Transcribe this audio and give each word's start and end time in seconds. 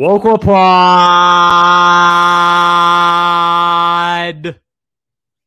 Local 0.00 0.38
Pod. 0.38 0.54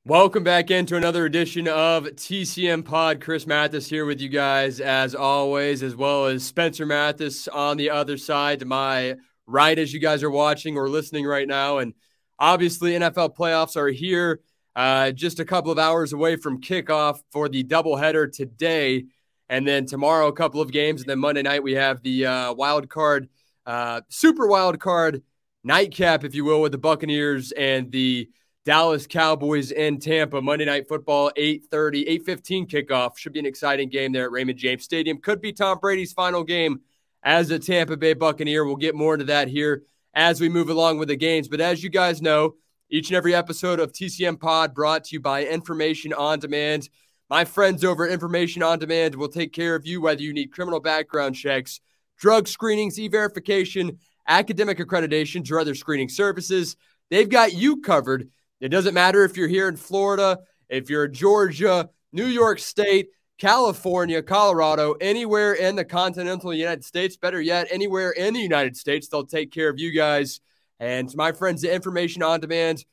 Welcome 0.04 0.44
back 0.44 0.70
into 0.70 0.98
another 0.98 1.26
edition 1.26 1.70
of 1.70 2.04
TCM 2.04 2.84
Pod. 2.84 3.22
Chris 3.22 3.48
Mathis 3.48 3.88
here 3.90 4.06
with 4.06 4.20
you 4.20 4.28
guys 4.28 4.82
as 4.82 5.16
always, 5.16 5.82
as 5.82 5.96
well 5.96 6.26
as 6.26 6.44
Spencer 6.44 6.86
Mathis 6.86 7.48
on 7.48 7.78
the 7.78 7.92
other 7.92 8.18
side 8.18 8.60
to 8.60 8.66
my 8.66 9.16
right 9.48 9.80
as 9.80 9.94
you 9.94 10.02
guys 10.02 10.22
are 10.22 10.30
watching 10.30 10.76
or 10.78 10.90
listening 10.90 11.26
right 11.26 11.48
now. 11.48 11.78
And 11.78 11.94
obviously, 12.38 12.92
NFL 12.92 13.38
playoffs 13.38 13.78
are 13.78 13.88
here, 13.88 14.42
uh, 14.76 15.12
just 15.12 15.40
a 15.40 15.46
couple 15.46 15.72
of 15.72 15.80
hours 15.80 16.12
away 16.12 16.36
from 16.36 16.60
kickoff 16.60 17.22
for 17.32 17.48
the 17.48 17.64
doubleheader 17.64 18.30
today. 18.30 19.06
And 19.48 19.66
then 19.66 19.86
tomorrow, 19.86 20.28
a 20.28 20.34
couple 20.34 20.60
of 20.60 20.74
games. 20.74 21.00
And 21.00 21.10
then 21.10 21.20
Monday 21.20 21.42
night, 21.42 21.64
we 21.64 21.76
have 21.76 22.04
the 22.04 22.26
uh, 22.26 22.54
wild 22.54 22.90
card 22.90 23.30
uh, 23.66 24.02
super 24.10 24.48
wild 24.48 24.80
card 24.80 25.22
nightcap, 25.64 26.24
if 26.24 26.36
you 26.36 26.46
will, 26.46 26.62
with 26.62 26.72
the 26.72 26.78
Buccaneers 26.78 27.52
and 27.52 27.92
the 27.92 28.30
Dallas 28.66 29.08
Cowboys 29.08 29.72
in 29.72 30.00
Tampa. 30.00 30.42
Monday 30.42 30.66
Night 30.66 30.88
Football, 30.88 31.32
8.30, 31.38 32.08
8.15 32.26 32.70
kickoff. 32.70 33.18
Should 33.18 33.34
be 33.34 33.40
an 33.40 33.46
exciting 33.46 33.90
game 33.90 34.12
there 34.12 34.26
at 34.26 34.32
Raymond 34.32 34.58
James 34.58 34.84
Stadium. 34.84 35.18
Could 35.18 35.42
be 35.42 35.54
Tom 35.54 35.80
Brady's 35.80 36.14
final 36.14 36.44
game 36.44 36.82
as 37.24 37.50
a 37.50 37.60
Tampa 37.60 37.98
Bay 37.98 38.14
Buccaneer. 38.14 38.66
We'll 38.66 38.76
get 38.76 38.96
more 38.96 39.14
into 39.14 39.26
that 39.26 39.48
here 39.48 39.84
as 40.14 40.42
we 40.42 40.50
move 40.50 40.70
along 40.70 41.00
with 41.00 41.08
the 41.08 41.16
games. 41.16 41.48
But 41.48 41.62
as 41.62 41.84
you 41.84 41.90
guys 41.90 42.22
know, 42.22 42.56
each 42.90 43.10
and 43.10 43.18
every 43.18 43.34
episode 43.34 43.80
of 43.80 43.94
TCM 43.94 44.40
Pod 44.40 44.74
brought 44.74 45.06
to 45.06 45.14
you 45.14 45.22
by 45.22 45.46
Information 45.46 46.14
on 46.14 46.40
Demand. 46.40 46.90
My 47.30 47.46
friends 47.46 47.86
over 47.86 48.06
at 48.06 48.12
Information 48.12 48.62
on 48.62 48.78
Demand 48.80 49.16
will 49.16 49.30
take 49.30 49.54
care 49.54 49.76
of 49.76 49.88
you 49.88 50.02
whether 50.02 50.22
you 50.22 50.34
need 50.34 50.52
criminal 50.52 50.80
background 50.80 51.36
checks– 51.36 51.80
drug 52.22 52.48
screenings, 52.48 53.00
e 53.00 53.08
verification, 53.10 53.98
academic 54.28 54.78
accreditations, 54.78 55.52
or 55.52 55.60
other 55.60 55.76
screening 55.76 56.08
services. 56.08 56.78
They've 57.10 57.28
got 57.28 57.54
you 57.54 57.82
covered. 57.82 58.30
It 58.62 58.70
doesn't 58.70 58.94
matter 58.94 59.26
if 59.26 59.36
you're 59.36 59.48
here 59.48 59.68
in 59.68 59.76
Florida, 59.76 60.40
if 60.70 60.90
you're 60.90 61.06
in 61.06 61.14
Georgia, 61.14 61.90
New 62.14 62.28
York 62.28 62.60
State, 62.60 63.10
California, 63.40 64.22
Colorado, 64.22 64.94
anywhere 65.02 65.54
in 65.54 65.76
the 65.76 65.84
continental 65.84 66.54
United 66.54 66.86
States, 66.86 67.18
better 67.18 67.42
yet, 67.42 67.68
anywhere 67.72 68.12
in 68.12 68.36
the 68.36 68.40
United 68.40 68.78
States, 68.78 69.08
they'll 69.08 69.26
take 69.26 69.52
care 69.52 69.68
of 69.68 69.80
you 69.80 69.92
guys. 69.92 70.40
And 70.80 71.14
my 71.16 71.32
friends 71.32 71.64
at 71.64 71.74
Information 71.74 72.22
on 72.22 72.40
Demand, 72.40 72.86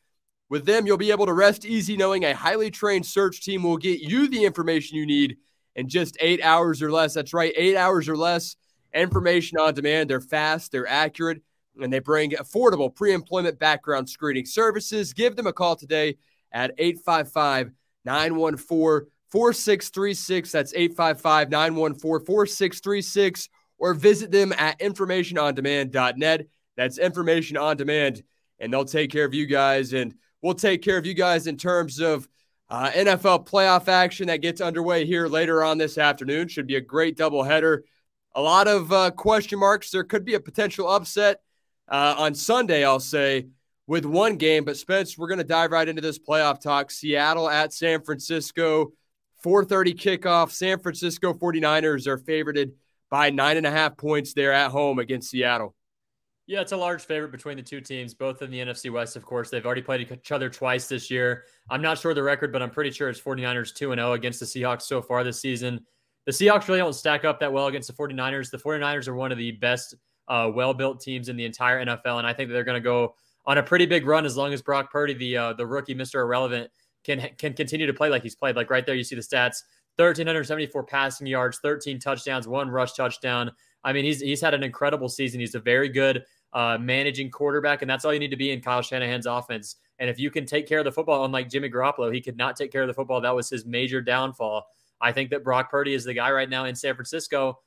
with 0.49 0.65
them, 0.65 0.87
you'll 0.87 0.97
be 0.97 1.11
able 1.11 1.27
to 1.27 1.35
rest 1.35 1.67
easy 1.67 1.99
knowing 1.99 2.25
a 2.25 2.35
highly 2.35 2.71
trained 2.71 3.05
search 3.05 3.43
team 3.43 3.63
will 3.63 3.77
get 3.77 4.01
you 4.01 4.29
the 4.29 4.47
information 4.47 4.97
you 4.97 5.05
need 5.05 5.37
in 5.77 5.91
just 5.91 6.17
eight 6.21 6.43
hours 6.43 6.81
or 6.81 6.91
less. 6.91 7.13
That's 7.13 7.35
right, 7.35 7.53
eight 7.55 7.77
hours 7.77 8.09
or 8.09 8.17
less 8.17 8.57
information 8.95 9.59
on 9.59 9.75
demand. 9.75 10.11
They're 10.11 10.21
fast, 10.21 10.73
they're 10.73 10.87
accurate, 10.87 11.43
and 11.81 11.93
they 11.93 11.99
bring 11.99 12.33
affordable 12.33 12.95
pre 12.95 13.13
employment 13.13 13.59
background 13.59 14.09
screening 14.09 14.47
services. 14.47 15.13
Give 15.13 15.37
them 15.37 15.47
a 15.47 15.53
call 15.53 15.77
today 15.77 16.17
at 16.53 16.73
855 16.79 17.73
914 18.05 19.11
4636. 19.31 20.53
That's 20.53 20.75
855 20.75 21.51
914 21.51 22.27
4636. 22.27 23.49
Or 23.81 23.95
visit 23.95 24.33
them 24.33 24.53
at 24.53 24.81
informationondemand.net. 24.81 26.47
That's 26.77 26.99
information 26.99 27.57
on 27.57 27.77
demand, 27.77 28.25
and 28.59 28.73
they'll 28.73 28.85
take 28.85 29.13
care 29.13 29.25
of 29.25 29.35
you 29.35 29.47
guys. 29.47 29.93
And 29.93 30.15
we'll 30.43 30.55
take 30.55 30.83
care 30.83 30.97
of 30.97 31.07
you 31.07 31.15
guys 31.15 31.47
in 31.47 31.57
terms 31.57 32.01
of 32.01 32.29
uh, 32.71 32.91
NFL 32.91 33.49
playoff 33.49 33.89
action 33.89 34.27
that 34.27 34.43
gets 34.43 34.61
underway 34.61 35.07
here 35.07 35.29
later 35.29 35.63
on 35.63 35.79
this 35.79 35.97
afternoon. 35.97 36.49
Should 36.49 36.67
be 36.67 36.77
a 36.77 36.81
great 36.81 37.17
doubleheader 37.17 37.83
a 38.35 38.43
lot 38.43 38.69
of 38.69 38.93
uh, 38.93 39.11
question 39.11 39.59
marks. 39.59 39.91
There 39.91 40.05
could 40.05 40.25
be 40.25 40.35
a 40.35 40.41
potential 40.41 40.89
upset 40.89 41.41
uh, 41.89 42.15
on 42.19 42.35
Sunday, 42.35 42.85
I'll 42.85 43.01
say, 43.01 43.49
with 43.87 44.05
one 44.05 44.37
game. 44.37 44.65
But 44.65 44.77
Spence, 44.77 45.17
we're 45.17 45.29
going 45.29 45.39
to 45.39 45.45
dive 45.45 45.73
right 45.73 45.89
into 45.89 46.03
this 46.03 46.19
playoff 46.19 46.61
talk. 46.61 46.91
Seattle 46.91 47.49
at 47.49 47.73
San 47.73 48.03
Francisco, 48.03 48.93
4:30 49.45 49.95
kickoff. 49.95 50.51
San 50.51 50.79
Francisco 50.79 51.33
49ers 51.33 52.07
are 52.07 52.19
favored 52.19 52.73
by 53.11 53.31
nine 53.31 53.57
and 53.57 53.67
a 53.67 53.71
half 53.71 53.97
points 53.97 54.35
there 54.35 54.53
at 54.53 54.71
home 54.71 54.99
against 54.99 55.31
Seattle. 55.31 55.75
Yeah, 56.47 56.63
it's 56.63 56.73
a 56.73 56.77
large 56.79 57.05
favorite 57.05 57.31
between 57.31 57.59
the 57.59 57.63
two 57.63 57.83
teams, 57.83 58.15
both 58.15 58.41
in 58.41 58.51
the 58.51 58.59
NFC 58.59 58.91
West, 58.91 59.17
of 59.17 59.25
course. 59.25 59.51
They've 59.51 59.65
already 59.65 59.83
played 59.83 60.11
each 60.11 60.33
other 60.33 60.49
twice 60.49 60.89
this 60.89 61.11
year. 61.11 61.45
I'm 61.69 61.83
not 61.83 61.99
sure 61.99 62.15
the 62.15 62.23
record, 62.23 62.53
but 62.53 62.63
I'm 62.63 62.71
pretty 62.71 62.91
sure 62.91 63.11
it's 63.11 63.21
49ers 63.21 63.75
2 63.75 63.95
0 63.95 64.13
against 64.13 64.41
the 64.41 64.47
Seahawks 64.47 64.83
so 64.83 65.03
far 65.03 65.25
this 65.25 65.43
season 65.43 65.85
the 66.27 66.33
Seahawks 66.33 66.69
really 66.69 66.81
don't 66.81 66.95
stack 66.95 67.25
up 67.25 67.41
that 67.41 67.53
well 67.53 67.67
against 67.67 67.89
the 67.89 67.95
49ers. 67.95 68.51
The 68.51 68.59
49ers 68.59 69.09
are 69.09 69.15
one 69.15 69.33
of 69.33 69.39
the 69.39 69.53
best, 69.53 69.95
uh, 70.29 70.51
well 70.55 70.75
built 70.75 71.01
teams 71.01 71.29
in 71.29 71.37
the 71.37 71.45
entire 71.45 71.85
NFL. 71.85 72.19
And 72.19 72.27
I 72.27 72.33
think 72.33 72.51
they're 72.51 72.65
going 72.65 72.81
to 72.81 72.85
go 72.85 73.15
on 73.47 73.59
a 73.59 73.63
pretty 73.63 73.87
big 73.87 74.07
run 74.07 74.27
as 74.27 74.37
long 74.37 74.53
as 74.53 74.61
Brock 74.61 74.93
Purdy, 74.93 75.15
the 75.15 75.37
uh, 75.37 75.53
the 75.55 75.67
rookie, 75.67 75.95
Mr. 75.95 76.17
Irrelevant, 76.17 76.71
can 77.05 77.31
can 77.39 77.55
continue 77.55 77.87
to 77.87 77.95
play 77.95 78.11
like 78.11 78.23
he's 78.23 78.35
played. 78.35 78.57
Like 78.57 78.71
right 78.71 78.85
there, 78.85 78.95
you 78.95 79.05
see 79.05 79.17
the 79.17 79.23
stats 79.23 79.63
1,374 79.99 80.85
passing 80.85 81.27
yards, 81.27 81.59
13 81.59 81.99
touchdowns, 81.99 82.47
one 82.47 82.71
rush 82.71 82.93
touchdown. 82.93 83.51
I 83.83 83.93
mean, 83.93 84.05
he's 84.05 84.21
he's 84.21 84.41
had 84.41 84.55
an 84.55 84.63
incredible 84.63 85.09
season. 85.09 85.41
He's 85.41 85.55
a 85.55 85.61
very 85.61 85.89
good 85.89 86.25
uh, 86.53 86.79
managing 86.79 87.31
quarterback, 87.31 87.83
and 87.83 87.91
that's 87.91 88.05
all 88.05 88.13
you 88.13 88.21
need 88.21 88.31
to 88.31 88.37
be 88.37 88.53
in 88.53 88.61
Kyle 88.61 88.83
Shanahan's 88.83 89.27
offense. 89.27 89.77
And 89.99 90.09
if 90.09 90.19
you 90.19 90.31
can 90.31 90.47
take 90.47 90.69
care 90.69 90.79
of 90.79 90.85
the 90.85 90.93
football, 90.93 91.25
unlike 91.25 91.51
Jimmy 91.51 91.69
Garoppolo, 91.69 92.15
he 92.15 92.21
could 92.21 92.37
not 92.37 92.55
take 92.55 92.71
care 92.71 92.83
of 92.83 92.89
the 92.89 92.95
football. 92.95 93.21
That 93.21 93.35
was 93.35 93.51
his 93.51 93.67
major 93.67 94.01
downfall. 94.01 94.67
I 95.01 95.13
think 95.13 95.31
that 95.31 95.45
Brock 95.45 95.71
Purdy 95.71 95.95
is 95.95 96.05
the 96.05 96.15
guy 96.15 96.31
right 96.31 96.49
now 96.49 96.65
in 96.65 96.75
San 96.75 96.95
Francisco. 96.95 97.59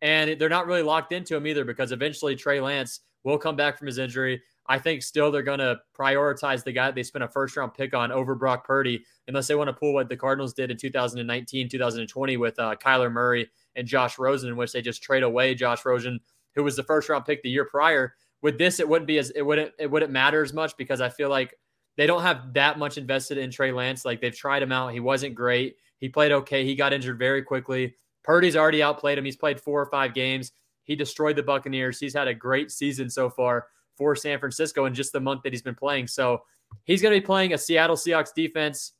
And 0.00 0.38
they're 0.38 0.48
not 0.48 0.66
really 0.66 0.82
locked 0.82 1.12
into 1.12 1.36
him 1.36 1.46
either 1.46 1.64
because 1.64 1.92
eventually 1.92 2.36
Trey 2.36 2.60
Lance 2.60 3.00
will 3.24 3.38
come 3.38 3.56
back 3.56 3.76
from 3.76 3.86
his 3.86 3.98
injury. 3.98 4.40
I 4.68 4.78
think 4.78 5.02
still 5.02 5.30
they're 5.30 5.42
going 5.42 5.58
to 5.60 5.80
prioritize 5.98 6.62
the 6.62 6.72
guy 6.72 6.90
they 6.90 7.02
spent 7.02 7.24
a 7.24 7.28
first 7.28 7.56
round 7.56 7.72
pick 7.74 7.94
on 7.94 8.12
over 8.12 8.34
Brock 8.34 8.66
Purdy, 8.66 9.02
unless 9.26 9.46
they 9.46 9.54
want 9.54 9.68
to 9.68 9.72
pull 9.72 9.94
what 9.94 10.08
the 10.08 10.16
Cardinals 10.16 10.52
did 10.52 10.70
in 10.70 10.76
2019, 10.76 11.68
2020 11.68 12.36
with 12.36 12.58
uh, 12.58 12.76
Kyler 12.76 13.10
Murray 13.10 13.48
and 13.76 13.88
Josh 13.88 14.18
Rosen, 14.18 14.50
in 14.50 14.56
which 14.56 14.72
they 14.72 14.82
just 14.82 15.02
trade 15.02 15.22
away 15.22 15.54
Josh 15.54 15.84
Rosen, 15.84 16.20
who 16.54 16.62
was 16.62 16.76
the 16.76 16.82
first 16.82 17.08
round 17.08 17.24
pick 17.24 17.42
the 17.42 17.50
year 17.50 17.64
prior. 17.64 18.14
With 18.42 18.58
this, 18.58 18.78
it 18.78 18.88
wouldn't 18.88 19.06
be 19.06 19.18
as 19.18 19.30
it 19.30 19.42
wouldn't 19.42 19.72
it 19.78 19.90
wouldn't 19.90 20.12
matter 20.12 20.42
as 20.42 20.52
much 20.52 20.76
because 20.76 21.00
I 21.00 21.08
feel 21.08 21.30
like 21.30 21.54
they 21.98 22.06
don't 22.06 22.22
have 22.22 22.54
that 22.54 22.78
much 22.78 22.96
invested 22.96 23.38
in 23.38 23.50
Trey 23.50 23.72
Lance. 23.72 24.04
Like 24.04 24.20
they've 24.20 24.34
tried 24.34 24.62
him 24.62 24.70
out, 24.70 24.92
he 24.92 25.00
wasn't 25.00 25.34
great. 25.34 25.76
He 25.98 26.08
played 26.08 26.30
okay. 26.30 26.64
He 26.64 26.76
got 26.76 26.92
injured 26.92 27.18
very 27.18 27.42
quickly. 27.42 27.96
Purdy's 28.22 28.54
already 28.54 28.84
outplayed 28.84 29.18
him. 29.18 29.24
He's 29.24 29.36
played 29.36 29.60
four 29.60 29.82
or 29.82 29.90
five 29.90 30.14
games. 30.14 30.52
He 30.84 30.94
destroyed 30.94 31.34
the 31.34 31.42
Buccaneers. 31.42 31.98
He's 31.98 32.14
had 32.14 32.28
a 32.28 32.34
great 32.34 32.70
season 32.70 33.10
so 33.10 33.28
far 33.28 33.66
for 33.96 34.14
San 34.14 34.38
Francisco 34.38 34.84
in 34.84 34.94
just 34.94 35.12
the 35.12 35.18
month 35.18 35.42
that 35.42 35.52
he's 35.52 35.60
been 35.60 35.74
playing. 35.74 36.06
So 36.06 36.42
he's 36.84 37.02
going 37.02 37.12
to 37.12 37.20
be 37.20 37.26
playing 37.26 37.52
a 37.52 37.58
Seattle 37.58 37.96
Seahawks 37.96 38.32
defense. 38.32 38.92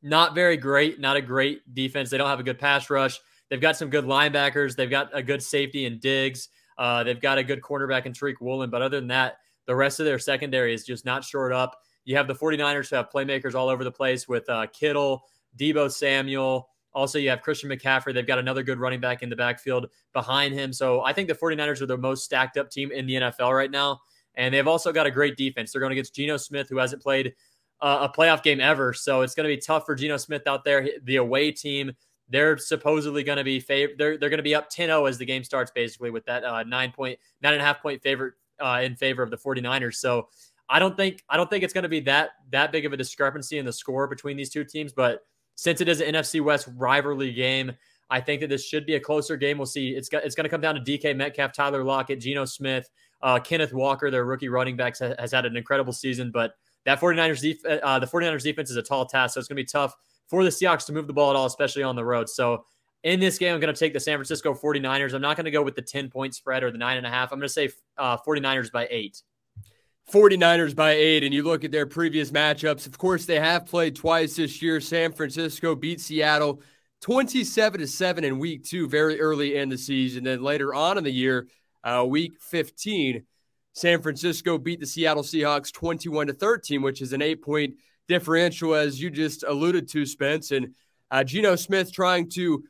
Not 0.00 0.36
very 0.36 0.56
great, 0.56 1.00
not 1.00 1.16
a 1.16 1.22
great 1.22 1.74
defense. 1.74 2.08
They 2.08 2.18
don't 2.18 2.28
have 2.28 2.40
a 2.40 2.44
good 2.44 2.58
pass 2.58 2.88
rush. 2.88 3.18
They've 3.50 3.60
got 3.60 3.76
some 3.76 3.90
good 3.90 4.04
linebackers. 4.04 4.76
They've 4.76 4.88
got 4.88 5.10
a 5.12 5.24
good 5.24 5.42
safety 5.42 5.86
in 5.86 5.98
Diggs. 5.98 6.50
Uh, 6.78 7.02
they've 7.02 7.20
got 7.20 7.38
a 7.38 7.44
good 7.44 7.62
cornerback 7.62 8.06
in 8.06 8.12
Tariq 8.12 8.40
Woolen. 8.40 8.70
But 8.70 8.80
other 8.80 9.00
than 9.00 9.08
that, 9.08 9.38
the 9.66 9.74
rest 9.74 9.98
of 9.98 10.06
their 10.06 10.20
secondary 10.20 10.72
is 10.72 10.84
just 10.84 11.04
not 11.04 11.24
shored 11.24 11.52
up. 11.52 11.78
You 12.04 12.16
have 12.16 12.26
the 12.26 12.34
49ers 12.34 12.90
who 12.90 12.96
have 12.96 13.10
playmakers 13.10 13.54
all 13.54 13.68
over 13.68 13.84
the 13.84 13.92
place 13.92 14.26
with 14.26 14.48
uh, 14.48 14.66
Kittle, 14.66 15.24
Deebo 15.58 15.90
Samuel. 15.90 16.68
Also, 16.94 17.18
you 17.18 17.30
have 17.30 17.40
Christian 17.40 17.70
McCaffrey. 17.70 18.12
They've 18.12 18.26
got 18.26 18.38
another 18.38 18.62
good 18.62 18.78
running 18.78 19.00
back 19.00 19.22
in 19.22 19.30
the 19.30 19.36
backfield 19.36 19.88
behind 20.12 20.52
him. 20.54 20.72
So 20.72 21.02
I 21.02 21.12
think 21.12 21.28
the 21.28 21.34
49ers 21.34 21.80
are 21.80 21.86
the 21.86 21.96
most 21.96 22.24
stacked 22.24 22.56
up 22.56 22.70
team 22.70 22.92
in 22.92 23.06
the 23.06 23.14
NFL 23.14 23.56
right 23.56 23.70
now. 23.70 24.00
And 24.34 24.52
they've 24.52 24.66
also 24.66 24.92
got 24.92 25.06
a 25.06 25.10
great 25.10 25.36
defense. 25.36 25.72
They're 25.72 25.80
going 25.80 25.92
against 25.92 26.14
Geno 26.14 26.36
Smith, 26.36 26.68
who 26.68 26.78
hasn't 26.78 27.02
played 27.02 27.34
uh, 27.80 28.08
a 28.10 28.16
playoff 28.16 28.42
game 28.42 28.60
ever. 28.60 28.92
So 28.92 29.22
it's 29.22 29.34
going 29.34 29.48
to 29.48 29.54
be 29.54 29.60
tough 29.60 29.86
for 29.86 29.94
Geno 29.94 30.16
Smith 30.16 30.46
out 30.46 30.64
there. 30.64 30.88
The 31.04 31.16
away 31.16 31.50
team, 31.50 31.92
they're 32.28 32.56
supposedly 32.56 33.22
going 33.22 33.38
to 33.38 33.44
be 33.44 33.60
fav- 33.60 33.96
they're, 33.98 34.16
they're 34.16 34.30
going 34.30 34.38
to 34.38 34.42
be 34.42 34.54
up 34.54 34.70
10-0 34.70 35.08
as 35.08 35.18
the 35.18 35.26
game 35.26 35.44
starts, 35.44 35.70
basically, 35.70 36.10
with 36.10 36.24
that 36.26 36.44
uh, 36.44 36.62
nine 36.62 36.92
point, 36.92 37.18
nine 37.42 37.54
and 37.54 37.62
a 37.62 37.64
half 37.64 37.82
point 37.82 38.02
favorite 38.02 38.34
uh, 38.60 38.80
in 38.82 38.96
favor 38.96 39.22
of 39.22 39.30
the 39.30 39.36
49ers. 39.36 39.96
So 39.96 40.28
I 40.72 40.78
don't 40.78 40.96
think 40.96 41.22
I 41.28 41.36
don't 41.36 41.50
think 41.50 41.62
it's 41.62 41.74
going 41.74 41.82
to 41.82 41.88
be 41.88 42.00
that 42.00 42.30
that 42.50 42.72
big 42.72 42.86
of 42.86 42.92
a 42.92 42.96
discrepancy 42.96 43.58
in 43.58 43.66
the 43.66 43.72
score 43.72 44.06
between 44.08 44.38
these 44.38 44.48
two 44.50 44.64
teams, 44.64 44.92
but 44.92 45.20
since 45.54 45.82
it 45.82 45.88
is 45.88 46.00
an 46.00 46.14
NFC 46.14 46.40
West 46.40 46.66
rivalry 46.76 47.30
game, 47.30 47.72
I 48.08 48.20
think 48.20 48.40
that 48.40 48.48
this 48.48 48.64
should 48.64 48.86
be 48.86 48.94
a 48.94 49.00
closer 49.00 49.36
game. 49.36 49.58
We'll 49.58 49.66
see. 49.66 49.90
It's 49.90 50.08
got, 50.08 50.24
it's 50.24 50.34
going 50.34 50.44
to 50.44 50.48
come 50.48 50.62
down 50.62 50.74
to 50.74 50.80
DK 50.80 51.14
Metcalf, 51.14 51.52
Tyler 51.52 51.84
Lockett, 51.84 52.20
Geno 52.20 52.46
Smith, 52.46 52.88
uh, 53.22 53.38
Kenneth 53.38 53.74
Walker, 53.74 54.10
their 54.10 54.24
rookie 54.24 54.48
running 54.48 54.76
backs, 54.76 54.98
has, 55.00 55.14
has, 55.18 55.32
had 55.32 55.44
an 55.44 55.56
incredible 55.56 55.92
season. 55.92 56.30
But 56.30 56.54
that 56.86 57.00
49ers 57.00 57.42
def- 57.42 57.82
uh, 57.82 57.98
the 57.98 58.06
49ers 58.06 58.42
defense 58.42 58.70
is 58.70 58.76
a 58.76 58.82
tall 58.82 59.04
task, 59.04 59.34
so 59.34 59.40
it's 59.40 59.48
going 59.48 59.56
to 59.56 59.62
be 59.62 59.66
tough 59.66 59.94
for 60.26 60.42
the 60.42 60.50
Seahawks 60.50 60.86
to 60.86 60.92
move 60.92 61.06
the 61.06 61.12
ball 61.12 61.30
at 61.30 61.36
all, 61.36 61.46
especially 61.46 61.82
on 61.82 61.96
the 61.96 62.04
road. 62.04 62.28
So 62.30 62.64
in 63.02 63.20
this 63.20 63.36
game, 63.38 63.54
I'm 63.54 63.60
going 63.60 63.72
to 63.72 63.78
take 63.78 63.92
the 63.92 64.00
San 64.00 64.16
Francisco 64.16 64.54
49ers. 64.54 65.12
I'm 65.12 65.22
not 65.22 65.36
going 65.36 65.44
to 65.44 65.50
go 65.50 65.62
with 65.62 65.74
the 65.74 65.82
10 65.82 66.10
point 66.10 66.34
spread 66.34 66.62
or 66.62 66.70
the 66.70 66.78
nine 66.78 66.96
and 66.96 67.06
a 67.06 67.10
half. 67.10 67.32
I'm 67.32 67.38
going 67.38 67.48
to 67.48 67.52
say 67.52 67.70
uh, 67.98 68.16
49ers 68.16 68.72
by 68.72 68.88
eight. 68.90 69.22
49ers 70.10 70.74
by 70.74 70.92
eight, 70.92 71.24
and 71.24 71.32
you 71.32 71.42
look 71.42 71.64
at 71.64 71.72
their 71.72 71.86
previous 71.86 72.30
matchups. 72.30 72.86
Of 72.86 72.98
course, 72.98 73.24
they 73.24 73.38
have 73.40 73.66
played 73.66 73.96
twice 73.96 74.36
this 74.36 74.60
year. 74.60 74.80
San 74.80 75.12
Francisco 75.12 75.74
beat 75.74 76.00
Seattle 76.00 76.60
27 77.02 77.80
to 77.80 77.86
7 77.86 78.24
in 78.24 78.38
week 78.38 78.64
two, 78.64 78.88
very 78.88 79.20
early 79.20 79.56
in 79.56 79.68
the 79.68 79.78
season. 79.78 80.24
Then 80.24 80.42
later 80.42 80.74
on 80.74 80.98
in 80.98 81.04
the 81.04 81.10
year, 81.10 81.48
uh, 81.82 82.04
week 82.06 82.40
15, 82.40 83.24
San 83.74 84.02
Francisco 84.02 84.58
beat 84.58 84.80
the 84.80 84.86
Seattle 84.86 85.22
Seahawks 85.22 85.72
21 85.72 86.28
to 86.28 86.32
13, 86.32 86.82
which 86.82 87.00
is 87.00 87.12
an 87.12 87.22
eight 87.22 87.42
point 87.42 87.74
differential, 88.06 88.74
as 88.74 89.00
you 89.00 89.10
just 89.10 89.44
alluded 89.44 89.88
to, 89.88 90.04
Spence. 90.04 90.50
And 90.50 90.74
uh, 91.10 91.24
Geno 91.24 91.56
Smith 91.56 91.92
trying 91.92 92.28
to 92.30 92.64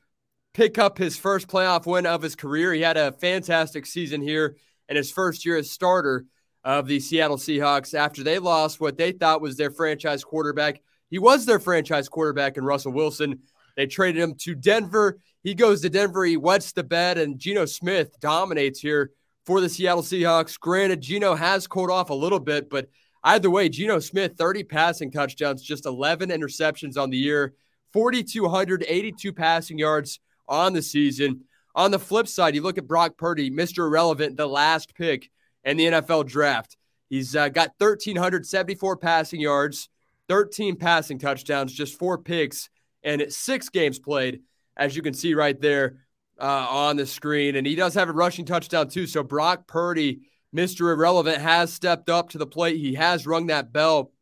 pick 0.55 0.79
up 0.79 0.99
his 0.99 1.17
first 1.17 1.49
playoff 1.49 1.87
win 1.87 2.06
of 2.06 2.23
his 2.23 2.37
career. 2.37 2.73
He 2.73 2.82
had 2.82 2.96
a 2.96 3.12
fantastic 3.12 3.87
season 3.87 4.20
here 4.20 4.56
in 4.88 4.96
his 4.96 5.11
first 5.11 5.44
year 5.44 5.56
as 5.56 5.70
starter 5.70 6.26
of 6.64 6.87
the 6.87 7.00
Seattle 7.00 7.37
Seahawks 7.37 7.94
after 7.94 8.23
they 8.23 8.38
lost 8.38 8.81
what 8.81 8.97
they 8.97 9.12
thought 9.12 9.41
was 9.41 9.56
their 9.56 9.70
franchise 9.70 10.25
quarterback. 10.25 10.81
He 11.11 11.19
was 11.19 11.44
their 11.44 11.59
franchise 11.59 12.09
quarterback 12.09 12.56
in 12.56 12.64
Russell 12.64 12.93
Wilson. 12.93 13.41
They 13.76 13.87
traded 13.87 14.23
him 14.23 14.35
to 14.37 14.55
Denver. 14.55 15.19
He 15.43 15.55
goes 15.55 15.81
to 15.82 15.91
Denver. 15.91 16.25
He 16.25 16.37
wets 16.37 16.73
the 16.73 16.85
bed, 16.85 17.19
and 17.19 17.38
Geno 17.38 17.64
Smith 17.64 18.19
dominates 18.20 18.81
here 18.81 19.11
for 19.44 19.61
the 19.61 19.69
Seattle 19.69 20.03
Seahawks. 20.03 20.59
Granted, 20.59 21.00
Geno 21.00 21.35
has 21.35 21.67
cooled 21.67 21.91
off 21.91 22.11
a 22.11 22.14
little 22.14 22.38
bit, 22.41 22.70
but 22.70 22.88
either 23.25 23.50
way, 23.50 23.69
Geno 23.69 23.99
Smith, 23.99 24.35
30 24.38 24.65
passing 24.65 25.11
touchdowns, 25.11 25.62
just 25.62 25.87
11 25.87 26.31
interceptions 26.31 26.97
on 26.97 27.11
the 27.11 27.19
year, 27.19 27.55
4,282 27.93 29.32
passing 29.32 29.79
yards 29.79 30.20
on 30.49 30.73
the 30.73 30.82
season. 30.82 31.43
On 31.75 31.91
the 31.91 31.99
flip 31.99 32.29
side, 32.29 32.55
you 32.55 32.62
look 32.62 32.79
at 32.79 32.87
Brock 32.87 33.17
Purdy, 33.17 33.50
Mr. 33.50 33.79
Irrelevant, 33.79 34.37
the 34.37 34.47
last 34.47 34.94
pick 34.94 35.31
in 35.64 35.76
the 35.76 35.87
NFL 35.87 36.26
draft. 36.26 36.76
He's 37.09 37.37
uh, 37.37 37.49
got 37.49 37.73
1,374 37.79 38.97
passing 38.97 39.41
yards, 39.41 39.88
13 40.29 40.76
passing 40.76 41.19
touchdowns, 41.19 41.73
just 41.73 41.99
four 41.99 42.19
picks, 42.19 42.70
and 43.03 43.31
six 43.32 43.69
games 43.69 43.99
played, 43.99 44.41
as 44.76 44.97
you 44.97 45.03
can 45.03 45.14
see 45.14 45.35
right 45.35 45.61
there 45.61 45.99
uh, 46.41 46.67
on 46.70 46.97
the 46.97 47.06
screen. 47.06 47.56
And 47.56 47.67
he 47.67 47.75
does 47.75 47.94
have 47.94 48.09
a 48.09 48.12
rushing 48.12 48.44
touchdown, 48.44 48.88
too. 48.88 49.06
So 49.06 49.23
Brock 49.23 49.67
Purdy, 49.67 50.23
Mr. 50.56 50.93
Irrelevant, 50.93 51.38
has 51.38 51.73
stepped 51.73 52.08
up 52.08 52.31
to 52.31 52.38
the 52.38 52.47
plate. 52.47 52.79
He 52.79 52.94
has 52.94 53.26
rung 53.26 53.49
that 53.49 53.73
bell. 53.73 54.12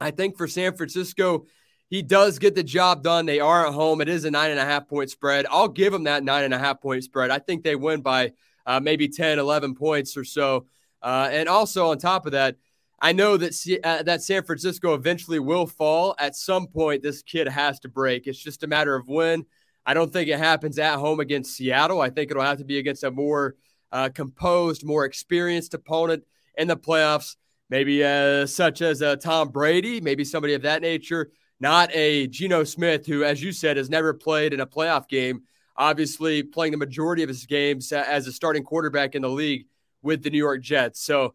I 0.00 0.10
think 0.10 0.36
for 0.36 0.48
San 0.48 0.74
Francisco, 0.74 1.46
he 1.88 2.00
does 2.00 2.38
get 2.38 2.54
the 2.54 2.62
job 2.62 3.02
done. 3.02 3.26
They 3.26 3.40
are 3.40 3.66
at 3.66 3.74
home. 3.74 4.00
It 4.00 4.08
is 4.08 4.24
a 4.24 4.30
nine 4.30 4.50
and 4.50 4.58
a 4.58 4.64
half 4.64 4.88
point 4.88 5.10
spread. 5.10 5.44
I'll 5.50 5.68
give 5.68 5.92
him 5.92 6.04
that 6.04 6.24
nine 6.24 6.44
and 6.44 6.54
a 6.54 6.58
half 6.58 6.80
point 6.80 7.04
spread. 7.04 7.30
I 7.30 7.38
think 7.38 7.62
they 7.62 7.76
win 7.76 8.00
by 8.00 8.32
uh, 8.66 8.80
maybe 8.80 9.08
10, 9.08 9.38
11 9.38 9.74
points 9.74 10.16
or 10.16 10.24
so. 10.24 10.66
Uh, 11.02 11.28
and 11.30 11.48
also 11.48 11.88
on 11.88 11.98
top 11.98 12.26
of 12.26 12.32
that, 12.32 12.56
I 13.00 13.12
know 13.12 13.36
that 13.36 13.80
uh, 13.82 14.04
that 14.04 14.22
San 14.22 14.44
Francisco 14.44 14.94
eventually 14.94 15.40
will 15.40 15.66
fall 15.66 16.14
at 16.18 16.36
some 16.36 16.68
point. 16.68 17.02
This 17.02 17.22
kid 17.22 17.48
has 17.48 17.80
to 17.80 17.88
break. 17.88 18.28
It's 18.28 18.38
just 18.38 18.62
a 18.62 18.68
matter 18.68 18.94
of 18.94 19.08
when. 19.08 19.44
I 19.84 19.94
don't 19.94 20.12
think 20.12 20.28
it 20.28 20.38
happens 20.38 20.78
at 20.78 20.98
home 20.98 21.18
against 21.18 21.56
Seattle. 21.56 22.00
I 22.00 22.10
think 22.10 22.30
it'll 22.30 22.44
have 22.44 22.58
to 22.58 22.64
be 22.64 22.78
against 22.78 23.02
a 23.02 23.10
more 23.10 23.56
uh, 23.90 24.10
composed, 24.10 24.84
more 24.84 25.04
experienced 25.04 25.74
opponent 25.74 26.22
in 26.56 26.68
the 26.68 26.76
playoffs, 26.76 27.34
maybe 27.68 28.04
uh, 28.04 28.46
such 28.46 28.80
as 28.82 29.02
uh, 29.02 29.16
Tom 29.16 29.48
Brady, 29.48 30.00
maybe 30.00 30.24
somebody 30.24 30.54
of 30.54 30.62
that 30.62 30.82
nature 30.82 31.32
not 31.62 31.94
a 31.94 32.26
Geno 32.26 32.64
Smith, 32.64 33.06
who, 33.06 33.22
as 33.22 33.40
you 33.40 33.52
said, 33.52 33.76
has 33.76 33.88
never 33.88 34.12
played 34.12 34.52
in 34.52 34.58
a 34.58 34.66
playoff 34.66 35.08
game, 35.08 35.42
obviously 35.76 36.42
playing 36.42 36.72
the 36.72 36.78
majority 36.78 37.22
of 37.22 37.28
his 37.28 37.46
games 37.46 37.92
as 37.92 38.26
a 38.26 38.32
starting 38.32 38.62
quarterback 38.62 39.14
in 39.14 39.22
the 39.22 39.30
league 39.30 39.66
with 40.02 40.22
the 40.22 40.30
New 40.30 40.38
York 40.38 40.62
Jets. 40.62 41.00
So 41.00 41.34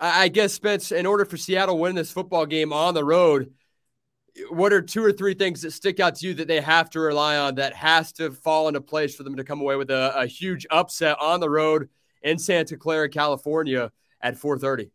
I 0.00 0.28
guess, 0.28 0.52
Spence, 0.52 0.92
in 0.92 1.06
order 1.06 1.24
for 1.24 1.36
Seattle 1.36 1.76
to 1.76 1.80
win 1.80 1.94
this 1.94 2.10
football 2.10 2.46
game 2.46 2.72
on 2.72 2.94
the 2.94 3.04
road, 3.04 3.52
what 4.50 4.72
are 4.72 4.82
two 4.82 5.04
or 5.04 5.12
three 5.12 5.34
things 5.34 5.62
that 5.62 5.70
stick 5.70 6.00
out 6.00 6.16
to 6.16 6.26
you 6.26 6.34
that 6.34 6.48
they 6.48 6.60
have 6.60 6.90
to 6.90 7.00
rely 7.00 7.36
on 7.36 7.54
that 7.56 7.74
has 7.74 8.12
to 8.14 8.32
fall 8.32 8.66
into 8.66 8.80
place 8.80 9.14
for 9.14 9.22
them 9.22 9.36
to 9.36 9.44
come 9.44 9.60
away 9.60 9.76
with 9.76 9.90
a, 9.90 10.18
a 10.18 10.26
huge 10.26 10.66
upset 10.70 11.16
on 11.20 11.38
the 11.38 11.48
road 11.48 11.88
in 12.22 12.38
Santa 12.38 12.76
Clara, 12.76 13.08
California 13.08 13.92
at 14.20 14.36
430? 14.36 14.90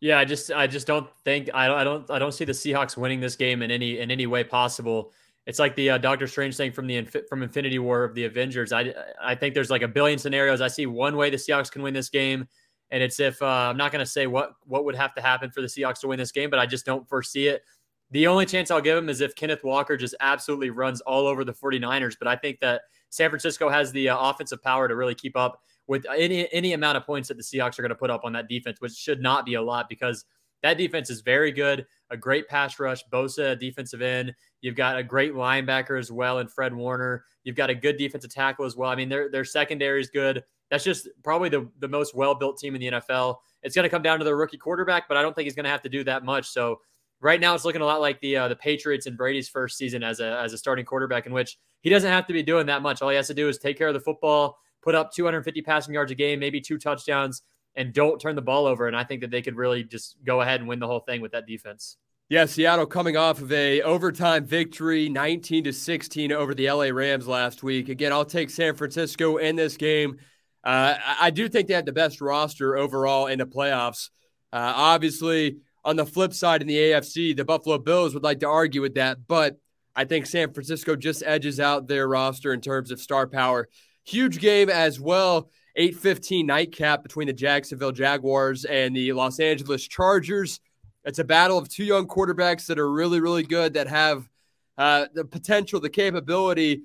Yeah, 0.00 0.18
I 0.18 0.24
just 0.24 0.52
I 0.52 0.68
just 0.68 0.86
don't 0.86 1.08
think 1.24 1.50
I 1.52 1.66
don't 1.66 1.76
I 1.76 1.84
don't 1.84 2.10
I 2.12 2.18
don't 2.20 2.32
see 2.32 2.44
the 2.44 2.52
Seahawks 2.52 2.96
winning 2.96 3.18
this 3.18 3.34
game 3.34 3.62
in 3.62 3.72
any 3.72 3.98
in 3.98 4.12
any 4.12 4.26
way 4.26 4.44
possible. 4.44 5.12
It's 5.48 5.58
like 5.58 5.74
the 5.76 5.88
uh, 5.88 5.98
Doctor 5.98 6.26
Strange 6.26 6.58
thing 6.58 6.72
from 6.72 6.86
the 6.86 7.02
from 7.26 7.42
Infinity 7.42 7.78
War 7.78 8.04
of 8.04 8.14
the 8.14 8.26
Avengers. 8.26 8.70
I 8.70 8.92
I 9.18 9.34
think 9.34 9.54
there's 9.54 9.70
like 9.70 9.80
a 9.80 9.88
billion 9.88 10.18
scenarios. 10.18 10.60
I 10.60 10.68
see 10.68 10.84
one 10.84 11.16
way 11.16 11.30
the 11.30 11.38
Seahawks 11.38 11.72
can 11.72 11.80
win 11.80 11.94
this 11.94 12.10
game, 12.10 12.46
and 12.90 13.02
it's 13.02 13.18
if 13.18 13.40
uh, 13.40 13.46
I'm 13.46 13.78
not 13.78 13.90
going 13.90 14.04
to 14.04 14.10
say 14.10 14.26
what 14.26 14.52
what 14.66 14.84
would 14.84 14.94
have 14.94 15.14
to 15.14 15.22
happen 15.22 15.50
for 15.50 15.62
the 15.62 15.66
Seahawks 15.66 16.00
to 16.00 16.08
win 16.08 16.18
this 16.18 16.32
game, 16.32 16.50
but 16.50 16.58
I 16.58 16.66
just 16.66 16.84
don't 16.84 17.08
foresee 17.08 17.48
it. 17.48 17.62
The 18.10 18.26
only 18.26 18.44
chance 18.44 18.70
I'll 18.70 18.82
give 18.82 18.96
them 18.96 19.08
is 19.08 19.22
if 19.22 19.34
Kenneth 19.36 19.64
Walker 19.64 19.96
just 19.96 20.14
absolutely 20.20 20.68
runs 20.68 21.00
all 21.00 21.26
over 21.26 21.44
the 21.44 21.54
49ers. 21.54 22.16
But 22.18 22.28
I 22.28 22.36
think 22.36 22.60
that 22.60 22.82
San 23.08 23.30
Francisco 23.30 23.70
has 23.70 23.90
the 23.90 24.10
uh, 24.10 24.18
offensive 24.18 24.62
power 24.62 24.86
to 24.86 24.96
really 24.96 25.14
keep 25.14 25.34
up 25.34 25.62
with 25.86 26.04
any 26.14 26.46
any 26.52 26.74
amount 26.74 26.98
of 26.98 27.06
points 27.06 27.26
that 27.28 27.38
the 27.38 27.42
Seahawks 27.42 27.78
are 27.78 27.82
going 27.82 27.88
to 27.88 27.94
put 27.94 28.10
up 28.10 28.20
on 28.22 28.34
that 28.34 28.50
defense, 28.50 28.82
which 28.82 28.92
should 28.92 29.22
not 29.22 29.46
be 29.46 29.54
a 29.54 29.62
lot 29.62 29.88
because 29.88 30.26
that 30.62 30.78
defense 30.78 31.10
is 31.10 31.20
very 31.20 31.52
good. 31.52 31.86
A 32.10 32.16
great 32.16 32.48
pass 32.48 32.78
rush, 32.78 33.02
Bosa 33.12 33.58
defensive 33.58 34.02
end. 34.02 34.34
You've 34.60 34.74
got 34.74 34.96
a 34.96 35.02
great 35.02 35.34
linebacker 35.34 35.98
as 35.98 36.10
well, 36.10 36.38
and 36.38 36.50
Fred 36.50 36.74
Warner. 36.74 37.24
You've 37.44 37.56
got 37.56 37.70
a 37.70 37.74
good 37.74 37.96
defensive 37.96 38.32
tackle 38.32 38.64
as 38.64 38.76
well. 38.76 38.90
I 38.90 38.96
mean, 38.96 39.08
their 39.08 39.30
their 39.30 39.44
secondary 39.44 40.00
is 40.00 40.10
good. 40.10 40.42
That's 40.70 40.84
just 40.84 41.08
probably 41.22 41.48
the 41.48 41.68
the 41.78 41.88
most 41.88 42.14
well 42.14 42.34
built 42.34 42.58
team 42.58 42.74
in 42.74 42.80
the 42.80 42.90
NFL. 42.92 43.36
It's 43.62 43.74
going 43.74 43.84
to 43.84 43.90
come 43.90 44.02
down 44.02 44.18
to 44.18 44.24
the 44.24 44.34
rookie 44.34 44.56
quarterback, 44.56 45.08
but 45.08 45.16
I 45.16 45.22
don't 45.22 45.34
think 45.34 45.44
he's 45.44 45.54
going 45.54 45.64
to 45.64 45.70
have 45.70 45.82
to 45.82 45.88
do 45.88 46.04
that 46.04 46.24
much. 46.24 46.48
So 46.48 46.80
right 47.20 47.40
now, 47.40 47.54
it's 47.54 47.64
looking 47.64 47.82
a 47.82 47.86
lot 47.86 48.00
like 48.00 48.20
the 48.20 48.36
uh, 48.36 48.48
the 48.48 48.56
Patriots 48.56 49.06
and 49.06 49.16
Brady's 49.16 49.48
first 49.48 49.76
season 49.76 50.02
as 50.02 50.20
a 50.20 50.38
as 50.40 50.52
a 50.52 50.58
starting 50.58 50.84
quarterback, 50.84 51.26
in 51.26 51.32
which 51.32 51.58
he 51.82 51.90
doesn't 51.90 52.10
have 52.10 52.26
to 52.26 52.32
be 52.32 52.42
doing 52.42 52.66
that 52.66 52.82
much. 52.82 53.02
All 53.02 53.10
he 53.10 53.16
has 53.16 53.28
to 53.28 53.34
do 53.34 53.48
is 53.48 53.58
take 53.58 53.76
care 53.76 53.88
of 53.88 53.94
the 53.94 54.00
football 54.00 54.58
put 54.82 54.94
up 54.94 55.12
250 55.12 55.62
passing 55.62 55.94
yards 55.94 56.12
a 56.12 56.14
game, 56.14 56.38
maybe 56.38 56.60
two 56.60 56.78
touchdowns, 56.78 57.42
and 57.78 57.94
don't 57.94 58.20
turn 58.20 58.34
the 58.34 58.42
ball 58.42 58.66
over. 58.66 58.88
And 58.88 58.96
I 58.96 59.04
think 59.04 59.22
that 59.22 59.30
they 59.30 59.40
could 59.40 59.56
really 59.56 59.84
just 59.84 60.16
go 60.24 60.42
ahead 60.42 60.60
and 60.60 60.68
win 60.68 60.80
the 60.80 60.86
whole 60.86 61.00
thing 61.00 61.22
with 61.22 61.32
that 61.32 61.46
defense. 61.46 61.96
Yeah, 62.28 62.44
Seattle 62.44 62.84
coming 62.84 63.16
off 63.16 63.40
of 63.40 63.50
a 63.52 63.80
overtime 63.80 64.44
victory, 64.44 65.08
19 65.08 65.64
to 65.64 65.72
16 65.72 66.30
over 66.30 66.54
the 66.54 66.70
LA 66.70 66.86
Rams 66.86 67.26
last 67.26 67.62
week. 67.62 67.88
Again, 67.88 68.12
I'll 68.12 68.26
take 68.26 68.50
San 68.50 68.74
Francisco 68.74 69.38
in 69.38 69.56
this 69.56 69.78
game. 69.78 70.18
Uh, 70.62 70.96
I 71.20 71.30
do 71.30 71.48
think 71.48 71.68
they 71.68 71.74
have 71.74 71.86
the 71.86 71.92
best 71.92 72.20
roster 72.20 72.76
overall 72.76 73.28
in 73.28 73.38
the 73.38 73.46
playoffs. 73.46 74.10
Uh, 74.52 74.72
obviously, 74.74 75.58
on 75.84 75.96
the 75.96 76.04
flip 76.04 76.34
side 76.34 76.60
in 76.60 76.68
the 76.68 76.76
AFC, 76.76 77.34
the 77.34 77.46
Buffalo 77.46 77.78
Bills 77.78 78.12
would 78.12 78.24
like 78.24 78.40
to 78.40 78.48
argue 78.48 78.82
with 78.82 78.96
that, 78.96 79.26
but 79.26 79.56
I 79.96 80.04
think 80.04 80.26
San 80.26 80.52
Francisco 80.52 80.96
just 80.96 81.22
edges 81.24 81.58
out 81.60 81.88
their 81.88 82.06
roster 82.06 82.52
in 82.52 82.60
terms 82.60 82.90
of 82.90 83.00
star 83.00 83.26
power. 83.26 83.68
Huge 84.04 84.38
game 84.38 84.68
as 84.68 85.00
well. 85.00 85.50
8:15 85.78 86.44
nightcap 86.46 87.02
between 87.02 87.28
the 87.28 87.32
Jacksonville 87.32 87.92
Jaguars 87.92 88.64
and 88.64 88.94
the 88.94 89.12
Los 89.12 89.38
Angeles 89.38 89.86
Chargers. 89.86 90.60
It's 91.04 91.20
a 91.20 91.24
battle 91.24 91.56
of 91.56 91.68
two 91.68 91.84
young 91.84 92.06
quarterbacks 92.06 92.66
that 92.66 92.78
are 92.78 92.90
really, 92.90 93.20
really 93.20 93.44
good 93.44 93.74
that 93.74 93.86
have 93.86 94.28
uh, 94.76 95.06
the 95.14 95.24
potential, 95.24 95.80
the 95.80 95.88
capability 95.88 96.82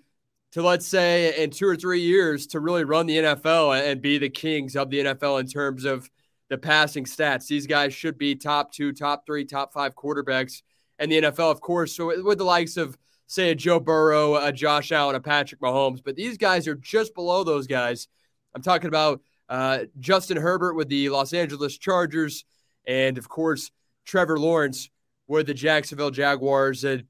to, 0.52 0.62
let's 0.62 0.88
say, 0.88 1.44
in 1.44 1.50
two 1.50 1.68
or 1.68 1.76
three 1.76 2.02
years, 2.02 2.48
to 2.48 2.60
really 2.60 2.84
run 2.84 3.08
the 3.08 3.18
NFL 3.18 3.84
and 3.84 4.02
be 4.02 4.20
the 4.20 4.30
kings 4.30 4.76
of 4.76 4.90
the 4.90 5.00
NFL 5.00 5.40
in 5.40 5.48
terms 5.48 5.84
of 5.84 6.10
the 6.50 6.58
passing 6.58 7.06
stats. 7.06 7.48
These 7.48 7.66
guys 7.66 7.94
should 7.94 8.18
be 8.18 8.36
top 8.36 8.72
two, 8.72 8.94
top 8.94 9.26
three, 9.26 9.44
top 9.44 9.74
five 9.74 9.96
quarterbacks 9.96 10.62
in 11.00 11.10
the 11.10 11.22
NFL, 11.22 11.52
of 11.52 11.62
course. 11.62 11.96
So 11.96 12.24
with 12.24 12.38
the 12.38 12.44
likes 12.44 12.78
of 12.78 12.98
say 13.26 13.50
a 13.50 13.56
Joe 13.56 13.80
Burrow, 13.80 14.36
a 14.36 14.52
Josh 14.52 14.92
Allen, 14.92 15.16
a 15.16 15.20
Patrick 15.20 15.60
Mahomes, 15.60 16.04
but 16.04 16.16
these 16.16 16.38
guys 16.38 16.68
are 16.68 16.76
just 16.76 17.16
below 17.16 17.44
those 17.44 17.66
guys. 17.66 18.08
I'm 18.56 18.62
talking 18.62 18.88
about 18.88 19.22
uh, 19.50 19.80
Justin 20.00 20.38
Herbert 20.38 20.76
with 20.76 20.90
the 20.90 21.10
Los 21.10 21.34
Angeles 21.34 21.78
Chargers, 21.78 22.46
and 22.86 23.18
of 23.18 23.30
course 23.30 23.72
Trevor 24.06 24.40
Lawrence 24.40 24.90
with 25.28 25.48
the 25.48 25.54
Jacksonville 25.54 26.12
Jaguars. 26.12 26.84
And 26.84 27.06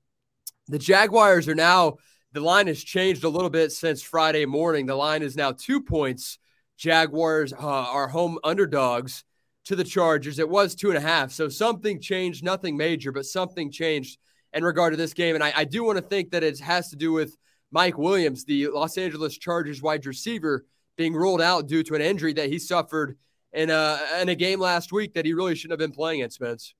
the 0.68 0.80
Jaguars 0.80 1.48
are 1.48 1.56
now 1.56 1.98
the 2.32 2.42
line 2.42 2.68
has 2.68 2.84
changed 2.84 3.24
a 3.24 3.30
little 3.30 3.50
bit 3.50 3.72
since 3.72 4.02
Friday 4.02 4.46
morning. 4.46 4.88
The 4.88 4.96
line 4.96 5.22
is 5.22 5.36
now 5.36 5.52
two 5.52 5.82
points. 5.82 6.40
Jaguars 6.78 7.54
uh, 7.54 7.58
are 7.60 8.08
home 8.08 8.40
underdogs 8.44 9.24
to 9.66 9.76
the 9.76 9.84
Chargers. 9.84 10.40
It 10.40 10.50
was 10.50 10.74
two 10.74 10.90
and 10.90 10.98
a 10.98 11.02
half, 11.02 11.32
so 11.32 11.48
something 11.48 12.02
changed. 12.02 12.44
Nothing 12.44 12.76
major, 12.76 13.12
but 13.12 13.26
something 13.26 13.72
changed 13.72 14.18
in 14.52 14.64
regard 14.64 14.94
to 14.94 14.98
this 14.98 15.14
game. 15.14 15.36
And 15.36 15.44
I, 15.44 15.54
I 15.58 15.64
do 15.64 15.84
want 15.84 15.98
to 15.98 16.04
think 16.04 16.32
that 16.32 16.44
it 16.44 16.60
has 16.60 16.90
to 16.90 16.96
do 16.96 17.12
with 17.12 17.38
Mike 17.72 17.98
Williams, 17.98 18.46
the 18.46 18.68
Los 18.68 18.98
Angeles 18.98 19.38
Chargers 19.38 19.82
wide 19.82 20.06
receiver, 20.06 20.66
being 20.98 21.14
ruled 21.14 21.42
out 21.42 21.68
due 21.68 21.84
to 21.84 21.96
an 21.96 22.02
injury 22.02 22.34
that 22.34 22.50
he 22.50 22.60
suffered 22.60 23.18
in 23.52 23.70
a, 23.70 24.00
in 24.22 24.30
a 24.30 24.36
game 24.36 24.60
last 24.60 24.92
week 24.92 25.14
that 25.14 25.26
he 25.26 25.34
really 25.34 25.56
shouldn't 25.56 25.80
have 25.80 25.90
been 25.90 25.96
playing 25.96 26.22
in, 26.22 26.30
Spence. 26.30 26.74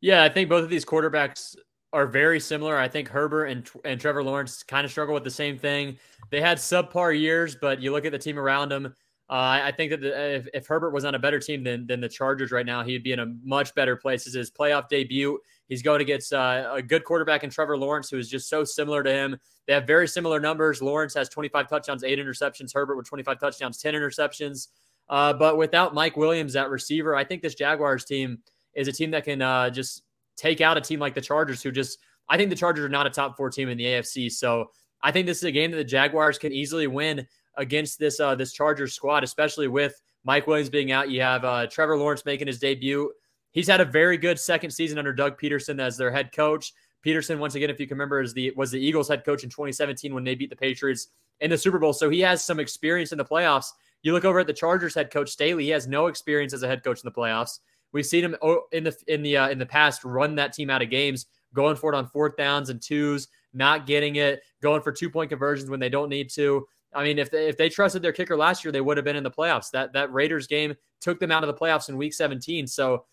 Yeah, 0.00 0.22
I 0.22 0.28
think 0.28 0.48
both 0.48 0.64
of 0.64 0.70
these 0.70 0.84
quarterbacks 0.84 1.56
are 1.92 2.06
very 2.06 2.38
similar. 2.38 2.78
I 2.78 2.88
think 2.88 3.08
Herbert 3.08 3.46
and, 3.46 3.68
and 3.84 4.00
Trevor 4.00 4.22
Lawrence 4.22 4.62
kind 4.62 4.84
of 4.84 4.90
struggle 4.90 5.14
with 5.14 5.24
the 5.24 5.30
same 5.30 5.58
thing. 5.58 5.98
They 6.30 6.40
had 6.40 6.58
subpar 6.58 7.18
years, 7.18 7.56
but 7.60 7.80
you 7.80 7.92
look 7.92 8.04
at 8.04 8.12
the 8.12 8.18
team 8.18 8.38
around 8.38 8.68
them. 8.68 8.94
Uh, 9.30 9.60
I 9.62 9.72
think 9.76 9.90
that 9.90 10.00
the, 10.00 10.36
if, 10.36 10.48
if, 10.54 10.66
Herbert 10.66 10.92
was 10.92 11.04
on 11.04 11.14
a 11.14 11.18
better 11.18 11.38
team 11.38 11.62
than, 11.62 11.86
than 11.86 12.00
the 12.00 12.08
Chargers 12.08 12.50
right 12.50 12.64
now, 12.64 12.82
he'd 12.82 13.02
be 13.02 13.12
in 13.12 13.18
a 13.18 13.26
much 13.44 13.74
better 13.74 13.94
place. 13.94 14.24
This 14.24 14.34
is 14.34 14.38
his 14.38 14.50
playoff 14.50 14.88
debut. 14.88 15.38
He's 15.68 15.82
going 15.82 16.00
against 16.00 16.32
uh, 16.32 16.70
a 16.72 16.82
good 16.82 17.04
quarterback 17.04 17.44
in 17.44 17.50
Trevor 17.50 17.76
Lawrence, 17.76 18.08
who 18.08 18.18
is 18.18 18.28
just 18.28 18.48
so 18.48 18.64
similar 18.64 19.02
to 19.02 19.12
him. 19.12 19.36
They 19.66 19.74
have 19.74 19.86
very 19.86 20.08
similar 20.08 20.40
numbers. 20.40 20.80
Lawrence 20.80 21.12
has 21.14 21.28
25 21.28 21.68
touchdowns, 21.68 22.04
eight 22.04 22.18
interceptions. 22.18 22.72
Herbert 22.72 22.96
with 22.96 23.06
25 23.06 23.38
touchdowns, 23.38 23.78
10 23.78 23.94
interceptions. 23.94 24.68
Uh, 25.10 25.32
but 25.32 25.56
without 25.58 25.94
Mike 25.94 26.16
Williams 26.16 26.56
at 26.56 26.70
receiver, 26.70 27.14
I 27.14 27.24
think 27.24 27.42
this 27.42 27.54
Jaguars 27.54 28.04
team 28.04 28.38
is 28.74 28.88
a 28.88 28.92
team 28.92 29.10
that 29.10 29.24
can 29.24 29.42
uh, 29.42 29.70
just 29.70 30.02
take 30.36 30.60
out 30.60 30.76
a 30.76 30.80
team 30.80 31.00
like 31.00 31.14
the 31.14 31.20
Chargers, 31.20 31.62
who 31.62 31.70
just 31.70 31.98
I 32.28 32.36
think 32.36 32.50
the 32.50 32.56
Chargers 32.56 32.84
are 32.84 32.90
not 32.90 33.06
a 33.06 33.10
top 33.10 33.36
four 33.36 33.50
team 33.50 33.68
in 33.68 33.78
the 33.78 33.84
AFC. 33.84 34.30
So 34.30 34.70
I 35.02 35.12
think 35.12 35.26
this 35.26 35.38
is 35.38 35.44
a 35.44 35.52
game 35.52 35.70
that 35.70 35.76
the 35.76 35.84
Jaguars 35.84 36.38
can 36.38 36.52
easily 36.52 36.86
win 36.86 37.26
against 37.56 37.98
this 37.98 38.20
uh, 38.20 38.34
this 38.34 38.52
Chargers 38.52 38.94
squad, 38.94 39.24
especially 39.24 39.68
with 39.68 40.00
Mike 40.24 40.46
Williams 40.46 40.70
being 40.70 40.92
out. 40.92 41.10
You 41.10 41.20
have 41.22 41.44
uh, 41.44 41.66
Trevor 41.66 41.98
Lawrence 41.98 42.24
making 42.24 42.46
his 42.46 42.58
debut. 42.58 43.10
He's 43.52 43.68
had 43.68 43.80
a 43.80 43.84
very 43.84 44.18
good 44.18 44.38
second 44.38 44.70
season 44.70 44.98
under 44.98 45.12
Doug 45.12 45.40
Pederson 45.40 45.80
as 45.80 45.96
their 45.96 46.10
head 46.10 46.32
coach. 46.32 46.72
Pederson, 47.04 47.38
once 47.38 47.54
again, 47.54 47.70
if 47.70 47.80
you 47.80 47.86
can 47.86 47.96
remember, 47.96 48.20
is 48.20 48.34
the 48.34 48.52
was 48.56 48.70
the 48.70 48.80
Eagles 48.80 49.08
head 49.08 49.24
coach 49.24 49.44
in 49.44 49.50
2017 49.50 50.14
when 50.14 50.24
they 50.24 50.34
beat 50.34 50.50
the 50.50 50.56
Patriots 50.56 51.08
in 51.40 51.50
the 51.50 51.58
Super 51.58 51.78
Bowl. 51.78 51.92
So 51.92 52.10
he 52.10 52.20
has 52.20 52.44
some 52.44 52.60
experience 52.60 53.12
in 53.12 53.18
the 53.18 53.24
playoffs. 53.24 53.66
You 54.02 54.12
look 54.12 54.24
over 54.24 54.40
at 54.40 54.46
the 54.46 54.52
Chargers 54.52 54.94
head 54.94 55.10
coach 55.10 55.30
Staley; 55.30 55.64
he 55.64 55.70
has 55.70 55.86
no 55.86 56.06
experience 56.06 56.52
as 56.52 56.62
a 56.62 56.68
head 56.68 56.84
coach 56.84 56.98
in 57.02 57.06
the 57.08 57.12
playoffs. 57.12 57.60
We've 57.92 58.06
seen 58.06 58.24
him 58.24 58.36
oh, 58.42 58.62
in 58.72 58.84
the 58.84 58.96
in 59.06 59.22
the 59.22 59.36
uh, 59.36 59.48
in 59.48 59.58
the 59.58 59.66
past 59.66 60.04
run 60.04 60.34
that 60.36 60.52
team 60.52 60.70
out 60.70 60.82
of 60.82 60.90
games, 60.90 61.26
going 61.54 61.76
for 61.76 61.92
it 61.92 61.96
on 61.96 62.06
fourth 62.08 62.36
downs 62.36 62.70
and 62.70 62.82
twos, 62.82 63.28
not 63.54 63.86
getting 63.86 64.16
it, 64.16 64.42
going 64.62 64.82
for 64.82 64.92
two 64.92 65.08
point 65.08 65.30
conversions 65.30 65.70
when 65.70 65.80
they 65.80 65.88
don't 65.88 66.08
need 66.08 66.30
to. 66.30 66.66
I 66.94 67.04
mean, 67.04 67.18
if 67.18 67.30
they, 67.30 67.48
if 67.48 67.56
they 67.56 67.68
trusted 67.68 68.00
their 68.02 68.12
kicker 68.12 68.36
last 68.36 68.64
year, 68.64 68.72
they 68.72 68.80
would 68.80 68.96
have 68.96 69.04
been 69.04 69.16
in 69.16 69.22
the 69.22 69.30
playoffs. 69.30 69.70
That 69.70 69.92
that 69.92 70.12
Raiders 70.12 70.46
game 70.46 70.74
took 71.00 71.20
them 71.20 71.30
out 71.30 71.44
of 71.44 71.48
the 71.48 71.54
playoffs 71.54 71.88
in 71.88 71.96
Week 71.96 72.12
17. 72.12 72.66
So 72.66 73.04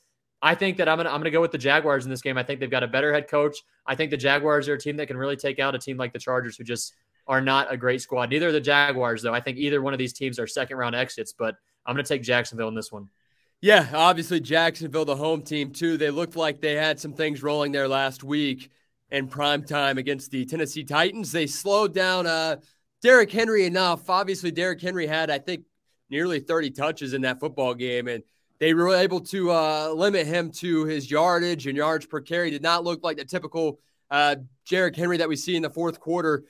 I 0.45 0.53
think 0.53 0.77
that 0.77 0.87
I'm 0.87 0.97
gonna 0.97 1.09
I'm 1.09 1.21
gonna 1.21 1.31
go 1.31 1.41
with 1.41 1.51
the 1.51 1.57
Jaguars 1.57 2.05
in 2.05 2.11
this 2.11 2.21
game. 2.21 2.37
I 2.37 2.43
think 2.43 2.59
they've 2.59 2.69
got 2.69 2.83
a 2.83 2.87
better 2.87 3.11
head 3.11 3.27
coach. 3.27 3.57
I 3.87 3.95
think 3.95 4.11
the 4.11 4.17
Jaguars 4.17 4.69
are 4.69 4.75
a 4.75 4.79
team 4.79 4.95
that 4.97 5.07
can 5.07 5.17
really 5.17 5.35
take 5.35 5.57
out 5.57 5.73
a 5.73 5.79
team 5.79 5.97
like 5.97 6.13
the 6.13 6.19
Chargers, 6.19 6.55
who 6.55 6.63
just 6.63 6.93
are 7.25 7.41
not 7.41 7.73
a 7.73 7.77
great 7.77 7.99
squad. 7.99 8.29
Neither 8.29 8.49
are 8.49 8.51
the 8.51 8.61
Jaguars, 8.61 9.23
though. 9.23 9.33
I 9.33 9.39
think 9.39 9.57
either 9.57 9.81
one 9.81 9.93
of 9.93 9.97
these 9.97 10.13
teams 10.13 10.37
are 10.37 10.45
second 10.45 10.77
round 10.77 10.93
exits, 10.93 11.33
but 11.33 11.55
I'm 11.83 11.95
gonna 11.95 12.03
take 12.03 12.21
Jacksonville 12.21 12.67
in 12.67 12.75
this 12.75 12.91
one. 12.91 13.09
Yeah, 13.59 13.87
obviously 13.91 14.39
Jacksonville, 14.39 15.03
the 15.03 15.15
home 15.15 15.41
team 15.41 15.71
too. 15.71 15.97
They 15.97 16.11
looked 16.11 16.35
like 16.35 16.61
they 16.61 16.75
had 16.75 16.99
some 16.99 17.13
things 17.13 17.41
rolling 17.41 17.71
there 17.71 17.87
last 17.87 18.23
week 18.23 18.69
in 19.09 19.27
prime 19.27 19.63
time 19.63 19.97
against 19.97 20.29
the 20.29 20.45
Tennessee 20.45 20.83
Titans. 20.83 21.31
They 21.31 21.47
slowed 21.47 21.95
down 21.95 22.27
uh, 22.27 22.57
Derrick 23.01 23.31
Henry 23.31 23.65
enough. 23.65 24.11
Obviously, 24.11 24.51
Derrick 24.51 24.79
Henry 24.79 25.07
had, 25.07 25.31
I 25.31 25.39
think, 25.39 25.63
nearly 26.11 26.39
30 26.39 26.69
touches 26.69 27.15
in 27.15 27.21
that 27.21 27.39
football 27.39 27.73
game, 27.73 28.07
and 28.07 28.21
they 28.59 28.73
were 28.73 28.95
able 28.95 29.19
to 29.21 29.51
uh, 29.51 29.89
limit 29.95 30.27
him 30.27 30.51
to 30.51 30.85
his 30.85 31.09
yardage 31.09 31.67
and 31.67 31.75
yards 31.75 32.05
per 32.05 32.21
carry. 32.21 32.51
Did 32.51 32.61
not 32.61 32.83
look 32.83 33.03
like 33.03 33.17
the 33.17 33.25
typical 33.25 33.79
uh, 34.09 34.37
Derrick 34.69 34.95
Henry 34.95 35.17
that 35.17 35.29
we 35.29 35.35
see 35.35 35.55
in 35.55 35.61
the 35.61 35.69
fourth 35.69 35.99
quarter. 35.99 36.43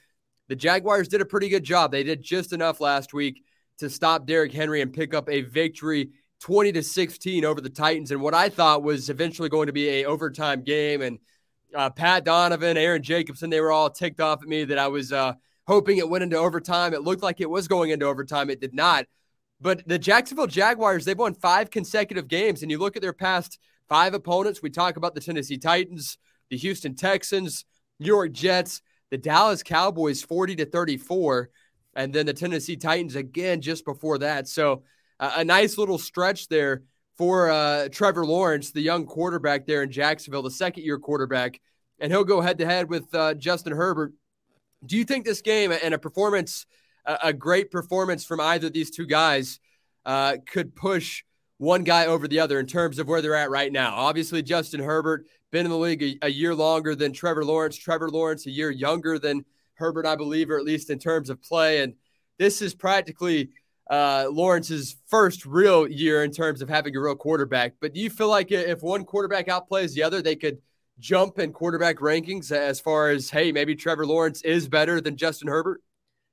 The 0.47 0.55
Jaguars 0.55 1.07
did 1.07 1.21
a 1.21 1.25
pretty 1.25 1.49
good 1.49 1.63
job. 1.63 1.91
They 1.91 2.03
did 2.03 2.21
just 2.21 2.53
enough 2.53 2.79
last 2.79 3.13
week 3.13 3.43
to 3.79 3.89
stop 3.89 4.25
Derrick 4.25 4.53
Henry 4.53 4.81
and 4.81 4.93
pick 4.93 5.13
up 5.13 5.29
a 5.29 5.41
victory 5.41 6.11
20 6.41 6.73
to 6.73 6.83
16 6.83 7.43
over 7.43 7.59
the 7.59 7.69
Titans 7.69 8.11
and 8.11 8.21
what 8.21 8.33
I 8.33 8.49
thought 8.49 8.83
was 8.83 9.09
eventually 9.09 9.49
going 9.49 9.67
to 9.67 9.73
be 9.73 9.89
a 9.89 10.05
overtime 10.05 10.61
game 10.63 11.01
and 11.01 11.17
uh, 11.73 11.89
Pat 11.89 12.23
Donovan, 12.23 12.77
Aaron 12.77 13.03
Jacobson, 13.03 13.49
they 13.49 13.59
were 13.59 13.71
all 13.71 13.89
ticked 13.89 14.21
off 14.21 14.41
at 14.41 14.47
me 14.47 14.63
that 14.65 14.77
I 14.77 14.87
was 14.87 15.11
uh, 15.11 15.33
hoping 15.67 15.97
it 15.97 16.09
went 16.09 16.23
into 16.23 16.37
overtime. 16.37 16.93
It 16.93 17.01
looked 17.01 17.23
like 17.23 17.41
it 17.41 17.49
was 17.49 17.67
going 17.67 17.89
into 17.89 18.05
overtime. 18.05 18.49
It 18.49 18.61
did 18.61 18.73
not. 18.73 19.05
But 19.61 19.87
the 19.87 19.97
Jacksonville 19.97 20.47
Jaguars, 20.47 21.05
they've 21.05 21.17
won 21.17 21.33
five 21.33 21.69
consecutive 21.69 22.27
games. 22.27 22.61
And 22.61 22.71
you 22.71 22.77
look 22.77 22.95
at 22.95 23.01
their 23.01 23.13
past 23.13 23.59
five 23.87 24.13
opponents. 24.13 24.61
We 24.61 24.69
talk 24.69 24.97
about 24.97 25.15
the 25.15 25.21
Tennessee 25.21 25.57
Titans, 25.57 26.17
the 26.49 26.57
Houston 26.57 26.95
Texans, 26.95 27.65
New 27.99 28.07
York 28.07 28.31
Jets, 28.31 28.81
the 29.11 29.17
Dallas 29.17 29.63
Cowboys 29.63 30.21
40 30.21 30.57
to 30.57 30.65
34, 30.65 31.49
and 31.95 32.13
then 32.13 32.25
the 32.25 32.33
Tennessee 32.33 32.75
Titans 32.75 33.15
again 33.15 33.61
just 33.61 33.85
before 33.85 34.17
that. 34.19 34.47
So 34.47 34.83
uh, 35.19 35.33
a 35.37 35.45
nice 35.45 35.77
little 35.77 35.97
stretch 35.97 36.47
there 36.47 36.83
for 37.17 37.49
uh, 37.49 37.87
Trevor 37.89 38.25
Lawrence, 38.25 38.71
the 38.71 38.81
young 38.81 39.05
quarterback 39.05 39.65
there 39.65 39.83
in 39.83 39.91
Jacksonville, 39.91 40.41
the 40.41 40.51
second 40.51 40.83
year 40.83 40.99
quarterback. 40.99 41.61
And 41.99 42.11
he'll 42.11 42.25
go 42.25 42.41
head 42.41 42.57
to 42.57 42.65
head 42.65 42.89
with 42.89 43.13
uh, 43.15 43.35
Justin 43.35 43.71
Herbert. 43.71 44.11
Do 44.85 44.97
you 44.97 45.05
think 45.05 45.25
this 45.25 45.41
game 45.41 45.71
and 45.71 45.93
a 45.93 45.97
performance, 45.97 46.65
a 47.05 47.33
great 47.33 47.71
performance 47.71 48.25
from 48.25 48.39
either 48.39 48.67
of 48.67 48.73
these 48.73 48.91
two 48.91 49.05
guys, 49.05 49.59
uh, 50.05 50.37
could 50.45 50.75
push 50.75 51.23
one 51.57 51.83
guy 51.83 52.05
over 52.05 52.27
the 52.27 52.39
other 52.39 52.59
in 52.59 52.65
terms 52.65 52.99
of 52.99 53.07
where 53.07 53.21
they're 53.21 53.35
at 53.35 53.49
right 53.49 53.71
now? 53.71 53.95
Obviously, 53.95 54.41
Justin 54.41 54.81
Herbert 54.81 55.25
been 55.51 55.65
in 55.65 55.71
the 55.71 55.77
league 55.77 56.03
a, 56.03 56.17
a 56.23 56.29
year 56.29 56.53
longer 56.53 56.95
than 56.95 57.13
Trevor 57.13 57.45
Lawrence. 57.45 57.77
Trevor 57.77 58.09
Lawrence 58.09 58.45
a 58.45 58.51
year 58.51 58.69
younger 58.69 59.17
than 59.17 59.45
Herbert, 59.75 60.05
I 60.05 60.15
believe, 60.15 60.49
or 60.49 60.57
at 60.57 60.65
least 60.65 60.89
in 60.89 60.99
terms 60.99 61.29
of 61.29 61.41
play. 61.41 61.81
And 61.81 61.93
this 62.37 62.61
is 62.61 62.73
practically 62.73 63.49
uh, 63.89 64.25
Lawrence's 64.29 64.97
first 65.07 65.45
real 65.45 65.87
year 65.87 66.23
in 66.23 66.31
terms 66.31 66.61
of 66.61 66.69
having 66.69 66.95
a 66.95 66.99
real 66.99 67.15
quarterback. 67.15 67.73
But 67.79 67.93
do 67.93 67.99
you 67.99 68.09
feel 68.09 68.29
like 68.29 68.51
if 68.51 68.81
one 68.81 69.05
quarterback 69.05 69.47
outplays 69.47 69.93
the 69.93 70.03
other, 70.03 70.21
they 70.21 70.35
could 70.35 70.57
jump 70.99 71.39
in 71.39 71.53
quarterback 71.53 71.97
rankings 71.97 72.51
as 72.51 72.79
far 72.79 73.09
as, 73.09 73.29
hey, 73.29 73.51
maybe 73.51 73.75
Trevor 73.75 74.05
Lawrence 74.05 74.41
is 74.41 74.67
better 74.67 74.99
than 75.01 75.17
Justin 75.17 75.47
Herbert? 75.47 75.81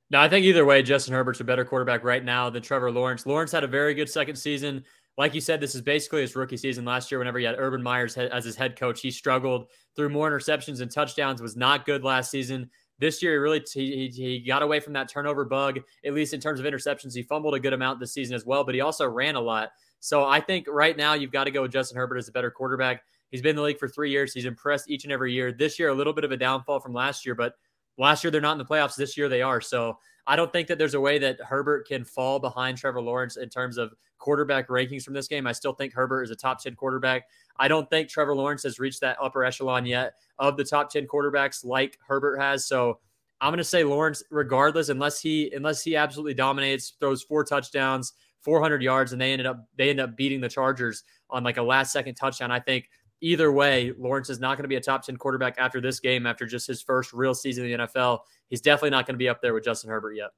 No, 0.09 0.19
I 0.19 0.29
think 0.29 0.45
either 0.45 0.65
way, 0.65 0.83
Justin 0.83 1.13
Herbert's 1.13 1.39
a 1.39 1.43
better 1.43 1.65
quarterback 1.65 2.03
right 2.03 2.23
now 2.23 2.49
than 2.49 2.61
Trevor 2.61 2.91
Lawrence. 2.91 3.25
Lawrence 3.25 3.51
had 3.51 3.63
a 3.63 3.67
very 3.67 3.93
good 3.93 4.09
second 4.09 4.35
season. 4.35 4.83
Like 5.17 5.33
you 5.33 5.41
said, 5.41 5.59
this 5.59 5.75
is 5.75 5.81
basically 5.81 6.21
his 6.21 6.35
rookie 6.35 6.57
season 6.57 6.85
last 6.85 7.11
year. 7.11 7.19
Whenever 7.19 7.39
he 7.39 7.45
had 7.45 7.55
Urban 7.57 7.81
Meyers 7.83 8.17
as 8.17 8.43
his 8.43 8.55
head 8.55 8.75
coach, 8.75 9.01
he 9.01 9.11
struggled 9.11 9.67
through 9.95 10.09
more 10.09 10.29
interceptions 10.29 10.81
and 10.81 10.89
touchdowns. 10.89 11.41
Was 11.41 11.55
not 11.55 11.85
good 11.85 12.03
last 12.03 12.31
season. 12.31 12.69
This 12.99 13.21
year, 13.21 13.33
he 13.33 13.37
really 13.37 13.63
he, 13.73 14.07
he 14.07 14.39
got 14.39 14.61
away 14.61 14.79
from 14.79 14.93
that 14.93 15.09
turnover 15.09 15.45
bug, 15.45 15.79
at 16.05 16.13
least 16.13 16.33
in 16.33 16.39
terms 16.39 16.59
of 16.59 16.65
interceptions. 16.65 17.13
He 17.13 17.23
fumbled 17.23 17.53
a 17.53 17.59
good 17.59 17.73
amount 17.73 17.99
this 17.99 18.13
season 18.13 18.35
as 18.35 18.45
well, 18.45 18.63
but 18.63 18.75
he 18.75 18.81
also 18.81 19.07
ran 19.07 19.35
a 19.35 19.41
lot. 19.41 19.71
So 19.99 20.25
I 20.25 20.39
think 20.39 20.67
right 20.67 20.97
now 20.97 21.13
you've 21.13 21.31
got 21.31 21.45
to 21.45 21.51
go 21.51 21.61
with 21.61 21.71
Justin 21.71 21.97
Herbert 21.97 22.17
as 22.17 22.27
a 22.27 22.31
better 22.31 22.51
quarterback. 22.51 23.03
He's 23.31 23.41
been 23.41 23.51
in 23.51 23.55
the 23.55 23.61
league 23.63 23.79
for 23.79 23.87
three 23.87 24.11
years. 24.11 24.33
He's 24.33 24.45
impressed 24.45 24.89
each 24.89 25.05
and 25.05 25.13
every 25.13 25.33
year. 25.33 25.51
This 25.51 25.79
year, 25.79 25.89
a 25.89 25.93
little 25.95 26.13
bit 26.13 26.23
of 26.23 26.31
a 26.31 26.37
downfall 26.37 26.79
from 26.79 26.93
last 26.93 27.25
year, 27.25 27.35
but 27.35 27.55
last 27.97 28.23
year 28.23 28.31
they're 28.31 28.41
not 28.41 28.53
in 28.53 28.57
the 28.57 28.65
playoffs. 28.65 28.95
This 28.95 29.17
year 29.17 29.29
they 29.29 29.41
are. 29.41 29.61
So 29.61 29.97
I 30.25 30.35
don't 30.35 30.51
think 30.51 30.67
that 30.69 30.77
there's 30.77 30.93
a 30.93 30.99
way 30.99 31.19
that 31.19 31.39
Herbert 31.41 31.87
can 31.87 32.05
fall 32.05 32.39
behind 32.39 32.77
Trevor 32.77 33.01
Lawrence 33.01 33.37
in 33.37 33.49
terms 33.49 33.77
of 33.77 33.93
quarterback 34.17 34.69
rankings 34.69 35.03
from 35.03 35.13
this 35.13 35.27
game. 35.27 35.45
I 35.45 35.51
still 35.51 35.73
think 35.73 35.93
Herbert 35.93 36.23
is 36.23 36.31
a 36.31 36.35
top 36.35 36.63
10 36.63 36.75
quarterback. 36.75 37.23
I 37.57 37.67
don't 37.67 37.89
think 37.89 38.07
Trevor 38.07 38.35
Lawrence 38.35 38.63
has 38.63 38.79
reached 38.79 39.01
that 39.01 39.17
upper 39.21 39.43
echelon 39.43 39.85
yet 39.85 40.13
of 40.39 40.55
the 40.55 40.63
top 40.63 40.89
10 40.89 41.07
quarterbacks 41.07 41.65
like 41.65 41.99
Herbert 42.07 42.39
has. 42.39 42.65
So 42.65 42.99
I'm 43.41 43.49
going 43.49 43.57
to 43.57 43.65
say 43.65 43.83
Lawrence, 43.83 44.23
regardless, 44.31 44.87
unless 44.87 45.19
he 45.19 45.51
unless 45.53 45.83
he 45.83 45.97
absolutely 45.97 46.33
dominates, 46.33 46.93
throws 47.01 47.23
four 47.23 47.43
touchdowns, 47.43 48.13
400 48.39 48.81
yards, 48.81 49.11
and 49.11 49.21
they 49.21 49.33
ended 49.33 49.45
up 49.45 49.65
they 49.77 49.89
end 49.89 49.99
up 49.99 50.15
beating 50.15 50.39
the 50.39 50.47
Chargers 50.47 51.03
on 51.29 51.43
like 51.43 51.57
a 51.57 51.61
last 51.61 51.91
second 51.91 52.15
touchdown. 52.15 52.51
I 52.51 52.61
think 52.61 52.89
either 53.23 53.51
way, 53.51 53.93
Lawrence 53.97 54.29
is 54.29 54.39
not 54.39 54.57
going 54.57 54.63
to 54.63 54.67
be 54.67 54.75
a 54.75 54.81
top 54.81 55.03
10 55.03 55.17
quarterback 55.17 55.55
after 55.57 55.81
this 55.81 55.99
game, 55.99 56.25
after 56.25 56.45
just 56.45 56.67
his 56.67 56.81
first 56.81 57.13
real 57.13 57.33
season 57.33 57.65
in 57.65 57.71
the 57.71 57.87
NFL. 57.87 58.19
He's 58.49 58.61
definitely 58.61 58.91
not 58.91 59.07
going 59.07 59.15
to 59.15 59.19
be 59.19 59.29
up 59.29 59.41
there 59.41 59.53
with 59.53 59.63
Justin 59.63 59.89
Herbert 59.89 60.13
yet. 60.13 60.31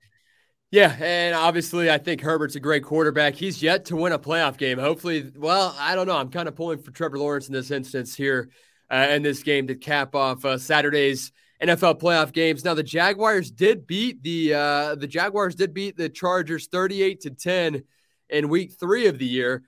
Yeah, 0.72 0.96
and 1.00 1.36
obviously, 1.36 1.92
I 1.92 1.98
think 1.98 2.22
Herbert's 2.22 2.56
a 2.56 2.60
great 2.60 2.84
quarterback. 2.84 3.36
He's 3.36 3.62
yet 3.62 3.86
to 3.86 3.96
win 3.96 4.14
a 4.14 4.20
playoff 4.20 4.58
game. 4.58 4.78
Hopefully, 4.78 5.32
well, 5.36 5.76
I 5.80 5.96
don't 5.96 6.08
know. 6.08 6.18
I'm 6.18 6.30
kind 6.30 6.48
of 6.48 6.56
pulling 6.56 6.80
for 6.80 6.92
Trevor 6.92 7.18
Lawrence 7.18 7.48
in 7.48 7.54
this 7.54 7.72
instance 7.72 8.16
here 8.16 8.50
uh, 8.92 9.08
in 9.12 9.22
this 9.22 9.44
game 9.44 9.68
to 9.68 9.76
cap 9.76 10.16
off 10.16 10.44
uh, 10.44 10.58
Saturday's 10.58 11.32
NFL 11.62 12.00
playoff 12.00 12.34
games. 12.34 12.66
Now 12.66 12.74
the 12.74 12.84
Jaguars 12.84 13.52
did 13.52 13.88
beat 13.88 14.22
the 14.22 14.54
uh, 14.54 14.96
the 14.96 15.08
Jaguars 15.08 15.56
did 15.56 15.74
beat 15.74 15.98
the 15.98 16.10
Chargers 16.10 16.68
38 16.68 17.22
to 17.22 17.30
10 17.30 17.84
in 18.30 18.50
week 18.50 18.74
3 18.80 19.08
of 19.08 19.18
the 19.18 19.26
year. 19.26 19.64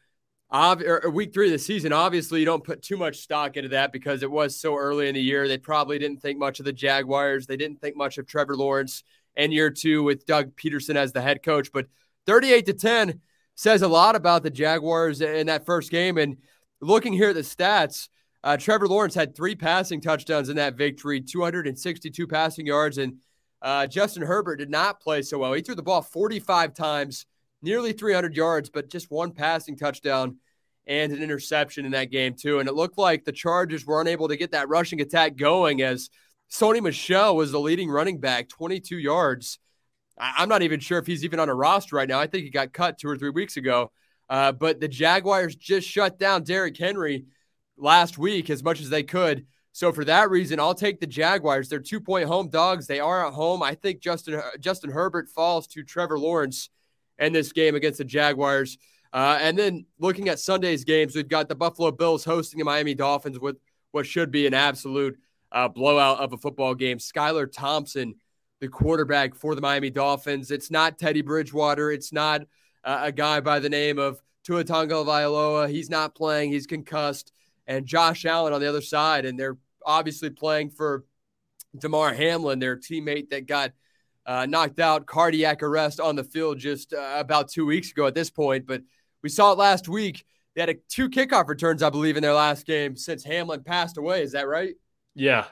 Ob- 0.52 0.82
or 0.82 1.10
week 1.10 1.34
3 1.34 1.48
of 1.48 1.52
the 1.52 1.60
season. 1.60 1.92
Obviously, 1.92 2.40
you 2.40 2.46
don't 2.46 2.64
put 2.64 2.82
too 2.82 2.98
much 2.98 3.18
stock 3.18 3.58
into 3.58 3.70
that 3.70 3.92
because 3.92 4.24
it 4.24 4.32
was 4.32 4.60
so 4.60 4.78
early 4.78 5.10
in 5.10 5.16
the 5.16 5.22
year. 5.22 5.48
They 5.48 5.58
probably 5.58 6.00
didn't 6.00 6.22
think 6.22 6.40
much 6.40 6.60
of 6.60 6.66
the 6.66 6.74
Jaguars. 6.74 7.48
They 7.48 7.58
didn't 7.58 7.82
think 7.82 7.98
much 7.98 8.18
of 8.18 8.28
Trevor 8.28 8.56
Lawrence 8.56 9.04
and 9.36 9.52
year 9.52 9.70
2 9.70 10.04
with 10.04 10.26
Doug 10.26 10.56
Pederson 10.56 10.96
as 10.96 11.12
the 11.12 11.22
head 11.22 11.44
coach, 11.44 11.72
but 11.72 11.88
38 12.26 12.66
to 12.66 12.74
10 12.74 13.22
says 13.56 13.82
a 13.82 13.88
lot 13.88 14.16
about 14.16 14.44
the 14.44 14.50
Jaguars 14.50 15.22
in 15.22 15.48
that 15.48 15.66
first 15.66 15.92
game 15.92 16.18
and 16.18 16.38
looking 16.82 17.14
here 17.14 17.30
at 17.30 17.36
the 17.36 17.42
stats, 17.42 18.10
uh, 18.44 18.58
Trevor 18.58 18.88
Lawrence 18.88 19.16
had 19.16 19.36
three 19.36 19.56
passing 19.56 20.00
touchdowns 20.00 20.50
in 20.50 20.56
that 20.58 20.76
victory, 20.76 21.22
262 21.22 22.28
passing 22.28 22.66
yards, 22.66 22.98
and 22.98 23.18
uh, 23.62 23.88
Justin 23.88 24.24
Herbert 24.24 24.58
did 24.58 24.70
not 24.70 25.00
play 25.00 25.22
so 25.22 25.40
well. 25.40 25.54
He 25.54 25.62
threw 25.62 25.76
the 25.76 25.82
ball 25.82 26.02
45 26.02 26.74
times, 26.74 27.26
nearly 27.62 27.94
300 27.94 28.36
yards, 28.36 28.70
but 28.70 28.90
just 28.90 29.12
one 29.12 29.32
passing 29.32 29.78
touchdown 29.78 30.38
and 30.86 31.12
an 31.12 31.22
interception 31.22 31.86
in 31.86 31.92
that 31.92 32.12
game, 32.12 32.34
too. 32.34 32.60
And 32.60 32.70
it 32.70 32.76
looked 32.76 32.98
like 32.98 33.26
the 33.26 33.32
Chargers 33.32 33.86
were 33.86 34.02
unable 34.02 34.28
to 34.30 34.38
get 34.38 34.52
that 34.52 34.70
rushing 34.70 35.02
attack 35.02 35.36
going 35.36 35.82
as 35.82 36.10
Sony 36.50 36.82
Michel 36.82 37.36
was 37.36 37.52
the 37.52 37.60
leading 37.60 37.90
running 37.90 38.20
back, 38.20 38.48
22 38.50 38.98
yards. 38.98 39.60
I- 40.18 40.44
am 40.44 40.50
not 40.50 40.62
even 40.62 40.80
sure 40.80 40.98
if 40.98 41.06
he's 41.06 41.26
even 41.26 41.40
on 41.40 41.50
a 41.50 41.54
roster 41.54 41.96
right 41.96 42.08
now. 42.08 42.20
I 42.20 42.28
think 42.28 42.46
he 42.46 42.50
got 42.50 42.74
cut 42.74 42.98
two 42.98 43.10
or 43.10 43.18
three 43.18 43.30
weeks 43.30 43.58
ago. 43.58 43.92
Uh, 44.30 44.52
but 44.52 44.80
the 44.80 44.88
Jaguars 44.88 45.56
just 45.56 45.88
shut 45.88 46.20
down 46.20 46.44
Derrick 46.44 46.78
Henry 46.78 47.26
last 47.78 48.18
week 48.18 48.50
as 48.50 48.64
much 48.64 48.82
as 48.82 48.90
they 48.90 49.04
could. 49.04 49.46
So 49.72 49.92
for 49.92 50.04
that 50.06 50.30
reason, 50.30 50.60
I'll 50.60 50.74
take 50.74 51.00
the 51.00 51.08
Jaguars. 51.08 51.70
They're 51.70 51.80
two 51.80 52.02
point 52.02 52.28
home 52.28 52.50
dogs. 52.50 52.88
They 52.88 53.00
are 53.00 53.28
at 53.28 53.34
home. 53.34 53.62
I 53.62 53.76
think 53.76 54.02
Justin 54.02 54.42
Justin 54.60 54.90
Herbert 54.90 55.30
falls 55.30 55.68
to 55.68 55.84
Trevor 55.84 56.18
Lawrence 56.18 56.70
in 57.20 57.34
this 57.34 57.52
game 57.52 57.76
against 57.76 57.98
the 57.98 58.06
Jaguars. 58.06 58.78
Uh, 59.14 59.38
and 59.42 59.58
then 59.58 59.86
looking 60.00 60.30
at 60.30 60.40
Sunday's 60.40 60.84
games, 60.84 61.16
we've 61.16 61.28
got 61.28 61.50
the 61.50 61.56
Buffalo 61.56 61.92
Bills 61.92 62.24
hosting 62.24 62.60
the 62.60 62.66
Miami 62.66 62.94
Dolphins 62.94 63.40
with 63.40 63.58
what 63.92 64.06
should 64.06 64.32
be 64.32 64.46
an 64.48 64.54
absolute 64.54 65.18
uh, 65.52 65.68
blowout 65.68 66.20
of 66.20 66.34
a 66.34 66.38
football 66.38 66.76
game. 66.76 66.98
Skylar 66.98 67.52
Thompson, 67.52 68.16
the 68.60 68.68
quarterback 68.68 69.36
for 69.36 69.56
the 69.56 69.62
Miami 69.62 69.90
Dolphins. 69.90 70.52
It's 70.52 70.70
not 70.70 71.00
Teddy 71.00 71.22
Bridgewater. 71.22 71.92
It's 71.92 72.12
not 72.12 72.42
uh, 72.84 73.00
a 73.04 73.12
guy 73.12 73.40
by 73.40 73.60
the 73.60 73.70
name 73.70 73.98
of 73.98 74.22
Tua 74.44 74.64
Tagovailoa. 74.64 75.70
He's 75.70 75.90
not 75.90 76.16
playing. 76.16 76.52
He's 76.52 76.68
concussed. 76.68 77.32
And 77.66 77.86
Josh 77.86 78.26
Allen 78.26 78.54
on 78.54 78.62
the 78.62 78.70
other 78.70 78.82
side. 78.82 79.26
And 79.26 79.40
they're 79.40 79.58
obviously 79.86 80.30
playing 80.30 80.70
for 80.72 81.06
Damar 81.78 82.14
Hamlin, 82.14 82.60
their 82.60 82.78
teammate 82.78 83.30
that 83.30 83.46
got 83.46 83.72
uh, 84.28 84.46
knocked 84.46 84.80
out 84.80 85.06
cardiac 85.06 85.64
arrest 85.64 86.00
on 86.00 86.16
the 86.16 86.24
field 86.24 86.60
just 86.60 86.94
uh, 86.94 87.16
about 87.18 87.50
two 87.50 87.66
weeks 87.66 87.90
ago 87.92 88.06
at 88.06 88.14
this 88.14 88.30
point. 88.30 88.68
But 88.68 88.82
we 89.24 89.30
saw 89.30 89.54
it 89.54 89.58
last 89.58 89.88
week. 89.88 90.26
They 90.54 90.62
had 90.62 90.70
a, 90.70 90.76
two 90.90 91.10
kickoff 91.10 91.48
returns, 91.48 91.82
I 91.82 91.90
believe, 91.90 92.18
in 92.18 92.24
their 92.24 92.34
last 92.34 92.66
game 92.66 92.96
since 92.96 93.24
Hamlin 93.24 93.64
passed 93.64 93.98
away. 93.98 94.22
Is 94.22 94.34
that 94.34 94.48
right? 94.48 94.76
Yeah. 95.16 95.46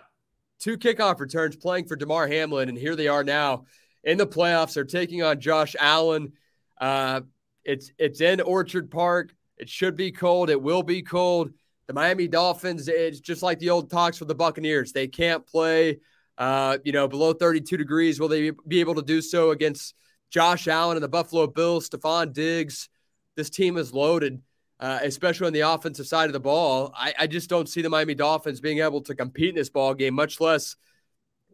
Two 0.60 0.77
kickoff 0.77 1.20
returns 1.20 1.55
playing 1.55 1.86
for 1.86 1.96
Damar 1.96 2.27
Hamlin, 2.27 2.70
and 2.70 2.77
here 2.77 2.96
they 2.96 3.08
are 3.08 3.24
now 3.24 3.65
in 4.03 4.17
the 4.17 4.27
playoffs. 4.27 4.74
They're 4.74 4.84
taking 4.84 5.24
on 5.24 5.39
Josh 5.39 5.75
Allen. 5.79 6.34
Uh, 6.79 7.22
it's 7.63 7.91
it's 7.98 8.22
in 8.22 8.41
Orchard 8.41 8.91
Park. 8.91 9.34
It 9.58 9.70
should 9.70 9.96
be 9.96 10.12
cold. 10.12 10.50
It 10.50 10.62
will 10.62 10.84
be 10.84 11.01
cold. 11.01 11.51
The 11.88 11.94
Miami 11.94 12.27
Dolphins, 12.27 12.88
it's 12.88 13.20
just 13.20 13.44
like 13.44 13.60
the 13.60 13.70
old 13.70 13.91
talks 13.91 14.20
with 14.20 14.27
the 14.27 14.36
Buccaneers. 14.36 14.91
They 14.91 15.08
can't 15.08 15.46
play, 15.46 16.00
uh, 16.38 16.77
you 16.84 16.92
know, 16.92 17.08
below 17.08 17.34
32 17.34 17.77
degrees. 17.77 18.20
Will 18.20 18.27
they 18.27 18.51
be 18.68 18.80
able 18.80 18.96
to 18.96 19.01
do 19.01 19.22
so 19.22 19.51
against 19.51 19.94
Josh 20.30 20.68
Allen 20.68 20.98
and 20.98 21.04
the 21.04 21.10
Buffalo 21.10 21.48
Bills? 21.48 21.89
Stefon 21.89 22.34
Diggs. 22.34 22.89
This 23.36 23.50
team 23.50 23.77
is 23.77 23.94
loaded, 23.94 24.42
uh, 24.80 25.00
especially 25.04 25.48
on 25.48 25.54
the 25.54 25.62
offensive 25.62 26.08
side 26.08 26.27
of 26.27 26.34
the 26.34 26.39
ball. 26.39 26.94
I, 26.96 27.13
I 27.20 27.27
just 27.27 27.50
don't 27.50 27.68
see 27.68 27.82
the 27.82 27.89
Miami 27.89 28.15
Dolphins 28.15 28.62
being 28.62 28.80
able 28.80 29.01
to 29.01 29.15
compete 29.15 29.50
in 29.50 29.56
this 29.56 29.70
ball 29.70 29.94
game, 29.94 30.13
much 30.13 30.39
less 30.39 30.75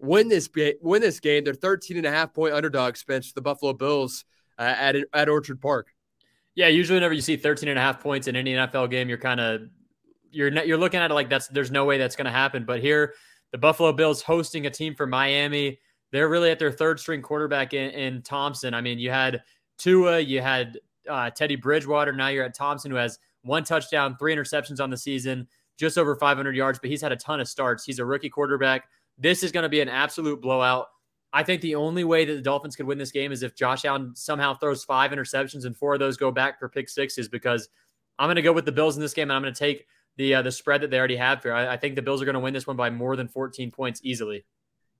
win 0.01 0.27
this 0.27 0.49
win 0.81 1.01
this 1.01 1.19
game. 1.19 1.43
They're 1.43 1.53
13 1.53 1.97
and 1.97 2.05
a 2.05 2.11
half 2.11 2.33
point 2.33 2.53
underdogs, 2.53 2.99
Spence, 2.99 3.33
the 3.33 3.41
Buffalo 3.41 3.73
Bills 3.73 4.25
uh, 4.57 4.73
at 4.77 4.95
at 5.13 5.29
Orchard 5.29 5.61
Park. 5.61 5.87
Yeah, 6.55 6.67
usually 6.67 6.97
whenever 6.97 7.13
you 7.13 7.21
see 7.21 7.37
13 7.37 7.69
and 7.69 7.79
a 7.79 7.81
half 7.81 8.01
points 8.01 8.27
in 8.27 8.35
any 8.35 8.53
NFL 8.53 8.89
game, 8.89 9.07
you're 9.07 9.17
kind 9.17 9.39
of 9.39 9.61
you're 10.31 10.49
you're 10.63 10.77
looking 10.77 10.99
at 10.99 11.11
it 11.11 11.13
like 11.13 11.29
that's 11.29 11.47
there's 11.47 11.71
no 11.71 11.85
way 11.85 11.97
that's 11.97 12.15
going 12.15 12.25
to 12.25 12.31
happen. 12.31 12.65
But 12.65 12.81
here, 12.81 13.13
the 13.51 13.57
Buffalo 13.57 13.91
Bills 13.91 14.21
hosting 14.21 14.65
a 14.65 14.69
team 14.69 14.95
from 14.95 15.09
Miami, 15.09 15.79
they're 16.11 16.29
really 16.29 16.51
at 16.51 16.59
their 16.59 16.71
third 16.71 16.99
string 16.99 17.21
quarterback 17.21 17.73
in, 17.73 17.91
in 17.91 18.21
Thompson. 18.21 18.73
I 18.73 18.81
mean, 18.81 18.99
you 18.99 19.09
had 19.09 19.43
Tua, 19.77 20.19
you 20.19 20.41
had 20.41 20.79
uh, 21.09 21.29
Teddy 21.29 21.55
Bridgewater. 21.55 22.11
Now 22.11 22.27
you're 22.27 22.45
at 22.45 22.55
Thompson, 22.55 22.91
who 22.91 22.97
has 22.97 23.19
one 23.43 23.63
touchdown, 23.63 24.15
three 24.17 24.35
interceptions 24.35 24.81
on 24.81 24.89
the 24.89 24.97
season, 24.97 25.47
just 25.77 25.97
over 25.97 26.15
500 26.15 26.55
yards, 26.55 26.79
but 26.79 26.89
he's 26.89 27.01
had 27.01 27.11
a 27.11 27.15
ton 27.15 27.39
of 27.39 27.47
starts. 27.47 27.85
He's 27.85 27.99
a 27.99 28.05
rookie 28.05 28.29
quarterback. 28.29 28.87
This 29.17 29.43
is 29.43 29.51
going 29.51 29.63
to 29.63 29.69
be 29.69 29.81
an 29.81 29.89
absolute 29.89 30.41
blowout. 30.41 30.87
I 31.33 31.43
think 31.43 31.61
the 31.61 31.75
only 31.75 32.03
way 32.03 32.25
that 32.25 32.33
the 32.33 32.41
Dolphins 32.41 32.75
could 32.75 32.85
win 32.85 32.97
this 32.97 33.11
game 33.11 33.31
is 33.31 33.41
if 33.41 33.55
Josh 33.55 33.85
Allen 33.85 34.13
somehow 34.15 34.53
throws 34.53 34.83
five 34.83 35.11
interceptions 35.11 35.65
and 35.65 35.75
four 35.75 35.93
of 35.93 35.99
those 35.99 36.17
go 36.17 36.29
back 36.29 36.59
for 36.59 36.67
pick 36.67 36.89
sixes. 36.89 37.29
Because 37.29 37.69
I'm 38.19 38.27
going 38.27 38.35
to 38.35 38.41
go 38.41 38.51
with 38.51 38.65
the 38.65 38.71
Bills 38.71 38.97
in 38.97 39.01
this 39.01 39.13
game, 39.13 39.23
and 39.23 39.33
I'm 39.33 39.41
going 39.41 39.53
to 39.53 39.59
take 39.59 39.85
the 40.17 40.35
uh, 40.35 40.41
the 40.41 40.51
spread 40.51 40.81
that 40.81 40.91
they 40.91 40.97
already 40.97 41.17
have 41.17 41.43
here. 41.43 41.53
I, 41.53 41.73
I 41.73 41.77
think 41.77 41.95
the 41.95 42.01
Bills 42.01 42.21
are 42.21 42.25
going 42.25 42.33
to 42.33 42.39
win 42.39 42.53
this 42.53 42.67
one 42.67 42.77
by 42.77 42.89
more 42.89 43.15
than 43.15 43.27
14 43.27 43.71
points 43.71 44.01
easily. 44.03 44.45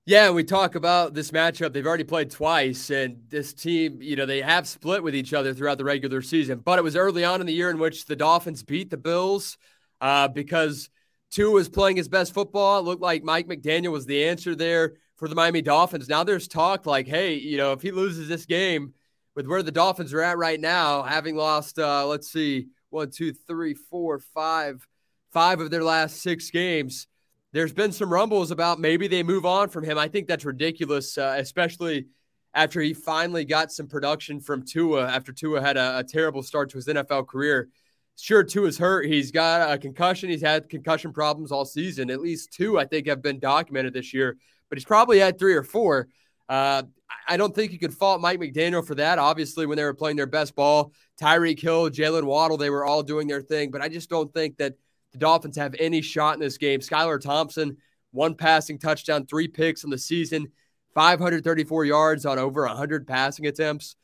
Yeah, 0.08 0.32
we 0.32 0.44
talk 0.44 0.74
about 0.74 1.13
this 1.13 1.30
matchup. 1.30 1.74
They've 1.74 1.86
already 1.86 2.03
played 2.03 2.32
twice, 2.32 2.89
and 2.89 3.22
this 3.30 3.53
team, 3.53 4.01
you 4.01 4.15
know, 4.15 4.25
they 4.25 4.41
have 4.41 4.68
split 4.68 5.03
with 5.03 5.13
each 5.13 5.32
other 5.32 5.53
throughout 5.53 5.77
the 5.77 5.86
regular 5.86 6.24
season. 6.24 6.60
But 6.60 6.80
it 6.80 6.82
was 6.82 6.96
early 6.96 7.24
on 7.24 7.39
in 7.39 7.46
the 7.46 7.53
year 7.53 7.70
in 7.70 7.77
which 7.77 8.06
the 8.06 8.15
Dolphins 8.15 8.63
beat 8.63 8.89
the 8.89 8.98
Bills 8.98 9.60
uh, 10.01 10.27
because 10.27 10.89
Tua 11.30 11.51
was 11.51 11.70
playing 11.70 11.98
his 11.98 12.10
best 12.10 12.34
football. 12.34 12.80
It 12.80 12.86
looked 12.86 13.02
like 13.02 13.24
Mike 13.24 13.47
McDaniel 13.47 13.91
was 13.91 14.08
the 14.08 14.26
answer 14.26 14.56
there 14.56 14.93
for 15.17 15.28
the 15.28 15.36
Miami 15.36 15.62
Dolphins. 15.62 16.10
Now 16.10 16.24
there's 16.24 16.47
talk 16.47 16.88
like, 16.88 17.08
hey, 17.08 17.36
you 17.36 17.58
know, 17.58 17.71
if 17.74 17.84
he 17.84 17.91
loses 17.91 18.28
this 18.28 18.47
game 18.47 18.95
with 19.36 19.45
where 19.45 19.62
the 19.62 19.71
Dolphins 19.71 20.13
are 20.13 20.21
at 20.21 20.39
right 20.39 20.60
now, 20.60 21.04
having 21.04 21.36
lost, 21.36 21.78
uh, 21.78 22.08
let's 22.08 22.32
see, 22.32 22.69
one, 22.89 23.12
two, 23.12 23.34
three, 23.34 23.76
four, 23.76 24.17
five, 24.17 24.86
five 25.32 25.60
of 25.60 25.72
their 25.72 25.84
last 25.84 26.22
six 26.22 26.50
games, 26.50 27.08
there's 27.54 27.74
been 27.74 27.91
some 27.91 28.12
rumbles 28.12 28.52
about 28.52 28.80
maybe 28.80 29.08
they 29.08 29.24
move 29.24 29.46
on 29.46 29.70
from 29.70 29.84
him. 29.84 29.98
I 29.98 30.08
think 30.08 30.28
that's 30.28 30.46
ridiculous, 30.46 31.17
uh, 31.17 31.36
especially 31.38 32.08
after 32.54 32.82
he 32.82 32.94
finally 32.94 33.46
got 33.46 33.72
some 33.72 33.88
production 33.88 34.39
from 34.39 34.63
Tua 34.63 35.08
after 35.08 35.32
Tua 35.32 35.62
had 35.62 35.78
a, 35.78 36.00
a 36.00 36.04
terrible 36.04 36.44
start 36.44 36.70
to 36.72 36.78
his 36.78 36.88
NFL 36.88 37.28
career. 37.28 37.70
Sure, 38.17 38.44
Tua's 38.44 38.78
hurt. 38.78 39.06
He's 39.06 39.32
got 39.32 39.72
a 39.72 39.78
concussion. 39.78 40.30
He's 40.30 40.41
had 40.41 40.70
concussion 40.70 41.12
problems 41.13 41.52
all 41.52 41.65
season. 41.65 42.10
At 42.12 42.22
least 42.22 42.54
two, 42.54 42.78
I 42.78 42.86
think, 42.86 43.08
have 43.08 43.22
been 43.22 43.39
documented 43.39 43.94
this 43.94 44.13
year 44.13 44.38
but 44.72 44.78
he's 44.78 44.86
probably 44.86 45.20
had 45.20 45.38
three 45.38 45.54
or 45.54 45.63
four. 45.63 46.08
Uh, 46.48 46.84
I 47.28 47.36
don't 47.36 47.54
think 47.54 47.74
you 47.74 47.78
could 47.78 47.94
fault 47.94 48.22
Mike 48.22 48.39
McDaniel 48.39 48.88
for 48.88 48.96
that. 48.96 49.20
Obviously, 49.20 49.65
when 49.65 49.76
they 49.76 49.84
were 49.84 49.94
playing 49.94 50.15
their 50.15 50.26
best 50.26 50.56
ball, 50.56 50.94
Tyreek 51.22 51.60
Hill, 51.60 51.89
Jaylen 51.89 52.24
Waddle, 52.24 52.56
they 52.56 52.70
were 52.70 52.86
all 52.86 53.04
doing 53.04 53.28
their 53.28 53.41
thing. 53.41 53.70
But 53.70 53.82
I 53.82 53.89
just 53.89 54.10
don't 54.10 54.34
think 54.34 54.58
that 54.58 54.76
the 55.12 55.17
Dolphins 55.17 55.58
have 55.58 55.76
any 55.80 56.02
shot 56.02 56.36
in 56.36 56.39
this 56.39 56.58
game. 56.58 56.80
Skylar 56.80 57.19
Thompson, 57.19 57.78
one 58.12 58.36
passing 58.36 58.78
touchdown, 58.78 59.26
three 59.26 59.47
picks 59.47 59.84
in 59.84 59.89
the 59.89 59.97
season, 59.97 60.52
534 60.93 61.86
yards 61.86 62.26
on 62.26 62.39
over 62.39 62.65
100 62.65 63.08
passing 63.08 63.47
attempts. 63.47 63.95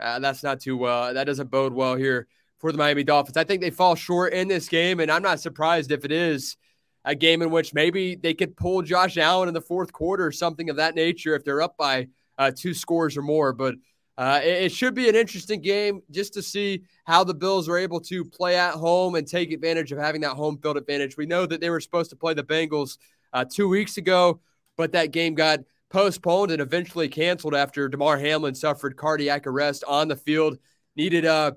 Uh, 0.00 0.18
that's 0.18 0.42
not 0.42 0.60
too 0.60 0.76
well. 0.76 1.12
That 1.12 1.24
doesn't 1.24 1.50
bode 1.50 1.72
well 1.72 1.94
here 1.94 2.26
for 2.58 2.72
the 2.72 2.78
Miami 2.78 3.04
Dolphins. 3.04 3.36
I 3.36 3.44
think 3.44 3.60
they 3.60 3.70
fall 3.70 3.94
short 3.94 4.32
in 4.32 4.48
this 4.48 4.68
game, 4.68 5.00
and 5.00 5.10
I'm 5.10 5.22
not 5.22 5.40
surprised 5.40 5.92
if 5.92 6.04
it 6.04 6.12
is 6.12 6.56
a 7.04 7.14
game 7.14 7.42
in 7.42 7.50
which 7.50 7.72
maybe 7.74 8.14
they 8.14 8.34
could 8.34 8.56
pull 8.56 8.82
Josh 8.82 9.16
Allen 9.16 9.48
in 9.48 9.54
the 9.54 9.60
fourth 9.60 9.92
quarter 9.92 10.26
or 10.26 10.32
something 10.32 10.68
of 10.68 10.76
that 10.76 10.94
nature 10.94 11.34
if 11.34 11.44
they're 11.44 11.62
up 11.62 11.76
by 11.76 12.08
uh, 12.38 12.50
two 12.54 12.74
scores 12.74 13.16
or 13.16 13.22
more. 13.22 13.52
But 13.52 13.76
uh, 14.20 14.38
it, 14.44 14.70
should 14.70 14.94
be 14.94 15.08
an 15.08 15.14
interesting 15.14 15.62
game 15.62 16.02
just 16.10 16.34
to 16.34 16.42
see 16.42 16.82
how 17.06 17.24
the 17.24 17.32
Bills 17.32 17.70
are 17.70 17.78
able 17.78 17.98
to 18.00 18.22
play 18.22 18.54
at 18.54 18.74
home 18.74 19.14
and 19.14 19.26
take 19.26 19.50
advantage 19.50 19.92
of 19.92 19.98
having 19.98 20.20
that 20.20 20.32
home 20.32 20.58
field 20.58 20.76
advantage. 20.76 21.16
We 21.16 21.24
know 21.24 21.46
that 21.46 21.62
they 21.62 21.70
were 21.70 21.80
supposed 21.80 22.10
to 22.10 22.16
play 22.16 22.34
the 22.34 22.42
Bengals 22.42 22.98
uh, 23.32 23.46
two 23.50 23.66
weeks 23.66 23.96
ago, 23.96 24.42
but 24.76 24.92
that 24.92 25.12
game 25.12 25.34
got 25.34 25.60
postponed 25.88 26.50
and 26.50 26.60
eventually 26.60 27.08
canceled 27.08 27.54
after 27.54 27.88
Damar 27.88 28.18
Hamlin 28.18 28.54
suffered 28.54 28.94
cardiac 28.94 29.46
arrest 29.46 29.84
on 29.88 30.08
the 30.08 30.16
field, 30.16 30.58
needed 30.96 31.24
a 31.24 31.56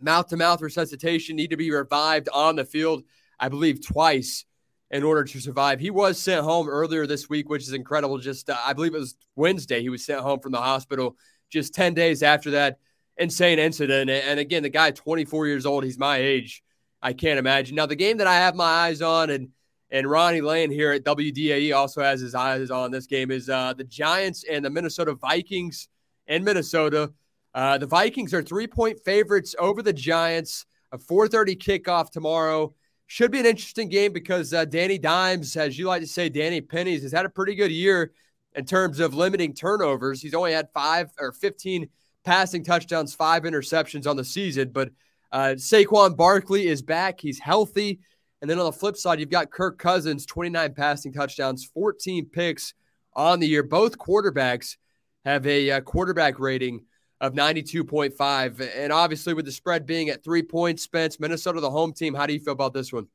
mouth 0.00 0.28
to 0.28 0.36
mouth 0.36 0.62
resuscitation, 0.62 1.34
needed 1.34 1.50
to 1.50 1.56
be 1.56 1.72
revived 1.72 2.28
on 2.32 2.54
the 2.54 2.64
field, 2.64 3.02
I 3.40 3.48
believe, 3.48 3.84
twice 3.84 4.44
in 4.92 5.02
order 5.02 5.24
to 5.24 5.40
survive. 5.40 5.80
He 5.80 5.90
was 5.90 6.16
sent 6.16 6.44
home 6.44 6.68
earlier 6.68 7.08
this 7.08 7.28
week, 7.28 7.48
which 7.48 7.62
is 7.64 7.72
incredible. 7.72 8.18
Just, 8.18 8.50
uh, 8.50 8.56
I 8.64 8.72
believe 8.72 8.94
it 8.94 9.00
was 9.00 9.16
Wednesday, 9.34 9.82
he 9.82 9.88
was 9.88 10.04
sent 10.04 10.20
home 10.20 10.38
from 10.38 10.52
the 10.52 10.58
hospital 10.58 11.16
just 11.52 11.74
10 11.74 11.94
days 11.94 12.22
after 12.22 12.52
that 12.52 12.78
insane 13.18 13.58
incident. 13.58 14.10
And 14.10 14.40
again, 14.40 14.62
the 14.62 14.70
guy, 14.70 14.90
24 14.90 15.46
years 15.46 15.66
old, 15.66 15.84
he's 15.84 15.98
my 15.98 16.16
age. 16.16 16.62
I 17.02 17.12
can't 17.12 17.38
imagine. 17.38 17.76
Now, 17.76 17.86
the 17.86 17.96
game 17.96 18.16
that 18.18 18.26
I 18.26 18.36
have 18.36 18.54
my 18.54 18.64
eyes 18.64 19.02
on, 19.02 19.30
and 19.30 19.48
and 19.90 20.08
Ronnie 20.08 20.40
Lane 20.40 20.70
here 20.70 20.90
at 20.92 21.04
WDAE 21.04 21.76
also 21.76 22.02
has 22.02 22.20
his 22.20 22.34
eyes 22.34 22.70
on 22.70 22.90
this 22.90 23.06
game, 23.06 23.30
is 23.30 23.50
uh, 23.50 23.74
the 23.74 23.84
Giants 23.84 24.44
and 24.50 24.64
the 24.64 24.70
Minnesota 24.70 25.14
Vikings 25.14 25.88
in 26.28 26.42
Minnesota. 26.44 27.12
Uh, 27.54 27.76
the 27.76 27.86
Vikings 27.86 28.32
are 28.32 28.42
three 28.42 28.66
point 28.66 28.98
favorites 29.04 29.54
over 29.58 29.82
the 29.82 29.92
Giants. 29.92 30.64
A 30.92 30.98
4:30 30.98 31.56
kickoff 31.56 32.10
tomorrow. 32.10 32.74
Should 33.06 33.30
be 33.30 33.40
an 33.40 33.46
interesting 33.46 33.90
game 33.90 34.12
because 34.12 34.54
uh, 34.54 34.64
Danny 34.64 34.96
Dimes, 34.96 35.56
as 35.56 35.78
you 35.78 35.86
like 35.86 36.00
to 36.00 36.06
say, 36.06 36.30
Danny 36.30 36.62
Pennies, 36.62 37.02
has 37.02 37.12
had 37.12 37.26
a 37.26 37.30
pretty 37.30 37.54
good 37.54 37.70
year 37.70 38.12
in 38.54 38.64
terms 38.64 39.00
of 39.00 39.14
limiting 39.14 39.54
turnovers. 39.54 40.20
He's 40.20 40.34
only 40.34 40.52
had 40.52 40.68
five 40.72 41.10
or 41.18 41.32
15 41.32 41.88
passing 42.24 42.64
touchdowns, 42.64 43.14
five 43.14 43.42
interceptions 43.42 44.06
on 44.06 44.16
the 44.16 44.24
season. 44.24 44.70
But 44.70 44.90
uh, 45.30 45.54
Saquon 45.56 46.16
Barkley 46.16 46.66
is 46.66 46.82
back. 46.82 47.20
He's 47.20 47.38
healthy. 47.38 48.00
And 48.40 48.50
then 48.50 48.58
on 48.58 48.66
the 48.66 48.72
flip 48.72 48.96
side, 48.96 49.20
you've 49.20 49.30
got 49.30 49.50
Kirk 49.50 49.78
Cousins, 49.78 50.26
29 50.26 50.74
passing 50.74 51.12
touchdowns, 51.12 51.64
14 51.64 52.26
picks 52.26 52.74
on 53.14 53.40
the 53.40 53.46
year. 53.46 53.62
Both 53.62 53.98
quarterbacks 53.98 54.76
have 55.24 55.46
a, 55.46 55.70
uh, 55.70 55.80
quarterback 55.80 56.38
rating 56.40 56.84
of 57.20 57.34
92.5. 57.34 58.68
And 58.76 58.92
obviously, 58.92 59.32
with 59.32 59.44
the 59.44 59.52
spread 59.52 59.86
being 59.86 60.08
at 60.08 60.24
three 60.24 60.42
points, 60.42 60.82
Spence, 60.82 61.20
Minnesota, 61.20 61.60
the 61.60 61.70
home 61.70 61.92
team, 61.92 62.14
how 62.14 62.26
do 62.26 62.32
you 62.34 62.40
feel 62.40 62.52
about 62.52 62.74
this 62.74 62.92
one? 62.92 63.06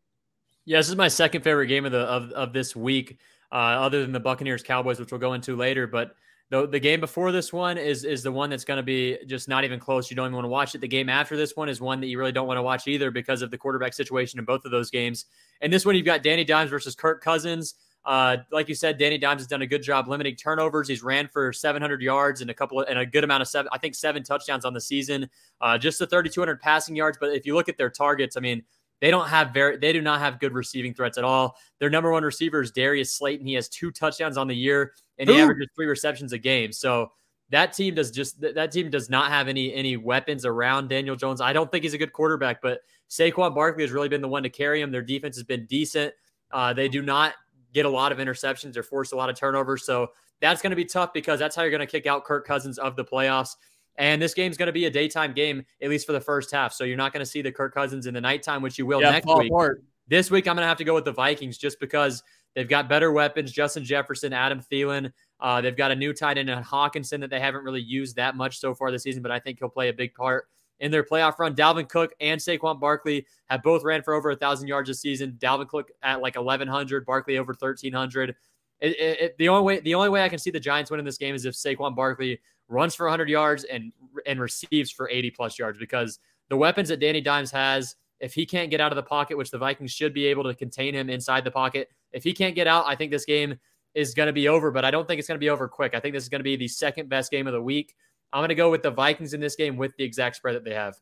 Yeah, 0.65 0.77
this 0.77 0.89
is 0.89 0.95
my 0.95 1.09
second 1.09 1.43
favorite 1.43 1.67
game 1.67 1.85
of 1.85 1.91
the 1.91 1.99
of, 1.99 2.31
of 2.31 2.53
this 2.53 2.75
week, 2.75 3.19
uh, 3.51 3.55
other 3.55 4.01
than 4.01 4.11
the 4.11 4.19
Buccaneers 4.19 4.63
Cowboys, 4.63 4.99
which 4.99 5.11
we'll 5.11 5.19
go 5.19 5.33
into 5.33 5.55
later. 5.55 5.87
But 5.87 6.15
the, 6.49 6.65
the 6.67 6.79
game 6.79 6.99
before 6.99 7.31
this 7.31 7.51
one 7.51 7.77
is 7.77 8.05
is 8.05 8.23
the 8.23 8.31
one 8.31 8.49
that's 8.49 8.63
going 8.63 8.77
to 8.77 8.83
be 8.83 9.17
just 9.25 9.49
not 9.49 9.63
even 9.63 9.79
close. 9.79 10.09
You 10.09 10.15
don't 10.15 10.27
even 10.27 10.35
want 10.35 10.45
to 10.45 10.49
watch 10.49 10.75
it. 10.75 10.81
The 10.81 10.87
game 10.87 11.09
after 11.09 11.35
this 11.35 11.55
one 11.55 11.67
is 11.67 11.81
one 11.81 11.99
that 12.01 12.07
you 12.07 12.17
really 12.17 12.31
don't 12.31 12.47
want 12.47 12.57
to 12.57 12.61
watch 12.61 12.87
either 12.87 13.11
because 13.11 13.41
of 13.41 13.51
the 13.51 13.57
quarterback 13.57 13.93
situation 13.93 14.39
in 14.39 14.45
both 14.45 14.63
of 14.63 14.71
those 14.71 14.89
games. 14.89 15.25
And 15.61 15.71
this 15.71 15.85
one, 15.85 15.95
you've 15.95 16.05
got 16.05 16.23
Danny 16.23 16.43
Dimes 16.43 16.69
versus 16.69 16.95
Kirk 16.95 17.21
Cousins. 17.21 17.75
Uh, 18.05 18.37
like 18.53 18.69
you 18.69 18.75
said, 18.75 18.97
Danny 18.97 19.17
Dimes 19.17 19.41
has 19.41 19.47
done 19.47 19.61
a 19.63 19.67
good 19.67 19.83
job 19.83 20.07
limiting 20.07 20.37
turnovers. 20.37 20.87
He's 20.87 21.03
ran 21.03 21.27
for 21.27 21.51
700 21.51 22.01
yards 22.01 22.39
and 22.39 22.49
a 22.49 22.53
couple 22.53 22.79
of, 22.79 22.87
and 22.87 22.97
a 22.97 23.05
good 23.05 23.25
amount 23.25 23.41
of 23.41 23.49
seven, 23.49 23.67
I 23.73 23.77
think 23.77 23.95
seven 23.95 24.23
touchdowns 24.23 24.63
on 24.63 24.73
the 24.73 24.79
season. 24.79 25.29
Uh, 25.59 25.77
just 25.77 25.99
the 25.99 26.07
3,200 26.07 26.61
passing 26.61 26.95
yards. 26.95 27.17
But 27.19 27.31
if 27.31 27.45
you 27.45 27.53
look 27.53 27.67
at 27.67 27.77
their 27.77 27.89
targets, 27.89 28.37
I 28.37 28.39
mean, 28.39 28.63
they 28.99 29.11
don't 29.11 29.27
have 29.27 29.53
very, 29.53 29.77
they 29.77 29.93
do 29.93 30.01
not 30.01 30.19
have 30.19 30.39
good 30.39 30.53
receiving 30.53 30.93
threats 30.93 31.17
at 31.17 31.23
all. 31.23 31.57
Their 31.79 31.89
number 31.89 32.11
one 32.11 32.23
receiver 32.23 32.61
is 32.61 32.71
Darius 32.71 33.13
Slayton. 33.13 33.45
He 33.45 33.53
has 33.53 33.69
two 33.69 33.91
touchdowns 33.91 34.37
on 34.37 34.47
the 34.47 34.55
year 34.55 34.93
and 35.17 35.29
he 35.29 35.37
averages 35.37 35.67
three 35.75 35.85
receptions 35.85 36.33
a 36.33 36.37
game. 36.37 36.71
So 36.71 37.11
that 37.49 37.73
team 37.73 37.95
does 37.95 38.11
just 38.11 38.41
that 38.41 38.71
team 38.71 38.89
does 38.89 39.09
not 39.09 39.31
have 39.31 39.47
any 39.47 39.73
any 39.73 39.95
weapons 39.95 40.45
around 40.45 40.89
Daniel 40.89 41.15
Jones. 41.15 41.39
I 41.39 41.53
don't 41.53 41.71
think 41.71 41.83
he's 41.83 41.93
a 41.93 41.97
good 41.97 42.11
quarterback, 42.11 42.61
but 42.61 42.81
Saquon 43.09 43.55
Barkley 43.55 43.83
has 43.83 43.91
really 43.91 44.09
been 44.09 44.21
the 44.21 44.27
one 44.27 44.43
to 44.43 44.49
carry 44.49 44.81
him. 44.81 44.91
Their 44.91 45.01
defense 45.01 45.37
has 45.37 45.43
been 45.43 45.65
decent. 45.65 46.13
Uh, 46.51 46.73
they 46.73 46.89
do 46.89 47.01
not 47.01 47.35
get 47.73 47.85
a 47.85 47.89
lot 47.89 48.11
of 48.11 48.17
interceptions 48.17 48.75
or 48.75 48.83
force 48.83 49.11
a 49.11 49.15
lot 49.15 49.29
of 49.29 49.37
turnovers. 49.37 49.85
So 49.85 50.11
that's 50.41 50.61
going 50.61 50.71
to 50.71 50.75
be 50.75 50.85
tough 50.85 51.13
because 51.13 51.39
that's 51.39 51.55
how 51.55 51.61
you're 51.61 51.71
going 51.71 51.79
to 51.79 51.87
kick 51.87 52.05
out 52.05 52.25
Kirk 52.25 52.45
Cousins 52.45 52.77
of 52.77 52.95
the 52.95 53.03
playoffs. 53.05 53.55
And 53.97 54.21
this 54.21 54.33
game's 54.33 54.57
going 54.57 54.67
to 54.67 54.73
be 54.73 54.85
a 54.85 54.91
daytime 54.91 55.33
game, 55.33 55.65
at 55.81 55.89
least 55.89 56.05
for 56.05 56.13
the 56.13 56.21
first 56.21 56.51
half. 56.51 56.71
So 56.73 56.83
you're 56.83 56.97
not 56.97 57.13
going 57.13 57.25
to 57.25 57.29
see 57.29 57.41
the 57.41 57.51
Kirk 57.51 57.73
Cousins 57.73 58.05
in 58.05 58.13
the 58.13 58.21
nighttime, 58.21 58.61
which 58.61 58.77
you 58.77 58.85
will 58.85 59.01
yeah, 59.01 59.11
next 59.11 59.27
week. 59.27 59.51
Apart. 59.51 59.83
This 60.07 60.31
week, 60.31 60.47
I'm 60.47 60.55
going 60.55 60.63
to 60.63 60.67
have 60.67 60.77
to 60.77 60.83
go 60.83 60.93
with 60.93 61.05
the 61.05 61.11
Vikings 61.11 61.57
just 61.57 61.79
because 61.79 62.23
they've 62.55 62.69
got 62.69 62.87
better 62.87 63.11
weapons. 63.11 63.51
Justin 63.51 63.83
Jefferson, 63.83 64.33
Adam 64.33 64.61
Thielen. 64.61 65.11
Uh, 65.39 65.61
they've 65.61 65.75
got 65.75 65.91
a 65.91 65.95
new 65.95 66.13
tight 66.13 66.37
end 66.37 66.49
in 66.49 66.63
Hockenson 66.63 67.19
that 67.21 67.29
they 67.29 67.39
haven't 67.39 67.63
really 67.63 67.81
used 67.81 68.15
that 68.15 68.35
much 68.35 68.59
so 68.59 68.73
far 68.73 68.91
this 68.91 69.03
season, 69.03 69.21
but 69.21 69.31
I 69.31 69.39
think 69.39 69.59
he'll 69.59 69.69
play 69.69 69.89
a 69.89 69.93
big 69.93 70.13
part 70.13 70.47
in 70.79 70.91
their 70.91 71.03
playoff 71.03 71.39
run. 71.39 71.55
Dalvin 71.55 71.89
Cook 71.89 72.13
and 72.19 72.39
Saquon 72.39 72.79
Barkley 72.79 73.25
have 73.49 73.63
both 73.63 73.83
ran 73.83 74.03
for 74.03 74.13
over 74.13 74.31
a 74.31 74.35
thousand 74.35 74.67
yards 74.67 74.89
this 74.89 75.01
season. 75.01 75.37
Dalvin 75.39 75.67
Cook 75.67 75.91
at 76.03 76.21
like 76.21 76.35
1100, 76.35 77.05
Barkley 77.05 77.37
over 77.37 77.53
1300. 77.53 78.35
It, 78.79 78.87
it, 78.89 79.21
it, 79.21 79.37
the 79.37 79.49
only 79.49 79.63
way 79.63 79.79
the 79.79 79.95
only 79.95 80.09
way 80.09 80.23
I 80.23 80.29
can 80.29 80.37
see 80.37 80.51
the 80.51 80.59
Giants 80.59 80.91
winning 80.91 81.05
this 81.05 81.17
game 81.17 81.33
is 81.33 81.45
if 81.45 81.55
Saquon 81.55 81.95
Barkley 81.95 82.39
runs 82.67 82.95
for 82.95 83.05
100 83.05 83.29
yards 83.29 83.63
and 83.63 83.91
and 84.25 84.39
receives 84.39 84.91
for 84.91 85.09
80 85.09 85.31
plus 85.31 85.59
yards 85.59 85.77
because 85.77 86.19
the 86.49 86.57
weapons 86.57 86.89
that 86.89 86.99
Danny 86.99 87.21
Dimes 87.21 87.51
has, 87.51 87.95
if 88.19 88.33
he 88.33 88.45
can't 88.45 88.69
get 88.69 88.81
out 88.81 88.91
of 88.91 88.95
the 88.95 89.03
pocket, 89.03 89.37
which 89.37 89.51
the 89.51 89.57
Vikings 89.57 89.91
should 89.91 90.13
be 90.13 90.25
able 90.25 90.43
to 90.43 90.53
contain 90.53 90.93
him 90.93 91.09
inside 91.09 91.43
the 91.43 91.51
pocket, 91.51 91.89
if 92.11 92.23
he 92.23 92.33
can't 92.33 92.55
get 92.55 92.67
out, 92.67 92.85
I 92.87 92.95
think 92.95 93.11
this 93.11 93.25
game 93.25 93.59
is 93.93 94.13
going 94.13 94.27
to 94.27 94.33
be 94.33 94.47
over. 94.47 94.71
But 94.71 94.85
I 94.85 94.91
don't 94.91 95.07
think 95.07 95.19
it's 95.19 95.27
going 95.27 95.37
to 95.37 95.43
be 95.43 95.49
over 95.49 95.67
quick. 95.67 95.93
I 95.93 95.99
think 95.99 96.13
this 96.13 96.23
is 96.23 96.29
going 96.29 96.39
to 96.39 96.43
be 96.43 96.55
the 96.55 96.67
second 96.67 97.09
best 97.09 97.31
game 97.31 97.47
of 97.47 97.53
the 97.53 97.61
week. 97.61 97.95
I'm 98.33 98.39
going 98.39 98.49
to 98.49 98.55
go 98.55 98.71
with 98.71 98.83
the 98.83 98.91
Vikings 98.91 99.33
in 99.33 99.39
this 99.39 99.55
game 99.55 99.77
with 99.77 99.95
the 99.97 100.03
exact 100.03 100.35
spread 100.37 100.55
that 100.55 100.63
they 100.63 100.73
have. 100.73 100.95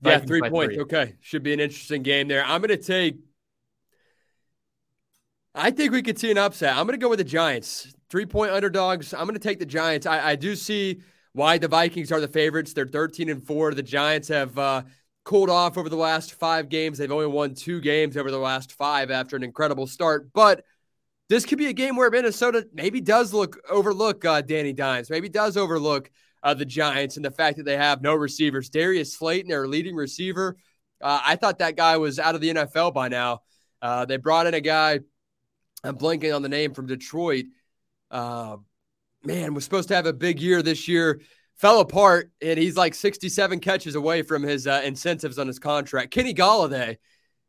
Vikings 0.00 0.22
yeah, 0.22 0.26
three 0.26 0.50
points. 0.50 0.74
Three. 0.74 0.82
Okay. 0.82 1.14
Should 1.20 1.42
be 1.42 1.52
an 1.52 1.60
interesting 1.60 2.02
game 2.02 2.28
there. 2.28 2.44
I'm 2.44 2.60
going 2.60 2.76
to 2.76 2.82
take. 2.82 3.16
I 5.54 5.70
think 5.70 5.92
we 5.92 6.02
could 6.02 6.18
see 6.18 6.30
an 6.30 6.38
upset. 6.38 6.76
I'm 6.76 6.86
going 6.86 6.98
to 6.98 7.02
go 7.02 7.08
with 7.08 7.18
the 7.18 7.24
Giants. 7.24 7.94
Three 8.08 8.26
point 8.26 8.50
underdogs. 8.50 9.14
I'm 9.14 9.24
going 9.24 9.34
to 9.34 9.40
take 9.40 9.58
the 9.58 9.66
Giants. 9.66 10.06
I, 10.06 10.30
I 10.30 10.36
do 10.36 10.56
see 10.56 11.00
why 11.32 11.58
the 11.58 11.68
Vikings 11.68 12.12
are 12.12 12.20
the 12.20 12.28
favorites. 12.28 12.72
They're 12.72 12.86
13 12.86 13.28
and 13.28 13.46
four. 13.46 13.72
The 13.74 13.82
Giants 13.82 14.28
have 14.28 14.56
uh, 14.58 14.82
cooled 15.24 15.50
off 15.50 15.78
over 15.78 15.88
the 15.88 15.96
last 15.96 16.34
five 16.34 16.68
games. 16.68 16.98
They've 16.98 17.10
only 17.10 17.26
won 17.26 17.54
two 17.54 17.80
games 17.80 18.16
over 18.16 18.30
the 18.30 18.38
last 18.38 18.72
five 18.72 19.10
after 19.10 19.36
an 19.36 19.42
incredible 19.42 19.86
start. 19.86 20.32
But 20.32 20.64
this 21.28 21.46
could 21.46 21.58
be 21.58 21.68
a 21.68 21.72
game 21.72 21.96
where 21.96 22.10
Minnesota 22.10 22.66
maybe 22.74 23.00
does 23.00 23.32
look 23.32 23.58
overlook 23.70 24.24
uh, 24.24 24.42
Danny 24.42 24.72
Dimes, 24.72 25.08
maybe 25.08 25.28
does 25.28 25.56
overlook 25.56 26.10
uh, 26.42 26.54
the 26.54 26.64
Giants 26.64 27.16
and 27.16 27.24
the 27.24 27.30
fact 27.30 27.56
that 27.56 27.64
they 27.64 27.76
have 27.76 28.02
no 28.02 28.14
receivers. 28.14 28.68
Darius 28.68 29.14
Slayton, 29.14 29.48
their 29.48 29.66
leading 29.66 29.94
receiver, 29.94 30.56
uh, 31.00 31.20
I 31.24 31.36
thought 31.36 31.58
that 31.58 31.76
guy 31.76 31.96
was 31.96 32.18
out 32.18 32.34
of 32.34 32.40
the 32.40 32.52
NFL 32.52 32.92
by 32.92 33.08
now. 33.08 33.40
Uh, 33.80 34.04
they 34.04 34.16
brought 34.16 34.46
in 34.46 34.54
a 34.54 34.60
guy, 34.60 35.00
I'm 35.82 35.96
blanking 35.96 36.34
on 36.34 36.42
the 36.42 36.48
name 36.48 36.74
from 36.74 36.86
Detroit. 36.86 37.46
Man, 39.24 39.54
was 39.54 39.64
supposed 39.64 39.88
to 39.88 39.94
have 39.94 40.06
a 40.06 40.12
big 40.12 40.40
year 40.40 40.62
this 40.62 40.88
year, 40.88 41.20
fell 41.54 41.80
apart, 41.80 42.32
and 42.40 42.58
he's 42.58 42.76
like 42.76 42.94
67 42.94 43.60
catches 43.60 43.94
away 43.94 44.22
from 44.22 44.42
his 44.42 44.66
uh, 44.66 44.82
incentives 44.84 45.38
on 45.38 45.46
his 45.46 45.58
contract. 45.58 46.10
Kenny 46.10 46.34
Golladay 46.34 46.96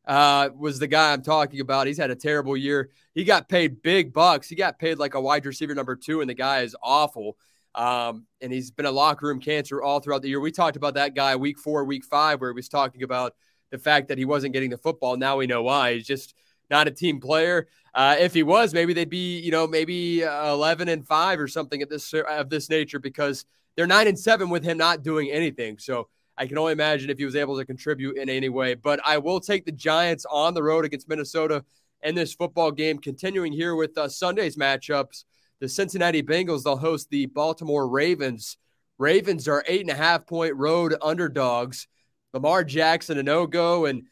uh, 0.05 0.49
was 0.55 0.77
the 0.77 0.87
guy 0.87 1.13
I'm 1.13 1.23
talking 1.23 1.61
about. 1.61 1.87
He's 1.87 1.97
had 1.97 2.11
a 2.11 2.15
terrible 2.15 2.55
year. 2.55 2.91
He 3.15 3.23
got 3.23 3.49
paid 3.49 3.81
big 3.81 4.13
bucks. 4.13 4.47
He 4.47 4.55
got 4.55 4.77
paid 4.77 4.99
like 4.99 5.15
a 5.15 5.21
wide 5.21 5.45
receiver 5.45 5.73
number 5.73 5.95
two, 5.95 6.21
and 6.21 6.29
the 6.29 6.35
guy 6.35 6.61
is 6.61 6.75
awful. 6.83 7.37
Um, 7.75 8.27
and 8.39 8.53
he's 8.53 8.69
been 8.69 8.85
a 8.85 8.91
locker 8.91 9.25
room 9.25 9.39
cancer 9.39 9.81
all 9.81 9.99
throughout 9.99 10.21
the 10.21 10.29
year. 10.29 10.39
We 10.39 10.51
talked 10.51 10.77
about 10.77 10.93
that 10.93 11.15
guy 11.15 11.35
week 11.35 11.57
four, 11.57 11.85
week 11.85 12.05
five, 12.05 12.39
where 12.39 12.51
he 12.51 12.55
was 12.55 12.69
talking 12.69 13.01
about 13.01 13.33
the 13.71 13.79
fact 13.79 14.09
that 14.09 14.19
he 14.19 14.25
wasn't 14.25 14.53
getting 14.53 14.69
the 14.69 14.77
football. 14.77 15.17
Now 15.17 15.37
we 15.37 15.47
know 15.47 15.63
why. 15.63 15.95
He's 15.95 16.05
just 16.05 16.35
not 16.69 16.87
a 16.87 16.91
team 16.91 17.19
player. 17.19 17.67
Uh, 17.93 18.15
if 18.19 18.33
he 18.33 18.43
was, 18.43 18.73
maybe 18.73 18.93
they'd 18.93 19.09
be, 19.09 19.39
you 19.39 19.51
know, 19.51 19.67
maybe 19.67 20.23
uh, 20.23 20.53
11 20.53 20.89
and 20.89 21.05
five 21.05 21.39
or 21.39 21.47
something 21.47 21.83
of 21.83 21.89
this 21.89 22.13
of 22.13 22.49
this 22.49 22.69
nature 22.69 22.99
because 22.99 23.45
they're 23.75 23.87
nine 23.87 24.07
and 24.07 24.17
seven 24.17 24.49
with 24.49 24.63
him 24.63 24.77
not 24.77 25.03
doing 25.03 25.29
anything. 25.29 25.77
So 25.77 26.07
I 26.37 26.47
can 26.47 26.57
only 26.57 26.73
imagine 26.73 27.09
if 27.09 27.19
he 27.19 27.25
was 27.25 27.35
able 27.35 27.57
to 27.57 27.65
contribute 27.65 28.17
in 28.17 28.29
any 28.29 28.49
way. 28.49 28.73
But 28.73 28.99
I 29.05 29.19
will 29.19 29.39
take 29.39 29.65
the 29.65 29.71
Giants 29.71 30.25
on 30.29 30.53
the 30.53 30.63
road 30.63 30.85
against 30.85 31.07
Minnesota 31.07 31.63
in 32.01 32.15
this 32.15 32.33
football 32.33 32.71
game. 32.71 32.97
Continuing 32.97 33.53
here 33.53 33.75
with 33.75 33.97
uh, 33.97 34.09
Sunday's 34.09 34.57
matchups, 34.57 35.25
the 35.59 35.69
Cincinnati 35.69 36.23
Bengals 36.23 36.63
they'll 36.63 36.77
host 36.77 37.09
the 37.09 37.27
Baltimore 37.27 37.87
Ravens. 37.87 38.57
Ravens 38.97 39.47
are 39.47 39.63
eight 39.67 39.81
and 39.81 39.89
a 39.89 39.95
half 39.95 40.25
point 40.25 40.55
road 40.55 40.95
underdogs. 41.01 41.87
Lamar 42.33 42.63
Jackson 42.63 43.19
a 43.19 43.23
no 43.23 43.45
go 43.45 43.85
and 43.85 44.07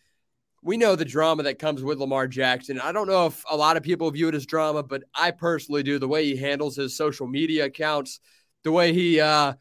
we 0.63 0.77
know 0.77 0.95
the 0.95 1.05
drama 1.05 1.43
that 1.43 1.59
comes 1.59 1.83
with 1.83 1.99
Lamar 1.99 2.27
Jackson. 2.27 2.79
I 2.79 2.91
don't 2.91 3.07
know 3.07 3.25
if 3.25 3.43
a 3.49 3.57
lot 3.57 3.77
of 3.77 3.83
people 3.83 4.09
view 4.11 4.27
it 4.27 4.35
as 4.35 4.45
drama, 4.45 4.83
but 4.83 5.03
I 5.15 5.31
personally 5.31 5.81
do. 5.81 5.97
The 5.97 6.07
way 6.07 6.25
he 6.25 6.35
handles 6.35 6.75
his 6.75 6.95
social 6.95 7.27
media 7.27 7.65
accounts, 7.65 8.19
the 8.63 8.71
way 8.71 8.93
he 8.93 9.19
uh, 9.19 9.53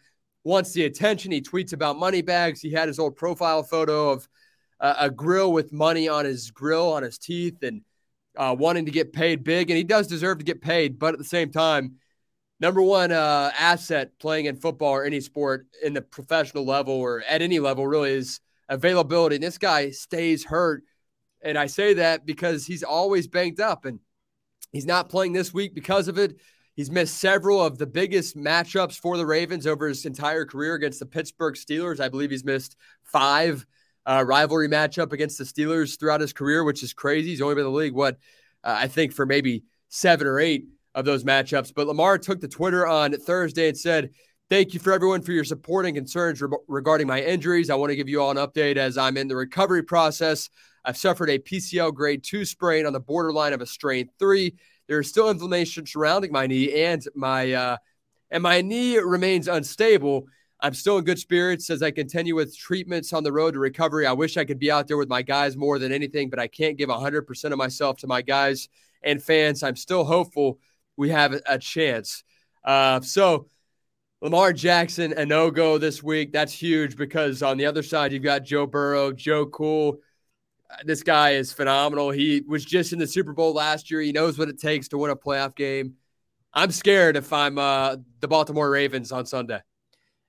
wants 0.44 0.72
the 0.72 0.84
attention, 0.84 1.32
he 1.32 1.40
tweets 1.40 1.72
about 1.72 1.98
money 1.98 2.20
bags. 2.20 2.60
He 2.60 2.70
had 2.70 2.88
his 2.88 2.98
old 2.98 3.16
profile 3.16 3.62
photo 3.62 4.10
of 4.10 4.28
uh, 4.78 4.94
a 4.98 5.10
grill 5.10 5.52
with 5.52 5.72
money 5.72 6.08
on 6.08 6.26
his 6.26 6.50
grill, 6.50 6.92
on 6.92 7.02
his 7.02 7.18
teeth, 7.18 7.62
and 7.62 7.80
uh, 8.36 8.54
wanting 8.58 8.84
to 8.84 8.90
get 8.90 9.12
paid 9.12 9.42
big. 9.42 9.70
And 9.70 9.78
he 9.78 9.84
does 9.84 10.06
deserve 10.06 10.38
to 10.38 10.44
get 10.44 10.60
paid, 10.60 10.98
but 10.98 11.14
at 11.14 11.18
the 11.18 11.24
same 11.24 11.50
time, 11.50 11.94
number 12.60 12.82
one 12.82 13.10
uh, 13.10 13.50
asset 13.58 14.18
playing 14.18 14.44
in 14.44 14.56
football 14.56 14.92
or 14.92 15.04
any 15.04 15.20
sport 15.20 15.66
in 15.82 15.94
the 15.94 16.02
professional 16.02 16.66
level 16.66 16.94
or 16.94 17.22
at 17.26 17.40
any 17.40 17.58
level 17.58 17.86
really 17.86 18.12
is 18.12 18.40
availability. 18.70 19.36
And 19.36 19.44
this 19.44 19.58
guy 19.58 19.90
stays 19.90 20.44
hurt 20.44 20.82
and 21.42 21.56
I 21.56 21.66
say 21.66 21.94
that 21.94 22.26
because 22.26 22.66
he's 22.66 22.82
always 22.82 23.26
banked 23.26 23.60
up 23.60 23.84
and 23.84 24.00
he's 24.72 24.86
not 24.86 25.08
playing 25.08 25.32
this 25.32 25.54
week 25.54 25.74
because 25.74 26.08
of 26.08 26.18
it. 26.18 26.36
He's 26.74 26.90
missed 26.90 27.18
several 27.18 27.62
of 27.62 27.78
the 27.78 27.86
biggest 27.86 28.36
matchups 28.36 28.98
for 28.98 29.16
the 29.16 29.26
Ravens 29.26 29.66
over 29.66 29.88
his 29.88 30.06
entire 30.06 30.44
career 30.44 30.74
against 30.74 31.00
the 31.00 31.06
Pittsburgh 31.06 31.54
Steelers. 31.54 32.00
I 32.00 32.08
believe 32.08 32.30
he's 32.30 32.44
missed 32.44 32.76
five 33.02 33.66
uh, 34.06 34.24
rivalry 34.26 34.68
matchup 34.68 35.12
against 35.12 35.36
the 35.38 35.44
Steelers 35.44 35.98
throughout 35.98 36.20
his 36.20 36.32
career, 36.32 36.64
which 36.64 36.82
is 36.82 36.92
crazy. 36.92 37.30
He's 37.30 37.42
only 37.42 37.54
been 37.54 37.66
in 37.66 37.72
the 37.72 37.78
league, 37.78 37.94
what, 37.94 38.16
uh, 38.64 38.76
I 38.78 38.88
think 38.88 39.12
for 39.12 39.26
maybe 39.26 39.64
seven 39.88 40.26
or 40.26 40.40
eight 40.40 40.66
of 40.94 41.04
those 41.04 41.24
matchups. 41.24 41.72
But 41.74 41.86
Lamar 41.86 42.18
took 42.18 42.40
to 42.40 42.48
Twitter 42.48 42.86
on 42.86 43.12
Thursday 43.12 43.68
and 43.68 43.76
said, 43.76 44.10
Thank 44.50 44.74
you 44.74 44.80
for 44.80 44.92
everyone 44.92 45.22
for 45.22 45.30
your 45.30 45.44
support 45.44 45.86
and 45.86 45.94
concerns 45.94 46.42
re- 46.42 46.48
regarding 46.66 47.06
my 47.06 47.22
injuries. 47.22 47.70
I 47.70 47.76
want 47.76 47.90
to 47.90 47.96
give 47.96 48.08
you 48.08 48.20
all 48.20 48.32
an 48.32 48.36
update 48.36 48.78
as 48.78 48.98
I'm 48.98 49.16
in 49.16 49.28
the 49.28 49.36
recovery 49.36 49.84
process. 49.84 50.50
I've 50.84 50.96
suffered 50.96 51.30
a 51.30 51.38
PCL 51.38 51.94
grade 51.94 52.24
two 52.24 52.44
sprain 52.44 52.84
on 52.84 52.92
the 52.92 52.98
borderline 52.98 53.52
of 53.52 53.60
a 53.60 53.66
strain 53.66 54.10
three. 54.18 54.56
There 54.88 54.98
is 54.98 55.08
still 55.08 55.30
inflammation 55.30 55.86
surrounding 55.86 56.32
my 56.32 56.48
knee, 56.48 56.82
and 56.82 57.00
my 57.14 57.52
uh, 57.52 57.76
and 58.32 58.42
my 58.42 58.60
knee 58.60 58.98
remains 58.98 59.46
unstable. 59.46 60.26
I'm 60.58 60.74
still 60.74 60.98
in 60.98 61.04
good 61.04 61.20
spirits 61.20 61.70
as 61.70 61.80
I 61.80 61.92
continue 61.92 62.34
with 62.34 62.58
treatments 62.58 63.12
on 63.12 63.22
the 63.22 63.32
road 63.32 63.52
to 63.52 63.60
recovery. 63.60 64.04
I 64.04 64.12
wish 64.14 64.36
I 64.36 64.44
could 64.44 64.58
be 64.58 64.72
out 64.72 64.88
there 64.88 64.96
with 64.96 65.08
my 65.08 65.22
guys 65.22 65.56
more 65.56 65.78
than 65.78 65.92
anything, 65.92 66.28
but 66.28 66.40
I 66.40 66.48
can't 66.48 66.76
give 66.76 66.88
100% 66.88 67.52
of 67.52 67.56
myself 67.56 67.98
to 67.98 68.08
my 68.08 68.20
guys 68.20 68.68
and 69.04 69.22
fans. 69.22 69.62
I'm 69.62 69.76
still 69.76 70.02
hopeful 70.02 70.58
we 70.96 71.10
have 71.10 71.40
a 71.46 71.56
chance. 71.56 72.24
Uh, 72.64 73.00
so, 73.00 73.46
Lamar 74.22 74.52
Jackson, 74.52 75.14
a 75.16 75.24
no 75.24 75.50
go 75.50 75.78
this 75.78 76.02
week. 76.02 76.32
That's 76.32 76.52
huge 76.52 76.96
because 76.96 77.42
on 77.42 77.56
the 77.56 77.66
other 77.66 77.82
side, 77.82 78.12
you've 78.12 78.22
got 78.22 78.44
Joe 78.44 78.66
Burrow, 78.66 79.12
Joe 79.12 79.46
Cool, 79.46 80.00
this 80.84 81.02
guy 81.02 81.30
is 81.30 81.52
phenomenal. 81.52 82.10
He 82.10 82.42
was 82.46 82.64
just 82.64 82.92
in 82.92 82.98
the 82.98 83.06
Super 83.06 83.32
Bowl 83.32 83.52
last 83.52 83.90
year. 83.90 84.00
He 84.00 84.12
knows 84.12 84.38
what 84.38 84.48
it 84.48 84.60
takes 84.60 84.88
to 84.88 84.98
win 84.98 85.10
a 85.10 85.16
playoff 85.16 85.54
game. 85.54 85.94
I'm 86.52 86.70
scared 86.70 87.16
if 87.16 87.32
I'm 87.32 87.58
uh, 87.58 87.96
the 88.20 88.28
Baltimore 88.28 88.70
Ravens 88.70 89.12
on 89.12 89.26
Sunday. 89.26 89.60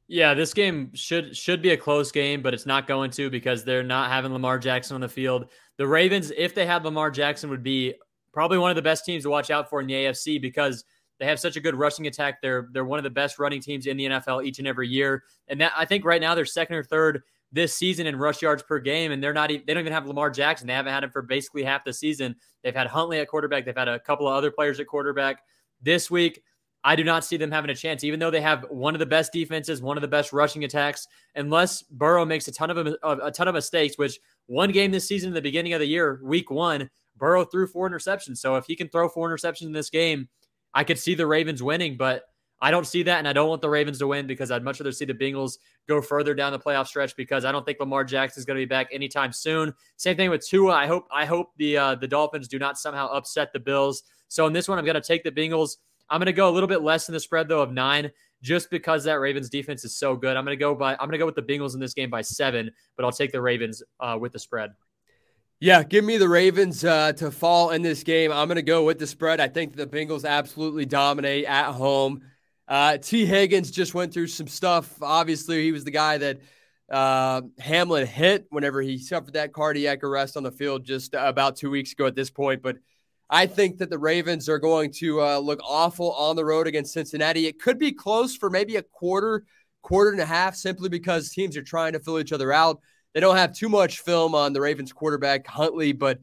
Yeah, 0.07 0.33
this 0.33 0.53
game 0.53 0.91
should 0.93 1.35
should 1.37 1.61
be 1.61 1.69
a 1.69 1.77
close 1.77 2.11
game, 2.11 2.41
but 2.41 2.53
it's 2.53 2.65
not 2.65 2.85
going 2.85 3.11
to 3.11 3.29
because 3.29 3.63
they're 3.63 3.83
not 3.83 4.11
having 4.11 4.33
Lamar 4.33 4.59
Jackson 4.59 4.95
on 4.95 5.01
the 5.01 5.07
field. 5.07 5.45
The 5.77 5.87
Ravens, 5.87 6.31
if 6.35 6.53
they 6.53 6.65
had 6.65 6.83
Lamar 6.83 7.11
Jackson, 7.11 7.49
would 7.49 7.63
be 7.63 7.95
probably 8.33 8.57
one 8.57 8.71
of 8.71 8.75
the 8.75 8.81
best 8.81 9.05
teams 9.05 9.23
to 9.23 9.29
watch 9.29 9.49
out 9.49 9.69
for 9.69 9.79
in 9.79 9.87
the 9.87 9.93
AFC 9.93 10.41
because 10.41 10.83
they 11.21 11.27
have 11.27 11.39
such 11.39 11.55
a 11.55 11.59
good 11.61 11.75
rushing 11.75 12.07
attack. 12.07 12.41
They're 12.41 12.67
they're 12.73 12.83
one 12.83 12.97
of 12.97 13.03
the 13.03 13.11
best 13.11 13.37
running 13.37 13.61
teams 13.61 13.85
in 13.85 13.95
the 13.95 14.05
NFL 14.05 14.43
each 14.43 14.57
and 14.57 14.67
every 14.67 14.87
year. 14.87 15.23
And 15.47 15.61
that 15.61 15.71
I 15.77 15.85
think 15.85 16.03
right 16.03 16.19
now 16.19 16.33
they're 16.33 16.45
second 16.45 16.75
or 16.75 16.83
third 16.83 17.21
this 17.51 17.77
season 17.77 18.07
in 18.07 18.15
rush 18.15 18.41
yards 18.41 18.63
per 18.63 18.79
game, 18.79 19.11
and 19.11 19.21
they're 19.21 19.31
not 19.31 19.51
even, 19.51 19.63
they 19.67 19.75
don't 19.75 19.81
even 19.81 19.93
have 19.93 20.07
Lamar 20.07 20.31
Jackson. 20.31 20.65
They 20.65 20.73
haven't 20.73 20.93
had 20.93 21.03
him 21.03 21.11
for 21.11 21.21
basically 21.21 21.63
half 21.63 21.85
the 21.85 21.93
season. 21.93 22.35
They've 22.63 22.73
had 22.73 22.87
Huntley 22.87 23.19
at 23.19 23.27
quarterback. 23.27 23.65
They've 23.65 23.77
had 23.77 23.87
a 23.87 23.99
couple 23.99 24.27
of 24.27 24.33
other 24.33 24.49
players 24.49 24.79
at 24.79 24.87
quarterback. 24.87 25.43
This 25.79 26.09
week, 26.09 26.41
I 26.83 26.95
do 26.95 27.03
not 27.03 27.23
see 27.23 27.37
them 27.37 27.51
having 27.51 27.69
a 27.69 27.75
chance, 27.75 28.03
even 28.03 28.19
though 28.19 28.31
they 28.31 28.41
have 28.41 28.65
one 28.71 28.95
of 28.95 28.99
the 28.99 29.05
best 29.05 29.31
defenses, 29.31 29.79
one 29.79 29.97
of 29.97 30.01
the 30.01 30.07
best 30.07 30.33
rushing 30.33 30.63
attacks. 30.63 31.07
Unless 31.35 31.83
Burrow 31.83 32.25
makes 32.25 32.47
a 32.47 32.51
ton 32.51 32.71
of 32.71 32.77
a 33.03 33.31
ton 33.31 33.47
of 33.47 33.53
mistakes, 33.53 33.97
which 33.99 34.19
one 34.47 34.71
game 34.71 34.89
this 34.89 35.07
season, 35.07 35.27
in 35.27 35.35
the 35.35 35.41
beginning 35.41 35.73
of 35.73 35.81
the 35.81 35.85
year, 35.85 36.19
week 36.23 36.49
one, 36.49 36.89
Burrow 37.15 37.45
threw 37.45 37.67
four 37.67 37.87
interceptions. 37.87 38.37
So 38.37 38.55
if 38.55 38.65
he 38.65 38.75
can 38.75 38.89
throw 38.89 39.07
four 39.07 39.29
interceptions 39.29 39.67
in 39.67 39.73
this 39.73 39.91
game, 39.91 40.27
I 40.73 40.83
could 40.83 40.99
see 40.99 41.15
the 41.15 41.27
Ravens 41.27 41.61
winning. 41.61 41.97
But 41.97 42.23
I 42.61 42.69
don't 42.69 42.85
see 42.85 43.03
that, 43.03 43.17
and 43.17 43.27
I 43.27 43.33
don't 43.33 43.49
want 43.49 43.61
the 43.61 43.69
Ravens 43.69 43.97
to 43.99 44.07
win 44.07 44.27
because 44.27 44.51
I'd 44.51 44.63
much 44.63 44.79
rather 44.79 44.91
see 44.91 45.05
the 45.05 45.15
Bengals 45.15 45.57
go 45.87 45.99
further 45.99 46.35
down 46.35 46.51
the 46.51 46.59
playoff 46.59 46.85
stretch 46.87 47.15
because 47.15 47.43
I 47.43 47.51
don't 47.51 47.65
think 47.65 47.79
Lamar 47.79 48.03
Jackson 48.03 48.39
is 48.39 48.45
going 48.45 48.57
to 48.57 48.61
be 48.61 48.69
back 48.69 48.87
anytime 48.91 49.33
soon. 49.33 49.73
Same 49.97 50.15
thing 50.15 50.29
with 50.29 50.45
Tua. 50.47 50.73
I 50.73 50.85
hope 50.85 51.07
I 51.11 51.25
hope 51.25 51.51
the 51.57 51.77
uh, 51.77 51.95
the 51.95 52.07
Dolphins 52.07 52.47
do 52.47 52.59
not 52.59 52.77
somehow 52.77 53.07
upset 53.07 53.51
the 53.51 53.59
Bills. 53.59 54.03
So 54.27 54.45
in 54.45 54.53
this 54.53 54.67
one, 54.67 54.77
I'm 54.77 54.85
going 54.85 54.95
to 54.95 55.01
take 55.01 55.23
the 55.23 55.31
Bengals. 55.31 55.77
I'm 56.09 56.19
going 56.19 56.27
to 56.27 56.33
go 56.33 56.49
a 56.49 56.51
little 56.51 56.67
bit 56.67 56.83
less 56.83 57.07
than 57.07 57.13
the 57.13 57.19
spread 57.19 57.47
though 57.47 57.61
of 57.61 57.71
nine, 57.71 58.11
just 58.43 58.69
because 58.69 59.03
that 59.05 59.19
Ravens 59.19 59.49
defense 59.49 59.83
is 59.83 59.97
so 59.97 60.15
good. 60.15 60.37
I'm 60.37 60.45
going 60.45 60.57
to 60.57 60.59
go 60.59 60.75
by 60.75 60.93
I'm 60.93 61.07
going 61.07 61.13
to 61.13 61.17
go 61.17 61.25
with 61.25 61.35
the 61.35 61.41
Bengals 61.41 61.73
in 61.73 61.79
this 61.79 61.95
game 61.95 62.11
by 62.11 62.21
seven, 62.21 62.69
but 62.95 63.05
I'll 63.05 63.11
take 63.11 63.31
the 63.31 63.41
Ravens 63.41 63.81
uh, 63.99 64.17
with 64.21 64.33
the 64.33 64.39
spread. 64.39 64.71
Yeah, 65.63 65.83
give 65.83 66.03
me 66.03 66.17
the 66.17 66.27
Ravens 66.27 66.83
uh, 66.83 67.13
to 67.13 67.29
fall 67.29 67.69
in 67.69 67.83
this 67.83 68.01
game. 68.01 68.31
I'm 68.31 68.47
going 68.47 68.55
to 68.55 68.63
go 68.63 68.83
with 68.83 68.97
the 68.97 69.05
spread. 69.05 69.39
I 69.39 69.47
think 69.47 69.75
the 69.75 69.85
Bengals 69.85 70.25
absolutely 70.25 70.87
dominate 70.87 71.45
at 71.45 71.73
home. 71.73 72.23
Uh, 72.67 72.97
Tee 72.97 73.27
Higgins 73.27 73.69
just 73.69 73.93
went 73.93 74.11
through 74.11 74.25
some 74.25 74.47
stuff. 74.47 74.91
Obviously, 75.03 75.61
he 75.63 75.71
was 75.71 75.83
the 75.83 75.91
guy 75.91 76.17
that 76.17 76.39
uh, 76.89 77.43
Hamlin 77.59 78.07
hit 78.07 78.47
whenever 78.49 78.81
he 78.81 78.97
suffered 78.97 79.33
that 79.33 79.53
cardiac 79.53 80.03
arrest 80.03 80.35
on 80.35 80.41
the 80.41 80.51
field 80.51 80.83
just 80.83 81.13
about 81.13 81.57
two 81.57 81.69
weeks 81.69 81.91
ago 81.91 82.07
at 82.07 82.15
this 82.15 82.31
point. 82.31 82.63
But 82.63 82.77
I 83.29 83.45
think 83.45 83.77
that 83.77 83.91
the 83.91 83.99
Ravens 83.99 84.49
are 84.49 84.57
going 84.57 84.91
to 84.93 85.21
uh, 85.21 85.37
look 85.37 85.59
awful 85.63 86.11
on 86.13 86.35
the 86.35 86.43
road 86.43 86.65
against 86.65 86.91
Cincinnati. 86.91 87.45
It 87.45 87.59
could 87.59 87.77
be 87.77 87.91
close 87.91 88.35
for 88.35 88.49
maybe 88.49 88.77
a 88.77 88.81
quarter, 88.81 89.45
quarter 89.83 90.09
and 90.09 90.21
a 90.21 90.25
half, 90.25 90.55
simply 90.55 90.89
because 90.89 91.29
teams 91.29 91.55
are 91.55 91.61
trying 91.61 91.93
to 91.93 91.99
fill 91.99 92.17
each 92.17 92.33
other 92.33 92.51
out. 92.51 92.81
They 93.13 93.19
don't 93.19 93.35
have 93.35 93.53
too 93.53 93.69
much 93.69 93.99
film 93.99 94.35
on 94.35 94.53
the 94.53 94.61
Ravens 94.61 94.93
quarterback, 94.93 95.45
Huntley, 95.47 95.91
but 95.91 96.19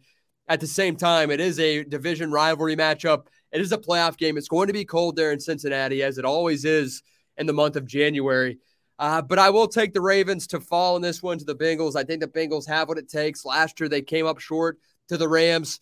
at 0.49 0.61
the 0.61 0.67
same 0.67 0.97
time, 0.97 1.31
it 1.31 1.41
is 1.41 1.59
a 1.61 1.85
division 1.85 2.33
rivalry 2.33 2.77
matchup. 2.77 3.27
It 3.53 3.61
is 3.61 3.73
a 3.73 3.79
playoff 3.79 4.17
game. 4.17 4.39
It's 4.39 4.49
going 4.49 4.69
to 4.69 4.73
be 4.73 4.85
cold 4.85 5.17
there 5.17 5.33
in 5.33 5.41
Cincinnati, 5.41 6.03
as 6.03 6.19
it 6.19 6.25
always 6.25 6.65
is 6.65 7.03
in 7.37 7.47
the 7.47 7.53
month 7.53 7.77
of 7.77 7.87
January. 7.87 8.59
Uh, 8.99 9.23
but 9.23 9.39
I 9.39 9.51
will 9.51 9.69
take 9.69 9.93
the 9.93 10.01
Ravens 10.01 10.47
to 10.49 10.61
fall 10.61 10.97
in 10.97 11.03
this 11.03 11.23
one 11.23 11.39
to 11.39 11.45
the 11.45 11.55
Bengals. 11.55 11.95
I 11.95 12.05
think 12.05 12.21
the 12.21 12.29
Bengals 12.29 12.67
have 12.67 12.89
what 12.89 12.99
it 12.99 13.09
takes. 13.09 13.45
Last 13.45 13.79
year, 13.79 13.89
they 13.89 14.03
came 14.03 14.27
up 14.27 14.41
short 14.41 14.79
to 15.09 15.17
the 15.17 15.29
Rams. 15.29 15.81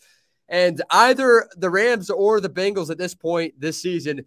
And 0.48 0.82
either 0.90 1.48
the 1.56 1.70
Rams 1.70 2.10
or 2.10 2.40
the 2.40 2.50
Bengals 2.50 2.90
at 2.90 2.98
this 2.98 3.14
point 3.14 3.54
this 3.58 3.80
season, 3.80 4.26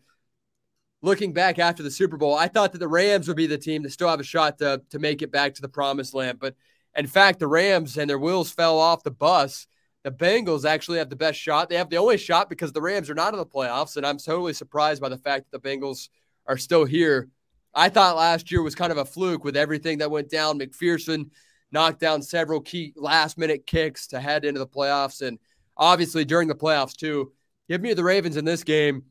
looking 1.02 1.34
back 1.34 1.60
after 1.60 1.84
the 1.84 1.92
Super 1.92 2.18
Bowl, 2.18 2.36
I 2.36 2.48
thought 2.48 2.72
that 2.74 2.80
the 2.80 2.88
Rams 2.88 3.28
would 3.28 3.38
be 3.38 3.48
the 3.48 3.58
team 3.58 3.84
that 3.84 3.92
still 3.92 4.10
have 4.10 4.20
a 4.20 4.24
shot 4.24 4.58
to, 4.60 4.82
to 4.90 5.00
make 5.00 5.22
it 5.22 5.32
back 5.32 5.54
to 5.56 5.62
the 5.62 5.70
promised 5.70 6.14
land. 6.14 6.40
But 6.40 6.56
in 6.96 7.08
fact, 7.08 7.40
the 7.40 7.48
Rams 7.48 7.98
and 7.98 8.10
their 8.10 8.20
wheels 8.20 8.52
fell 8.52 8.80
off 8.80 9.04
the 9.04 9.12
bus 9.12 9.68
the 10.04 10.12
Bengals 10.12 10.66
actually 10.66 11.00
have 11.00 11.10
the 11.10 11.16
best 11.16 11.40
shot. 11.40 11.70
They 11.70 11.76
have 11.76 11.90
the 11.90 11.98
only 11.98 12.18
shot 12.18 12.50
because 12.50 12.72
the 12.72 12.82
Rams 12.82 13.10
are 13.10 13.16
not 13.16 13.34
in 13.34 13.40
the 13.40 13.46
playoffs. 13.46 13.98
And 13.98 14.06
I'm 14.06 14.18
totally 14.18 14.54
surprised 14.54 15.02
by 15.02 15.10
the 15.10 15.18
fact 15.18 15.52
that 15.52 15.62
the 15.62 15.70
Bengals 15.70 16.10
are 16.48 16.58
still 16.58 16.86
here. 16.86 17.30
I 17.74 17.90
thought 17.90 18.16
last 18.16 18.52
year 18.52 18.62
was 18.62 18.76
kind 18.76 18.92
of 18.92 18.98
a 18.98 19.06
fluke 19.06 19.44
with 19.44 19.58
everything 19.58 19.98
that 20.00 20.10
went 20.10 20.30
down. 20.30 20.58
McPherson 20.58 21.30
knocked 21.72 22.00
down 22.00 22.22
several 22.22 22.62
key 22.62 22.94
last 22.96 23.38
minute 23.38 23.68
kicks 23.68 24.08
to 24.08 24.20
head 24.20 24.46
into 24.46 24.60
the 24.60 24.68
playoffs. 24.68 25.22
And 25.22 25.38
obviously 25.76 26.26
during 26.26 26.48
the 26.48 26.56
playoffs, 26.56 26.96
too. 26.96 27.34
Give 27.68 27.82
me 27.82 27.94
the 27.94 28.04
Ravens 28.04 28.38
in 28.38 28.46
this 28.46 28.64
game. 28.64 29.04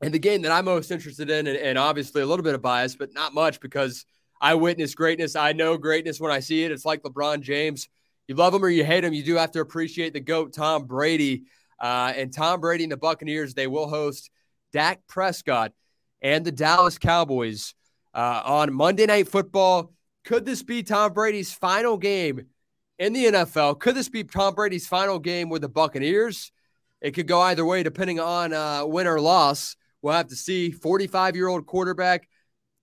And 0.00 0.12
the 0.12 0.18
game 0.18 0.42
that 0.42 0.52
I'm 0.52 0.64
most 0.64 0.90
interested 0.90 1.30
in, 1.30 1.46
and, 1.46 1.56
and 1.56 1.78
obviously 1.78 2.22
a 2.22 2.26
little 2.26 2.42
bit 2.42 2.54
of 2.54 2.62
bias, 2.62 2.96
but 2.96 3.14
not 3.14 3.32
much 3.32 3.60
because 3.60 4.04
I 4.40 4.54
witness 4.54 4.94
greatness. 4.94 5.36
I 5.36 5.52
know 5.52 5.78
greatness 5.78 6.20
when 6.20 6.32
I 6.32 6.40
see 6.40 6.64
it. 6.64 6.72
It's 6.72 6.84
like 6.84 7.02
LeBron 7.02 7.40
James 7.40 7.88
you 8.26 8.34
love 8.34 8.54
him 8.54 8.64
or 8.64 8.68
you 8.68 8.84
hate 8.84 9.04
him, 9.04 9.12
you 9.12 9.22
do 9.22 9.34
have 9.36 9.50
to 9.52 9.60
appreciate 9.60 10.12
the 10.12 10.20
GOAT, 10.20 10.52
Tom 10.52 10.86
Brady. 10.86 11.44
Uh, 11.80 12.12
and 12.16 12.32
Tom 12.32 12.60
Brady 12.60 12.84
and 12.84 12.92
the 12.92 12.96
Buccaneers, 12.96 13.52
they 13.52 13.66
will 13.66 13.88
host 13.88 14.30
Dak 14.72 15.06
Prescott 15.06 15.72
and 16.22 16.44
the 16.44 16.52
Dallas 16.52 16.96
Cowboys 16.96 17.74
uh, 18.14 18.42
on 18.44 18.72
Monday 18.72 19.06
Night 19.06 19.28
Football. 19.28 19.92
Could 20.24 20.46
this 20.46 20.62
be 20.62 20.82
Tom 20.82 21.12
Brady's 21.12 21.52
final 21.52 21.98
game 21.98 22.46
in 22.98 23.12
the 23.12 23.26
NFL? 23.26 23.78
Could 23.80 23.96
this 23.96 24.08
be 24.08 24.24
Tom 24.24 24.54
Brady's 24.54 24.86
final 24.86 25.18
game 25.18 25.50
with 25.50 25.60
the 25.60 25.68
Buccaneers? 25.68 26.52
It 27.02 27.10
could 27.10 27.26
go 27.26 27.40
either 27.42 27.66
way 27.66 27.82
depending 27.82 28.20
on 28.20 28.54
uh, 28.54 28.86
win 28.86 29.06
or 29.06 29.20
loss. 29.20 29.76
We'll 30.04 30.12
have 30.12 30.28
to 30.28 30.36
see. 30.36 30.70
45 30.70 31.34
year 31.34 31.48
old 31.48 31.64
quarterback 31.64 32.28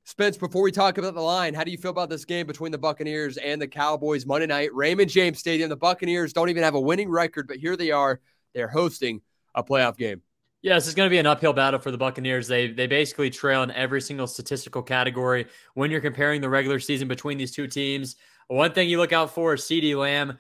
Spence, 0.06 0.36
before 0.36 0.64
we 0.64 0.72
talk 0.72 0.98
about 0.98 1.14
the 1.14 1.22
line, 1.22 1.54
how 1.54 1.64
do 1.64 1.70
you 1.70 1.78
feel 1.78 1.92
about 1.92 2.10
this 2.10 2.26
game 2.26 2.48
between 2.48 2.72
the 2.72 2.78
Buccaneers 2.80 3.38
and 3.38 3.62
the 3.62 3.68
Cowboys 3.68 4.26
Monday 4.26 4.48
night, 4.48 4.74
Raymond 4.74 5.12
James 5.12 5.38
Stadium? 5.38 5.70
The 5.70 5.76
Buccaneers 5.76 6.34
don't 6.34 6.50
even 6.50 6.64
have 6.64 6.74
a 6.74 6.80
winning 6.80 7.08
record, 7.08 7.48
but 7.48 7.58
here 7.58 7.78
they 7.78 7.92
are. 7.92 8.20
They're 8.56 8.68
hosting 8.68 9.22
a 9.54 9.64
playoff 9.64 9.98
game. 9.98 10.24
Yeah, 10.64 10.74
this 10.74 10.88
is 10.88 10.96
going 10.96 11.06
to 11.06 11.12
be 11.12 11.20
an 11.20 11.28
uphill 11.28 11.54
battle 11.54 11.80
for 11.80 11.92
the 11.92 11.98
Buccaneers. 12.00 12.48
They 12.48 12.72
they 12.72 12.88
basically 12.88 13.30
trail 13.30 13.62
in 13.62 13.70
every 13.72 14.02
single 14.02 14.26
statistical 14.26 14.82
category 14.82 15.46
when 15.76 15.92
you're 15.92 16.02
comparing 16.02 16.42
the 16.42 16.50
regular 16.50 16.80
season 16.80 17.08
between 17.08 17.38
these 17.38 17.52
two 17.52 17.68
teams. 17.68 18.16
One 18.48 18.74
thing 18.74 18.90
you 18.90 18.98
look 18.98 19.14
out 19.14 19.34
for 19.34 19.54
is 19.54 19.62
CeeDee 19.62 19.96
Lamb. 19.96 20.40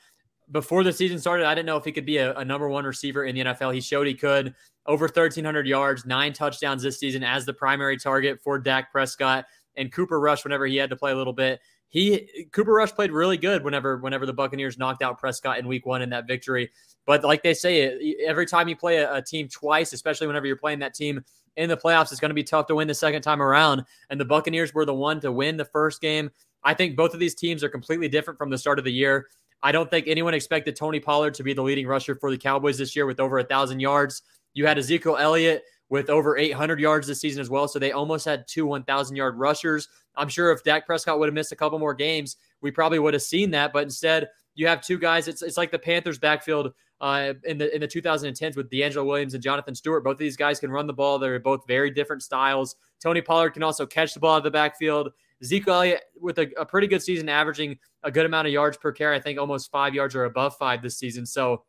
Before 0.51 0.83
the 0.83 0.91
season 0.91 1.19
started, 1.19 1.45
I 1.45 1.55
didn't 1.55 1.67
know 1.67 1.77
if 1.77 1.85
he 1.85 1.91
could 1.91 2.05
be 2.05 2.17
a, 2.17 2.35
a 2.35 2.45
number 2.45 2.67
one 2.67 2.85
receiver 2.85 3.25
in 3.25 3.35
the 3.35 3.41
NFL. 3.41 3.73
He 3.73 3.81
showed 3.81 4.07
he 4.07 4.13
could. 4.13 4.53
Over 4.85 5.05
1,300 5.05 5.67
yards, 5.67 6.05
nine 6.05 6.33
touchdowns 6.33 6.83
this 6.83 6.99
season 6.99 7.23
as 7.23 7.45
the 7.45 7.53
primary 7.53 7.97
target 7.97 8.41
for 8.41 8.57
Dak 8.59 8.91
Prescott 8.91 9.45
and 9.75 9.91
Cooper 9.91 10.19
Rush 10.19 10.43
whenever 10.43 10.65
he 10.65 10.75
had 10.75 10.89
to 10.89 10.95
play 10.95 11.11
a 11.11 11.15
little 11.15 11.33
bit. 11.33 11.59
He 11.89 12.47
Cooper 12.51 12.73
Rush 12.73 12.91
played 12.93 13.11
really 13.11 13.37
good 13.37 13.63
whenever 13.63 13.97
whenever 13.97 14.25
the 14.25 14.33
Buccaneers 14.33 14.77
knocked 14.77 15.03
out 15.03 15.19
Prescott 15.19 15.59
in 15.59 15.67
Week 15.67 15.85
One 15.85 16.01
in 16.01 16.09
that 16.11 16.25
victory. 16.25 16.71
But 17.05 17.23
like 17.23 17.43
they 17.43 17.53
say, 17.53 18.15
every 18.25 18.45
time 18.45 18.67
you 18.67 18.75
play 18.75 18.97
a, 18.97 19.15
a 19.15 19.21
team 19.21 19.49
twice, 19.49 19.91
especially 19.91 20.27
whenever 20.27 20.47
you're 20.47 20.55
playing 20.55 20.79
that 20.79 20.93
team 20.93 21.23
in 21.57 21.67
the 21.67 21.75
playoffs, 21.77 22.11
it's 22.11 22.21
going 22.21 22.29
to 22.29 22.35
be 22.35 22.43
tough 22.43 22.67
to 22.67 22.75
win 22.75 22.87
the 22.87 22.93
second 22.93 23.21
time 23.21 23.41
around. 23.41 23.83
And 24.09 24.19
the 24.19 24.25
Buccaneers 24.25 24.73
were 24.73 24.85
the 24.85 24.93
one 24.93 25.19
to 25.21 25.31
win 25.31 25.57
the 25.57 25.65
first 25.65 26.01
game. 26.01 26.31
I 26.63 26.73
think 26.73 26.95
both 26.95 27.13
of 27.13 27.19
these 27.19 27.35
teams 27.35 27.63
are 27.63 27.69
completely 27.69 28.07
different 28.07 28.37
from 28.37 28.49
the 28.49 28.57
start 28.57 28.79
of 28.79 28.85
the 28.85 28.93
year. 28.93 29.27
I 29.63 29.71
don't 29.71 29.89
think 29.89 30.07
anyone 30.07 30.33
expected 30.33 30.75
Tony 30.75 30.99
Pollard 30.99 31.33
to 31.35 31.43
be 31.43 31.53
the 31.53 31.61
leading 31.61 31.87
rusher 31.87 32.15
for 32.15 32.31
the 32.31 32.37
Cowboys 32.37 32.77
this 32.77 32.95
year 32.95 33.05
with 33.05 33.19
over 33.19 33.39
a 33.39 33.43
thousand 33.43 33.79
yards. 33.79 34.23
You 34.53 34.65
had 34.65 34.77
Ezekiel 34.77 35.17
Elliott 35.17 35.63
with 35.89 36.09
over 36.09 36.37
800 36.37 36.79
yards 36.79 37.07
this 37.07 37.19
season 37.19 37.41
as 37.41 37.49
well. 37.49 37.67
So 37.67 37.77
they 37.77 37.91
almost 37.91 38.25
had 38.25 38.47
two 38.47 38.65
1,000 38.65 39.15
yard 39.15 39.37
rushers. 39.37 39.87
I'm 40.15 40.29
sure 40.29 40.51
if 40.51 40.63
Dak 40.63 40.85
Prescott 40.85 41.19
would 41.19 41.27
have 41.27 41.33
missed 41.33 41.51
a 41.51 41.55
couple 41.55 41.77
more 41.79 41.93
games, 41.93 42.37
we 42.61 42.71
probably 42.71 42.99
would 42.99 43.13
have 43.13 43.23
seen 43.23 43.51
that. 43.51 43.71
But 43.73 43.83
instead, 43.83 44.29
you 44.55 44.67
have 44.67 44.81
two 44.81 44.97
guys. 44.97 45.27
It's 45.27 45.41
it's 45.41 45.57
like 45.57 45.71
the 45.71 45.79
Panthers 45.79 46.19
backfield 46.19 46.73
uh, 46.99 47.33
in 47.45 47.57
the 47.57 47.73
in 47.73 47.81
the 47.81 47.87
2010s 47.87 48.55
with 48.55 48.69
DeAngelo 48.69 49.05
Williams 49.05 49.33
and 49.33 49.43
Jonathan 49.43 49.75
Stewart. 49.75 50.03
Both 50.03 50.13
of 50.13 50.19
these 50.19 50.37
guys 50.37 50.59
can 50.59 50.71
run 50.71 50.87
the 50.87 50.93
ball. 50.93 51.19
They're 51.19 51.39
both 51.39 51.65
very 51.67 51.91
different 51.91 52.23
styles. 52.23 52.75
Tony 53.01 53.21
Pollard 53.21 53.51
can 53.51 53.63
also 53.63 53.85
catch 53.85 54.13
the 54.13 54.19
ball 54.19 54.35
out 54.35 54.37
of 54.37 54.43
the 54.43 54.51
backfield. 54.51 55.11
Zeke 55.43 55.67
Elliott 55.67 56.01
with 56.19 56.39
a, 56.39 56.49
a 56.59 56.65
pretty 56.65 56.87
good 56.87 57.01
season, 57.01 57.29
averaging 57.29 57.77
a 58.03 58.11
good 58.11 58.25
amount 58.25 58.47
of 58.47 58.53
yards 58.53 58.77
per 58.77 58.91
carry. 58.91 59.15
I 59.15 59.19
think 59.19 59.39
almost 59.39 59.71
five 59.71 59.93
yards 59.93 60.15
or 60.15 60.25
above 60.25 60.55
five 60.57 60.81
this 60.81 60.97
season. 60.97 61.25
So 61.25 61.63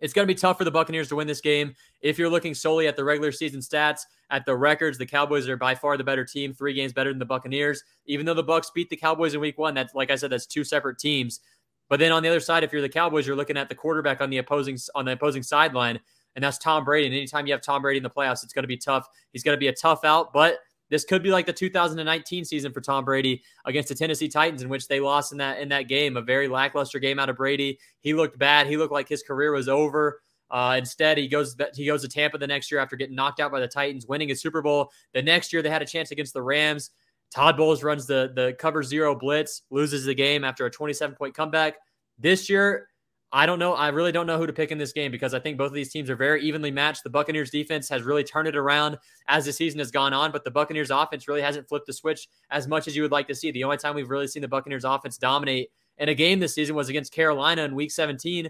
it's 0.00 0.12
going 0.12 0.26
to 0.26 0.34
be 0.34 0.38
tough 0.38 0.58
for 0.58 0.64
the 0.64 0.70
Buccaneers 0.70 1.08
to 1.08 1.16
win 1.16 1.26
this 1.26 1.40
game. 1.40 1.74
If 2.00 2.18
you're 2.18 2.28
looking 2.28 2.54
solely 2.54 2.86
at 2.88 2.96
the 2.96 3.04
regular 3.04 3.32
season 3.32 3.60
stats, 3.60 4.00
at 4.30 4.44
the 4.44 4.56
records, 4.56 4.98
the 4.98 5.06
Cowboys 5.06 5.48
are 5.48 5.56
by 5.56 5.74
far 5.74 5.96
the 5.96 6.04
better 6.04 6.24
team, 6.24 6.52
three 6.52 6.74
games 6.74 6.92
better 6.92 7.10
than 7.10 7.18
the 7.18 7.24
Buccaneers. 7.24 7.82
Even 8.06 8.26
though 8.26 8.34
the 8.34 8.42
Bucks 8.42 8.70
beat 8.74 8.90
the 8.90 8.96
Cowboys 8.96 9.34
in 9.34 9.40
Week 9.40 9.58
One, 9.58 9.74
that's 9.74 9.94
like 9.94 10.10
I 10.10 10.16
said, 10.16 10.30
that's 10.30 10.46
two 10.46 10.64
separate 10.64 10.98
teams. 10.98 11.40
But 11.88 12.00
then 12.00 12.12
on 12.12 12.22
the 12.22 12.28
other 12.28 12.40
side, 12.40 12.64
if 12.64 12.72
you're 12.72 12.82
the 12.82 12.88
Cowboys, 12.88 13.26
you're 13.26 13.36
looking 13.36 13.56
at 13.56 13.68
the 13.68 13.74
quarterback 13.74 14.20
on 14.20 14.30
the 14.30 14.38
opposing 14.38 14.78
on 14.94 15.04
the 15.04 15.12
opposing 15.12 15.42
sideline, 15.42 16.00
and 16.34 16.42
that's 16.42 16.58
Tom 16.58 16.84
Brady. 16.84 17.06
And 17.06 17.14
anytime 17.14 17.46
you 17.46 17.52
have 17.52 17.60
Tom 17.60 17.82
Brady 17.82 17.98
in 17.98 18.02
the 18.02 18.10
playoffs, 18.10 18.42
it's 18.42 18.52
going 18.52 18.64
to 18.64 18.68
be 18.68 18.78
tough. 18.78 19.06
He's 19.32 19.42
going 19.42 19.56
to 19.56 19.60
be 19.60 19.68
a 19.68 19.74
tough 19.74 20.04
out, 20.04 20.32
but 20.32 20.58
this 20.94 21.04
could 21.04 21.24
be 21.24 21.30
like 21.30 21.44
the 21.44 21.52
2019 21.52 22.44
season 22.44 22.72
for 22.72 22.80
Tom 22.80 23.04
Brady 23.04 23.42
against 23.64 23.88
the 23.88 23.96
Tennessee 23.96 24.28
Titans, 24.28 24.62
in 24.62 24.68
which 24.68 24.86
they 24.86 25.00
lost 25.00 25.32
in 25.32 25.38
that 25.38 25.58
in 25.58 25.68
that 25.70 25.88
game, 25.88 26.16
a 26.16 26.22
very 26.22 26.46
lackluster 26.46 27.00
game 27.00 27.18
out 27.18 27.28
of 27.28 27.36
Brady. 27.36 27.80
He 28.00 28.14
looked 28.14 28.38
bad. 28.38 28.68
He 28.68 28.76
looked 28.76 28.92
like 28.92 29.08
his 29.08 29.24
career 29.24 29.50
was 29.50 29.68
over. 29.68 30.20
Uh, 30.52 30.76
instead, 30.78 31.18
he 31.18 31.26
goes 31.26 31.56
he 31.74 31.86
goes 31.86 32.02
to 32.02 32.08
Tampa 32.08 32.38
the 32.38 32.46
next 32.46 32.70
year 32.70 32.80
after 32.80 32.94
getting 32.94 33.16
knocked 33.16 33.40
out 33.40 33.50
by 33.50 33.58
the 33.58 33.66
Titans, 33.66 34.06
winning 34.06 34.30
a 34.30 34.36
Super 34.36 34.62
Bowl. 34.62 34.88
The 35.14 35.22
next 35.22 35.52
year, 35.52 35.62
they 35.62 35.68
had 35.70 35.82
a 35.82 35.86
chance 35.86 36.12
against 36.12 36.32
the 36.32 36.42
Rams. 36.42 36.92
Todd 37.34 37.56
Bowles 37.56 37.82
runs 37.82 38.06
the 38.06 38.30
the 38.32 38.54
cover 38.60 38.84
zero 38.84 39.16
blitz, 39.16 39.62
loses 39.70 40.04
the 40.04 40.14
game 40.14 40.44
after 40.44 40.64
a 40.64 40.70
27 40.70 41.16
point 41.16 41.34
comeback. 41.34 41.74
This 42.20 42.48
year, 42.48 42.86
I 43.36 43.46
don't 43.46 43.58
know. 43.58 43.74
I 43.74 43.88
really 43.88 44.12
don't 44.12 44.28
know 44.28 44.38
who 44.38 44.46
to 44.46 44.52
pick 44.52 44.70
in 44.70 44.78
this 44.78 44.92
game 44.92 45.10
because 45.10 45.34
I 45.34 45.40
think 45.40 45.58
both 45.58 45.66
of 45.66 45.72
these 45.72 45.90
teams 45.90 46.08
are 46.08 46.14
very 46.14 46.40
evenly 46.44 46.70
matched. 46.70 47.02
The 47.02 47.10
Buccaneers 47.10 47.50
defense 47.50 47.88
has 47.88 48.04
really 48.04 48.22
turned 48.22 48.46
it 48.46 48.54
around 48.54 48.96
as 49.26 49.44
the 49.44 49.52
season 49.52 49.80
has 49.80 49.90
gone 49.90 50.12
on, 50.12 50.30
but 50.30 50.44
the 50.44 50.52
Buccaneers 50.52 50.92
offense 50.92 51.26
really 51.26 51.42
hasn't 51.42 51.68
flipped 51.68 51.88
the 51.88 51.92
switch 51.92 52.28
as 52.52 52.68
much 52.68 52.86
as 52.86 52.94
you 52.94 53.02
would 53.02 53.10
like 53.10 53.26
to 53.26 53.34
see. 53.34 53.50
The 53.50 53.64
only 53.64 53.76
time 53.76 53.96
we've 53.96 54.08
really 54.08 54.28
seen 54.28 54.40
the 54.40 54.46
Buccaneers 54.46 54.84
offense 54.84 55.18
dominate 55.18 55.72
in 55.98 56.10
a 56.10 56.14
game 56.14 56.38
this 56.38 56.54
season 56.54 56.76
was 56.76 56.88
against 56.88 57.12
Carolina 57.12 57.64
in 57.64 57.74
week 57.74 57.90
17, 57.90 58.48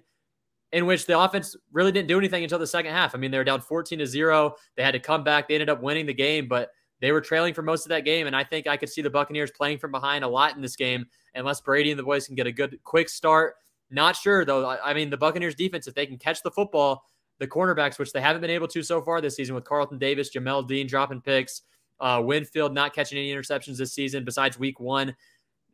in 0.73 0.85
which 0.85 1.07
the 1.07 1.19
offense 1.19 1.57
really 1.73 1.91
didn't 1.91 2.09
do 2.09 2.19
anything 2.19 2.43
until 2.43 2.59
the 2.59 2.67
second 2.67 2.93
half. 2.93 3.15
I 3.15 3.19
mean, 3.19 3.31
they 3.31 3.39
were 3.39 3.45
down 3.45 3.63
14 3.63 4.01
to 4.01 4.07
0. 4.07 4.55
They 4.77 4.83
had 4.83 4.93
to 4.93 5.01
come 5.01 5.25
back. 5.25 5.49
They 5.49 5.55
ended 5.55 5.71
up 5.71 5.83
winning 5.83 6.05
the 6.05 6.13
game, 6.13 6.47
but 6.47 6.69
they 7.01 7.11
were 7.11 7.23
trailing 7.23 7.55
for 7.55 7.63
most 7.63 7.87
of 7.87 7.89
that 7.89 8.05
game. 8.05 8.27
And 8.27 8.37
I 8.37 8.45
think 8.45 8.67
I 8.67 8.77
could 8.77 8.91
see 8.91 9.01
the 9.01 9.09
Buccaneers 9.09 9.51
playing 9.51 9.79
from 9.79 9.93
behind 9.93 10.25
a 10.25 10.29
lot 10.29 10.57
in 10.57 10.61
this 10.61 10.77
game 10.77 11.07
unless 11.35 11.63
Brady 11.63 11.91
and 11.91 11.99
the 11.99 12.05
boys 12.05 12.27
can 12.27 12.35
get 12.35 12.47
a 12.47 12.53
good 12.53 12.79
quick 12.85 13.09
start 13.09 13.55
not 13.91 14.17
sure 14.17 14.45
though. 14.45 14.69
I 14.69 14.95
mean, 14.95 15.11
the 15.11 15.17
Buccaneers 15.17 15.55
defense, 15.55 15.87
if 15.87 15.95
they 15.95 16.07
can 16.07 16.19
catch 16.19 16.43
the 16.43 16.51
football, 16.51 17.05
the 17.39 17.47
cornerbacks, 17.47 17.99
which 17.99 18.13
they 18.13 18.21
haven't 18.21 18.43
been 18.43 18.51
able 18.51 18.69
to 18.69 18.83
so 18.83 19.03
far 19.03 19.21
this 19.21 19.37
season 19.37 19.55
with 19.55 19.65
Carlton 19.65 19.99
Davis, 19.99 20.31
Jamel 20.35 20.67
Dean 20.67 20.87
dropping 20.87 21.21
picks, 21.21 21.63
uh, 22.01 22.21
Winfield 22.25 22.73
not 22.73 22.95
catching 22.95 23.19
any 23.19 23.33
interceptions 23.33 23.77
this 23.77 23.93
season 23.93 24.25
besides 24.25 24.59
week 24.59 24.81
one. 24.81 25.15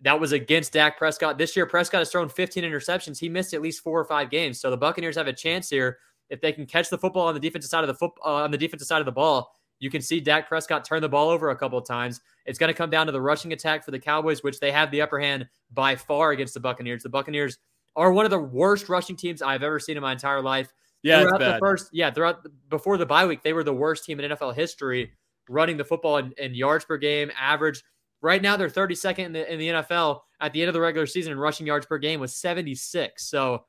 That 0.02 0.18
was 0.18 0.32
against 0.32 0.72
Dak 0.72 0.96
Prescott. 0.96 1.36
This 1.36 1.54
year, 1.54 1.66
Prescott 1.66 2.00
has 2.00 2.10
thrown 2.10 2.28
15 2.28 2.64
interceptions. 2.64 3.18
He 3.18 3.28
missed 3.28 3.52
at 3.52 3.60
least 3.60 3.82
four 3.82 4.00
or 4.00 4.04
five 4.04 4.30
games. 4.30 4.58
So 4.58 4.70
the 4.70 4.76
Buccaneers 4.76 5.16
have 5.16 5.26
a 5.26 5.32
chance 5.32 5.68
here 5.68 5.98
if 6.30 6.40
they 6.40 6.52
can 6.52 6.64
catch 6.64 6.88
the 6.88 6.96
football 6.96 7.26
on 7.26 7.34
the 7.34 7.40
defensive 7.40 7.68
side 7.68 7.84
of 7.84 7.88
the 7.88 7.94
foot 7.94 8.12
uh, 8.24 8.34
on 8.34 8.50
the 8.50 8.58
defensive 8.58 8.88
side 8.88 9.00
of 9.00 9.06
the 9.06 9.12
ball. 9.12 9.52
You 9.78 9.90
can 9.90 10.02
see 10.02 10.20
Dak 10.20 10.48
Prescott 10.48 10.84
turn 10.84 11.02
the 11.02 11.08
ball 11.08 11.28
over 11.28 11.50
a 11.50 11.56
couple 11.56 11.78
of 11.78 11.86
times. 11.86 12.20
It's 12.46 12.58
going 12.58 12.68
to 12.68 12.76
come 12.76 12.90
down 12.90 13.06
to 13.06 13.12
the 13.12 13.20
rushing 13.20 13.52
attack 13.52 13.84
for 13.84 13.90
the 13.90 13.98
Cowboys, 13.98 14.42
which 14.42 14.60
they 14.60 14.70
have 14.70 14.90
the 14.90 15.00
upper 15.00 15.18
hand 15.18 15.48
by 15.72 15.96
far 15.96 16.30
against 16.32 16.54
the 16.54 16.60
Buccaneers. 16.60 17.02
The 17.02 17.08
Buccaneers 17.08 17.58
are 17.96 18.12
one 18.12 18.24
of 18.24 18.30
the 18.30 18.38
worst 18.38 18.88
rushing 18.88 19.16
teams 19.16 19.42
I've 19.42 19.62
ever 19.62 19.78
seen 19.78 19.96
in 19.96 20.02
my 20.02 20.12
entire 20.12 20.42
life. 20.42 20.72
Yeah, 21.02 21.22
throughout 21.22 21.38
the 21.38 21.58
first, 21.58 21.88
yeah, 21.92 22.10
throughout 22.10 22.46
before 22.68 22.98
the 22.98 23.06
bye 23.06 23.26
week, 23.26 23.42
they 23.42 23.52
were 23.52 23.64
the 23.64 23.72
worst 23.72 24.04
team 24.04 24.20
in 24.20 24.30
NFL 24.30 24.54
history 24.54 25.12
running 25.48 25.76
the 25.76 25.84
football 25.84 26.18
in, 26.18 26.32
in 26.38 26.54
yards 26.54 26.84
per 26.84 26.96
game, 26.96 27.30
average. 27.38 27.82
Right 28.22 28.40
now, 28.40 28.56
they're 28.56 28.68
32nd 28.68 29.18
in 29.18 29.32
the 29.32 29.52
in 29.52 29.58
the 29.58 29.68
NFL 29.68 30.20
at 30.40 30.52
the 30.52 30.60
end 30.60 30.68
of 30.68 30.74
the 30.74 30.80
regular 30.80 31.06
season 31.06 31.32
in 31.32 31.38
rushing 31.38 31.66
yards 31.66 31.86
per 31.86 31.98
game 31.98 32.20
was 32.20 32.34
76. 32.36 33.26
So 33.26 33.64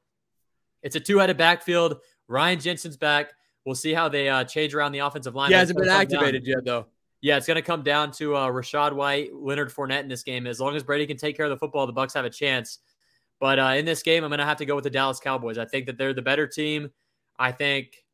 it's 0.83 0.95
a 0.95 0.99
two-headed 0.99 1.37
backfield. 1.37 1.97
Ryan 2.27 2.59
Jensen's 2.59 2.97
back. 2.97 3.31
We'll 3.65 3.75
see 3.75 3.93
how 3.93 4.09
they 4.09 4.27
uh, 4.27 4.43
change 4.43 4.73
around 4.73 4.91
the 4.91 4.99
offensive 4.99 5.35
line. 5.35 5.49
He 5.49 5.55
hasn't 5.55 5.77
been 5.77 5.89
activated 5.89 6.43
down. 6.43 6.49
yet, 6.49 6.65
though. 6.65 6.87
Yeah, 7.21 7.37
it's 7.37 7.45
going 7.45 7.55
to 7.55 7.61
come 7.61 7.83
down 7.83 8.11
to 8.13 8.35
uh, 8.35 8.47
Rachaad 8.47 8.93
White, 8.93 9.33
Leonard 9.33 9.71
Fournette 9.71 10.01
in 10.01 10.07
this 10.07 10.23
game. 10.23 10.47
As 10.47 10.59
long 10.59 10.75
as 10.75 10.81
Brady 10.81 11.05
can 11.05 11.17
take 11.17 11.37
care 11.37 11.45
of 11.45 11.51
the 11.51 11.57
football, 11.57 11.85
the 11.85 11.93
Bucks 11.93 12.15
have 12.15 12.25
a 12.25 12.29
chance. 12.31 12.79
But 13.41 13.57
uh, 13.57 13.73
in 13.75 13.85
this 13.85 14.03
game, 14.03 14.23
I'm 14.23 14.29
going 14.29 14.37
to 14.37 14.45
have 14.45 14.59
to 14.59 14.65
go 14.65 14.75
with 14.75 14.83
the 14.83 14.91
Dallas 14.91 15.19
Cowboys. 15.19 15.57
I 15.57 15.65
think 15.65 15.87
that 15.87 15.97
they're 15.97 16.13
the 16.13 16.21
better 16.21 16.45
team. 16.45 16.91
I 17.39 17.51
think 17.51 18.05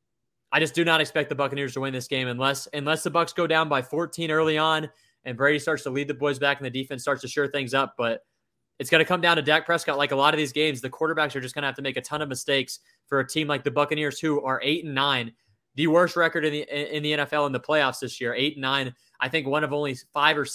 I 0.53 0.61
just 0.61 0.73
do 0.73 0.85
not 0.85 1.01
expect 1.01 1.27
the 1.27 1.35
Buccaneers 1.35 1.73
to 1.73 1.81
win 1.81 1.91
this 1.91 2.07
game 2.07 2.29
unless 2.29 2.67
unless 2.73 3.03
the 3.03 3.11
Bucks 3.11 3.33
go 3.33 3.45
down 3.45 3.67
by 3.67 3.81
14 3.81 4.31
early 4.31 4.57
on 4.57 4.89
and 5.25 5.35
Brady 5.35 5.59
starts 5.59 5.83
to 5.83 5.89
lead 5.89 6.07
the 6.07 6.13
boys 6.13 6.39
back 6.39 6.57
and 6.57 6.65
the 6.65 6.69
defense 6.69 7.01
starts 7.01 7.21
to 7.23 7.27
sure 7.27 7.45
things 7.45 7.73
up. 7.73 7.95
But 7.97 8.25
it's 8.79 8.89
going 8.89 8.99
to 8.99 9.05
come 9.05 9.19
down 9.19 9.35
to 9.35 9.41
Dak 9.41 9.65
Prescott. 9.65 9.97
Like 9.97 10.11
a 10.11 10.15
lot 10.15 10.33
of 10.33 10.37
these 10.37 10.53
games, 10.53 10.79
the 10.79 10.89
quarterbacks 10.89 11.35
are 11.35 11.41
just 11.41 11.53
going 11.53 11.63
to 11.63 11.67
have 11.67 11.75
to 11.75 11.81
make 11.81 11.97
a 11.97 12.01
ton 12.01 12.21
of 12.21 12.29
mistakes 12.29 12.79
for 13.07 13.19
a 13.19 13.27
team 13.27 13.49
like 13.49 13.65
the 13.65 13.71
Buccaneers, 13.71 14.21
who 14.21 14.41
are 14.43 14.61
eight 14.63 14.85
and 14.85 14.95
nine, 14.95 15.33
the 15.75 15.87
worst 15.87 16.15
record 16.15 16.45
in 16.45 16.53
the 16.53 16.95
in 16.95 17.03
the 17.03 17.11
NFL 17.11 17.47
in 17.47 17.51
the 17.51 17.59
playoffs 17.59 17.99
this 17.99 18.21
year. 18.21 18.33
Eight 18.33 18.53
and 18.53 18.61
nine. 18.61 18.95
I 19.19 19.27
think 19.27 19.45
one 19.45 19.65
of 19.65 19.73
only 19.73 19.97
five 20.13 20.37
or 20.37 20.45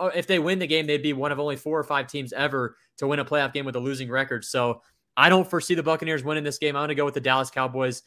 if 0.00 0.26
they 0.26 0.38
win 0.38 0.58
the 0.58 0.66
game, 0.66 0.86
they'd 0.86 1.02
be 1.02 1.12
one 1.12 1.32
of 1.32 1.40
only 1.40 1.56
four 1.56 1.78
or 1.78 1.84
five 1.84 2.06
teams 2.06 2.32
ever 2.32 2.76
to 2.98 3.06
win 3.06 3.20
a 3.20 3.24
playoff 3.24 3.52
game 3.52 3.64
with 3.64 3.76
a 3.76 3.80
losing 3.80 4.10
record. 4.10 4.44
So 4.44 4.82
I 5.16 5.28
don't 5.28 5.48
foresee 5.48 5.74
the 5.74 5.82
Buccaneers 5.82 6.24
winning 6.24 6.44
this 6.44 6.58
game. 6.58 6.76
I'm 6.76 6.80
going 6.80 6.88
to 6.88 6.94
go 6.94 7.04
with 7.04 7.14
the 7.14 7.20
Dallas 7.20 7.50
Cowboys 7.50 8.02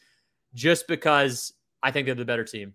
just 0.54 0.86
because 0.86 1.52
I 1.82 1.90
think 1.90 2.06
they're 2.06 2.14
the 2.14 2.24
better 2.24 2.44
team. 2.44 2.74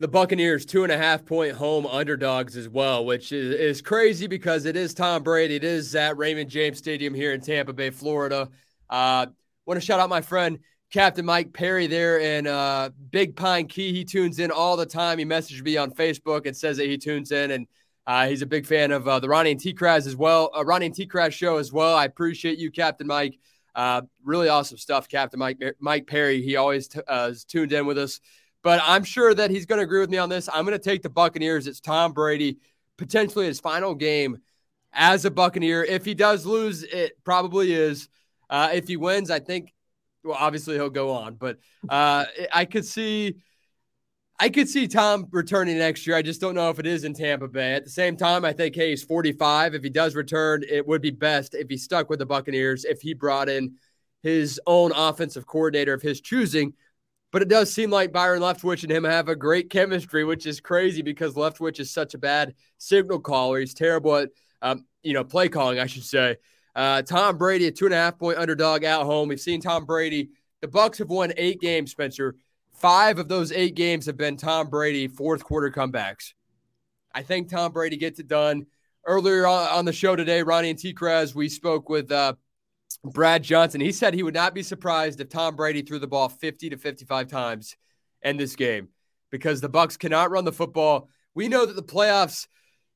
The 0.00 0.08
Buccaneers, 0.08 0.64
two 0.66 0.82
and 0.82 0.92
a 0.92 0.98
half 0.98 1.24
point 1.24 1.54
home 1.54 1.86
underdogs 1.86 2.56
as 2.56 2.68
well, 2.68 3.04
which 3.04 3.30
is, 3.30 3.54
is 3.54 3.82
crazy 3.82 4.26
because 4.26 4.64
it 4.64 4.76
is 4.76 4.94
Tom 4.94 5.22
Brady. 5.22 5.56
It 5.56 5.64
is 5.64 5.94
at 5.94 6.16
Raymond 6.16 6.50
James 6.50 6.78
Stadium 6.78 7.14
here 7.14 7.32
in 7.32 7.40
Tampa 7.40 7.72
Bay, 7.72 7.90
Florida. 7.90 8.48
Uh, 8.90 9.26
want 9.64 9.80
to 9.80 9.84
shout 9.84 10.00
out 10.00 10.08
my 10.08 10.20
friend 10.20 10.58
Captain 10.92 11.24
Mike 11.24 11.52
Perry 11.52 11.86
there 11.86 12.18
in 12.18 12.46
uh, 12.46 12.90
Big 13.10 13.36
Pine 13.36 13.66
Key. 13.66 13.92
He 13.92 14.04
tunes 14.04 14.38
in 14.38 14.50
all 14.50 14.76
the 14.76 14.86
time. 14.86 15.18
He 15.18 15.24
messaged 15.24 15.62
me 15.62 15.76
on 15.76 15.92
Facebook 15.92 16.46
and 16.46 16.56
says 16.56 16.78
that 16.78 16.86
he 16.86 16.98
tunes 16.98 17.30
in 17.30 17.52
and 17.52 17.66
uh, 18.06 18.26
he's 18.26 18.42
a 18.42 18.46
big 18.46 18.66
fan 18.66 18.90
of 18.90 19.06
uh, 19.06 19.20
the 19.20 19.28
Ronnie 19.28 19.52
and 19.52 19.60
T. 19.60 19.72
Kraz 19.72 20.06
as 20.06 20.16
well, 20.16 20.50
uh, 20.56 20.64
Ronnie 20.64 20.86
and 20.86 20.94
T. 20.94 21.06
Kraz 21.06 21.32
show 21.32 21.58
as 21.58 21.72
well. 21.72 21.96
I 21.96 22.04
appreciate 22.04 22.58
you, 22.58 22.70
Captain 22.70 23.06
Mike. 23.06 23.38
Uh, 23.74 24.02
really 24.24 24.48
awesome 24.48 24.76
stuff, 24.76 25.08
Captain 25.08 25.38
Mike 25.38 25.58
Mike 25.78 26.06
Perry. 26.06 26.42
He 26.42 26.56
always 26.56 26.88
t- 26.88 27.00
uh, 27.06 27.28
is 27.30 27.44
tuned 27.44 27.72
in 27.72 27.86
with 27.86 27.98
us. 27.98 28.20
But 28.62 28.80
I'm 28.84 29.04
sure 29.04 29.34
that 29.34 29.50
he's 29.50 29.66
going 29.66 29.78
to 29.78 29.84
agree 29.84 30.00
with 30.00 30.10
me 30.10 30.18
on 30.18 30.28
this. 30.28 30.48
I'm 30.52 30.64
going 30.64 30.78
to 30.78 30.82
take 30.82 31.02
the 31.02 31.10
Buccaneers. 31.10 31.66
It's 31.66 31.80
Tom 31.80 32.12
Brady, 32.12 32.58
potentially 32.96 33.46
his 33.46 33.60
final 33.60 33.94
game 33.94 34.38
as 34.92 35.24
a 35.24 35.30
Buccaneer. 35.30 35.82
If 35.82 36.04
he 36.04 36.14
does 36.14 36.44
lose, 36.44 36.82
it 36.82 37.12
probably 37.24 37.72
is. 37.72 38.08
Uh, 38.50 38.70
if 38.72 38.86
he 38.86 38.96
wins, 38.96 39.30
I 39.30 39.40
think, 39.40 39.72
well, 40.22 40.36
obviously 40.38 40.74
he'll 40.74 40.90
go 40.90 41.10
on. 41.10 41.34
But 41.34 41.58
I 41.90 42.66
could 42.70 42.84
see 42.84 43.36
I 44.38 44.48
could 44.48 44.68
see 44.68 44.88
Tom 44.88 45.28
returning 45.30 45.78
next 45.78 46.06
year. 46.06 46.16
I 46.16 46.22
just 46.22 46.40
don't 46.40 46.54
know 46.54 46.70
if 46.70 46.78
it 46.78 46.86
is 46.86 47.04
in 47.04 47.14
Tampa 47.14 47.48
Bay. 47.48 47.74
At 47.74 47.84
the 47.84 47.90
same 47.90 48.16
time, 48.16 48.44
I 48.44 48.52
think, 48.52 48.74
hey, 48.74 48.90
he's 48.90 49.04
45. 49.04 49.74
If 49.74 49.82
he 49.82 49.90
does 49.90 50.16
return, 50.16 50.64
it 50.68 50.86
would 50.86 51.00
be 51.02 51.10
best 51.10 51.54
if 51.54 51.68
he 51.68 51.76
stuck 51.76 52.10
with 52.10 52.18
the 52.18 52.26
Buccaneers, 52.26 52.84
if 52.84 53.00
he 53.00 53.14
brought 53.14 53.48
in 53.48 53.76
his 54.22 54.60
own 54.66 54.92
offensive 54.92 55.46
coordinator 55.46 55.92
of 55.92 56.02
his 56.02 56.20
choosing. 56.20 56.74
But 57.30 57.42
it 57.42 57.48
does 57.48 57.72
seem 57.72 57.90
like 57.90 58.12
Byron 58.12 58.42
Leftwich 58.42 58.82
and 58.82 58.92
him 58.92 59.04
have 59.04 59.28
a 59.28 59.36
great 59.36 59.70
chemistry, 59.70 60.24
which 60.24 60.46
is 60.46 60.60
crazy 60.60 61.02
because 61.02 61.34
Leftwich 61.34 61.80
is 61.80 61.90
such 61.90 62.14
a 62.14 62.18
bad 62.18 62.54
signal 62.78 63.20
caller. 63.20 63.60
He's 63.60 63.74
terrible 63.74 64.16
at, 64.16 64.30
um, 64.60 64.84
you 65.02 65.14
know, 65.14 65.24
play 65.24 65.48
calling, 65.48 65.78
I 65.78 65.86
should 65.86 66.04
say. 66.04 66.36
Uh, 66.74 67.02
Tom 67.02 67.38
Brady, 67.38 67.66
a 67.66 67.70
two 67.70 67.86
and 67.86 67.94
a 67.94 67.96
half 67.96 68.18
point 68.18 68.38
underdog 68.38 68.84
at 68.84 69.02
home. 69.02 69.28
We've 69.28 69.40
seen 69.40 69.60
Tom 69.60 69.84
Brady. 69.84 70.30
The 70.60 70.68
Bucks 70.68 70.98
have 70.98 71.08
won 71.08 71.32
eight 71.36 71.60
games, 71.60 71.90
Spencer. 71.90 72.36
Five 72.82 73.20
of 73.20 73.28
those 73.28 73.52
eight 73.52 73.76
games 73.76 74.06
have 74.06 74.16
been 74.16 74.36
Tom 74.36 74.68
Brady 74.68 75.06
fourth 75.06 75.44
quarter 75.44 75.70
comebacks. 75.70 76.32
I 77.14 77.22
think 77.22 77.48
Tom 77.48 77.70
Brady 77.70 77.96
gets 77.96 78.18
it 78.18 78.26
done. 78.26 78.66
Earlier 79.06 79.46
on 79.46 79.84
the 79.84 79.92
show 79.92 80.16
today, 80.16 80.42
Ronnie 80.42 80.70
and 80.70 80.78
T. 80.78 80.92
Kraz, 80.92 81.32
we 81.32 81.48
spoke 81.48 81.88
with 81.88 82.10
uh, 82.10 82.34
Brad 83.04 83.44
Johnson. 83.44 83.80
He 83.80 83.92
said 83.92 84.14
he 84.14 84.24
would 84.24 84.34
not 84.34 84.52
be 84.52 84.64
surprised 84.64 85.20
if 85.20 85.28
Tom 85.28 85.54
Brady 85.54 85.82
threw 85.82 86.00
the 86.00 86.08
ball 86.08 86.28
50 86.28 86.70
to 86.70 86.76
55 86.76 87.28
times 87.28 87.76
in 88.22 88.36
this 88.36 88.56
game 88.56 88.88
because 89.30 89.60
the 89.60 89.68
Bucks 89.68 89.96
cannot 89.96 90.32
run 90.32 90.44
the 90.44 90.50
football. 90.50 91.08
We 91.36 91.46
know 91.46 91.64
that 91.64 91.76
the 91.76 91.84
playoffs, 91.84 92.48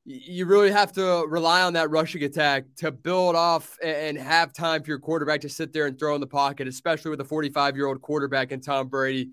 you 0.03 0.47
really 0.47 0.71
have 0.71 0.91
to 0.93 1.25
rely 1.29 1.61
on 1.61 1.71
that 1.73 1.91
rushing 1.91 2.23
attack 2.23 2.65
to 2.79 2.91
build 2.91 3.37
off 3.37 3.77
and 3.81 4.17
have 4.17 4.51
time 4.51 4.83
for 4.83 4.91
your 4.91 4.99
quarterback 4.99 5.39
to 5.41 5.49
sit 5.49 5.71
there 5.71 5.85
and 5.85 5.97
throw 5.97 6.13
in 6.13 6.19
the 6.19 6.27
pocket, 6.27 6.67
especially 6.67 7.11
with 7.11 7.21
a 7.21 7.25
45 7.25 7.77
year 7.77 7.87
old 7.87 8.01
quarterback 8.01 8.51
and 8.51 8.61
Tom 8.61 8.89
Brady. 8.89 9.29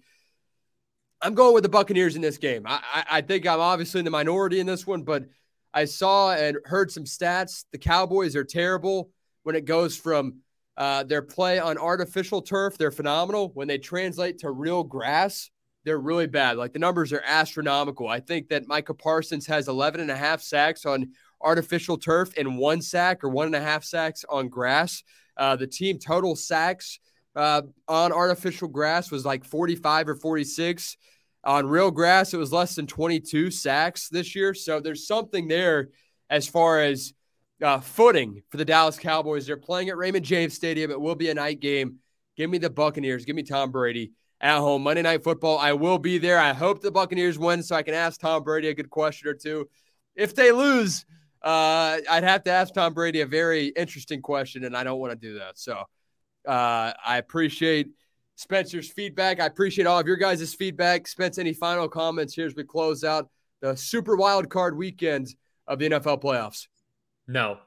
I'm 1.22 1.34
going 1.34 1.54
with 1.54 1.62
the 1.62 1.68
Buccaneers 1.68 2.16
in 2.16 2.22
this 2.22 2.38
game. 2.38 2.64
I, 2.66 2.80
I, 2.92 3.04
I 3.10 3.20
think 3.20 3.46
I'm 3.46 3.60
obviously 3.60 4.00
in 4.00 4.04
the 4.04 4.10
minority 4.10 4.60
in 4.60 4.66
this 4.66 4.86
one, 4.86 5.02
but 5.02 5.24
I 5.72 5.86
saw 5.86 6.32
and 6.32 6.58
heard 6.64 6.90
some 6.90 7.04
stats. 7.04 7.64
The 7.72 7.78
Cowboys 7.78 8.36
are 8.36 8.44
terrible 8.44 9.10
when 9.42 9.56
it 9.56 9.64
goes 9.64 9.96
from 9.96 10.40
uh, 10.76 11.04
their 11.04 11.22
play 11.22 11.58
on 11.58 11.78
artificial 11.78 12.42
turf. 12.42 12.76
They're 12.76 12.90
phenomenal. 12.90 13.50
When 13.54 13.68
they 13.68 13.78
translate 13.78 14.38
to 14.40 14.50
real 14.50 14.84
grass, 14.84 15.50
they're 15.84 15.98
really 15.98 16.26
bad. 16.26 16.56
Like 16.56 16.72
the 16.72 16.78
numbers 16.78 17.12
are 17.12 17.22
astronomical. 17.24 18.08
I 18.08 18.20
think 18.20 18.48
that 18.48 18.66
Micah 18.66 18.94
Parsons 18.94 19.46
has 19.46 19.68
11 19.68 20.00
and 20.00 20.10
a 20.10 20.16
half 20.16 20.40
sacks 20.40 20.86
on 20.86 21.12
artificial 21.40 21.98
turf 21.98 22.32
and 22.36 22.58
one 22.58 22.80
sack 22.80 23.22
or 23.22 23.28
one 23.28 23.46
and 23.46 23.54
a 23.54 23.60
half 23.60 23.84
sacks 23.84 24.24
on 24.28 24.48
grass. 24.48 25.02
Uh, 25.36 25.56
the 25.56 25.66
team 25.66 25.98
total 25.98 26.36
sacks 26.36 26.98
uh, 27.36 27.62
on 27.88 28.12
artificial 28.12 28.68
grass 28.68 29.10
was 29.10 29.24
like 29.24 29.44
45 29.44 30.08
or 30.10 30.14
46. 30.14 30.96
On 31.44 31.66
real 31.66 31.90
grass, 31.90 32.32
it 32.32 32.38
was 32.38 32.52
less 32.52 32.74
than 32.74 32.86
22 32.86 33.50
sacks 33.50 34.08
this 34.08 34.34
year. 34.34 34.54
So 34.54 34.80
there's 34.80 35.06
something 35.06 35.46
there 35.46 35.90
as 36.30 36.48
far 36.48 36.80
as 36.80 37.12
uh, 37.62 37.80
footing 37.80 38.42
for 38.50 38.56
the 38.56 38.64
Dallas 38.64 38.98
Cowboys. 38.98 39.46
They're 39.46 39.56
playing 39.56 39.90
at 39.90 39.96
Raymond 39.96 40.24
James 40.24 40.54
Stadium. 40.54 40.90
It 40.90 41.00
will 41.00 41.14
be 41.14 41.28
a 41.30 41.34
night 41.34 41.60
game. 41.60 41.96
Give 42.36 42.48
me 42.48 42.58
the 42.58 42.70
Buccaneers. 42.70 43.24
Give 43.24 43.36
me 43.36 43.42
Tom 43.42 43.70
Brady 43.70 44.12
at 44.40 44.58
home. 44.58 44.82
Monday 44.82 45.02
Night 45.02 45.22
Football. 45.22 45.58
I 45.58 45.72
will 45.72 45.98
be 45.98 46.18
there. 46.18 46.38
I 46.38 46.52
hope 46.52 46.80
the 46.80 46.90
Buccaneers 46.90 47.38
win 47.38 47.62
so 47.62 47.76
I 47.76 47.82
can 47.82 47.94
ask 47.94 48.20
Tom 48.20 48.42
Brady 48.42 48.68
a 48.68 48.74
good 48.74 48.90
question 48.90 49.28
or 49.28 49.34
two. 49.34 49.68
If 50.16 50.34
they 50.34 50.50
lose, 50.50 51.04
uh, 51.42 51.98
I'd 52.10 52.24
have 52.24 52.42
to 52.44 52.50
ask 52.50 52.72
Tom 52.72 52.94
Brady 52.94 53.20
a 53.20 53.26
very 53.26 53.68
interesting 53.68 54.22
question, 54.22 54.64
and 54.64 54.76
I 54.76 54.82
don't 54.82 54.98
want 54.98 55.12
to 55.12 55.18
do 55.18 55.38
that. 55.38 55.58
So 55.58 55.82
uh, 56.46 56.92
I 57.04 57.18
appreciate 57.18 57.88
Spencer's 58.36 58.90
feedback. 58.90 59.40
I 59.40 59.46
appreciate 59.46 59.86
all 59.86 59.98
of 59.98 60.06
your 60.06 60.16
guys' 60.16 60.54
feedback. 60.54 61.06
Spence, 61.06 61.38
any 61.38 61.52
final 61.52 61.88
comments 61.88 62.34
here 62.34 62.46
as 62.46 62.54
we 62.54 62.64
close 62.64 63.04
out 63.04 63.28
the 63.60 63.76
super 63.76 64.16
wild 64.16 64.48
card 64.50 64.76
weekend 64.76 65.34
of 65.66 65.78
the 65.78 65.88
NFL 65.88 66.22
playoffs? 66.22 66.66
No. 67.26 67.58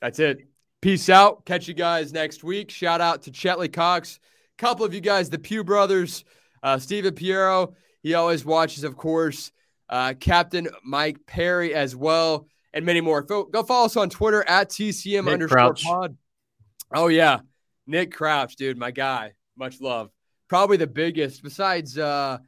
That's 0.00 0.18
it. 0.18 0.48
Peace 0.80 1.08
out. 1.08 1.44
Catch 1.44 1.68
you 1.68 1.74
guys 1.74 2.12
next 2.12 2.44
week. 2.44 2.70
Shout 2.70 3.00
out 3.00 3.22
to 3.22 3.30
Chetley 3.30 3.72
Cox. 3.72 4.20
A 4.58 4.62
couple 4.62 4.84
of 4.84 4.94
you 4.94 5.00
guys, 5.00 5.28
the 5.28 5.38
Pew 5.38 5.64
brothers, 5.64 6.24
uh, 6.62 6.78
Steven 6.78 7.14
Piero. 7.14 7.74
He 8.02 8.14
always 8.14 8.44
watches, 8.44 8.84
of 8.84 8.96
course. 8.96 9.50
Uh, 9.88 10.14
Captain 10.18 10.68
Mike 10.84 11.18
Perry 11.26 11.74
as 11.74 11.96
well, 11.96 12.46
and 12.72 12.84
many 12.84 13.00
more. 13.00 13.22
Go, 13.22 13.44
go 13.44 13.62
follow 13.62 13.86
us 13.86 13.96
on 13.96 14.10
Twitter 14.10 14.44
at 14.48 14.68
TCM 14.70 15.24
Nick 15.24 15.34
underscore 15.34 15.58
Crouch. 15.58 15.82
pod. 15.82 16.16
Oh, 16.94 17.08
yeah. 17.08 17.40
Nick 17.88 18.12
Crouch, 18.12 18.54
dude, 18.54 18.76
my 18.76 18.90
guy. 18.90 19.32
Much 19.56 19.80
love. 19.80 20.10
Probably 20.46 20.76
the 20.76 20.86
biggest, 20.86 21.42
besides 21.42 21.98
uh, 21.98 22.38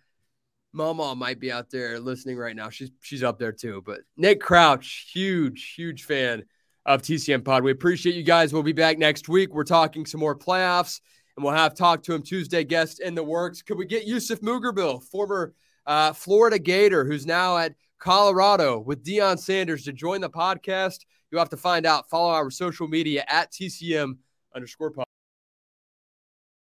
Mama 0.72 1.14
might 1.16 1.40
be 1.40 1.50
out 1.50 1.70
there 1.70 1.98
listening 1.98 2.36
right 2.36 2.54
now. 2.54 2.68
She's 2.70 2.90
she's 3.00 3.22
up 3.22 3.38
there 3.38 3.52
too. 3.52 3.82
But 3.84 4.00
Nick 4.16 4.40
Crouch, 4.40 5.10
huge, 5.12 5.74
huge 5.74 6.04
fan 6.04 6.44
of 6.86 7.02
TCM 7.02 7.44
Pod. 7.44 7.64
We 7.64 7.72
appreciate 7.72 8.14
you 8.14 8.22
guys. 8.22 8.52
We'll 8.52 8.62
be 8.62 8.72
back 8.72 8.98
next 8.98 9.28
week. 9.28 9.52
We're 9.52 9.64
talking 9.64 10.06
some 10.06 10.20
more 10.20 10.38
playoffs, 10.38 11.00
and 11.36 11.44
we'll 11.44 11.54
have 11.54 11.74
talk 11.74 12.02
to 12.04 12.14
him 12.14 12.22
Tuesday 12.22 12.62
guest 12.62 13.00
in 13.00 13.14
the 13.14 13.24
works. 13.24 13.62
Could 13.62 13.78
we 13.78 13.86
get 13.86 14.06
Yusuf 14.06 14.40
Mugerbil, 14.40 15.02
former 15.04 15.54
uh, 15.86 16.12
Florida 16.12 16.58
Gator, 16.58 17.04
who's 17.04 17.26
now 17.26 17.56
at 17.56 17.74
Colorado 17.98 18.78
with 18.78 19.04
Deion 19.04 19.38
Sanders, 19.38 19.84
to 19.84 19.92
join 19.92 20.20
the 20.20 20.30
podcast? 20.30 21.00
You'll 21.30 21.40
have 21.40 21.48
to 21.50 21.56
find 21.56 21.86
out. 21.86 22.10
Follow 22.10 22.30
our 22.30 22.50
social 22.50 22.88
media 22.88 23.24
at 23.26 23.52
TCM 23.52 24.18
underscore 24.54 24.90
pod. 24.90 25.09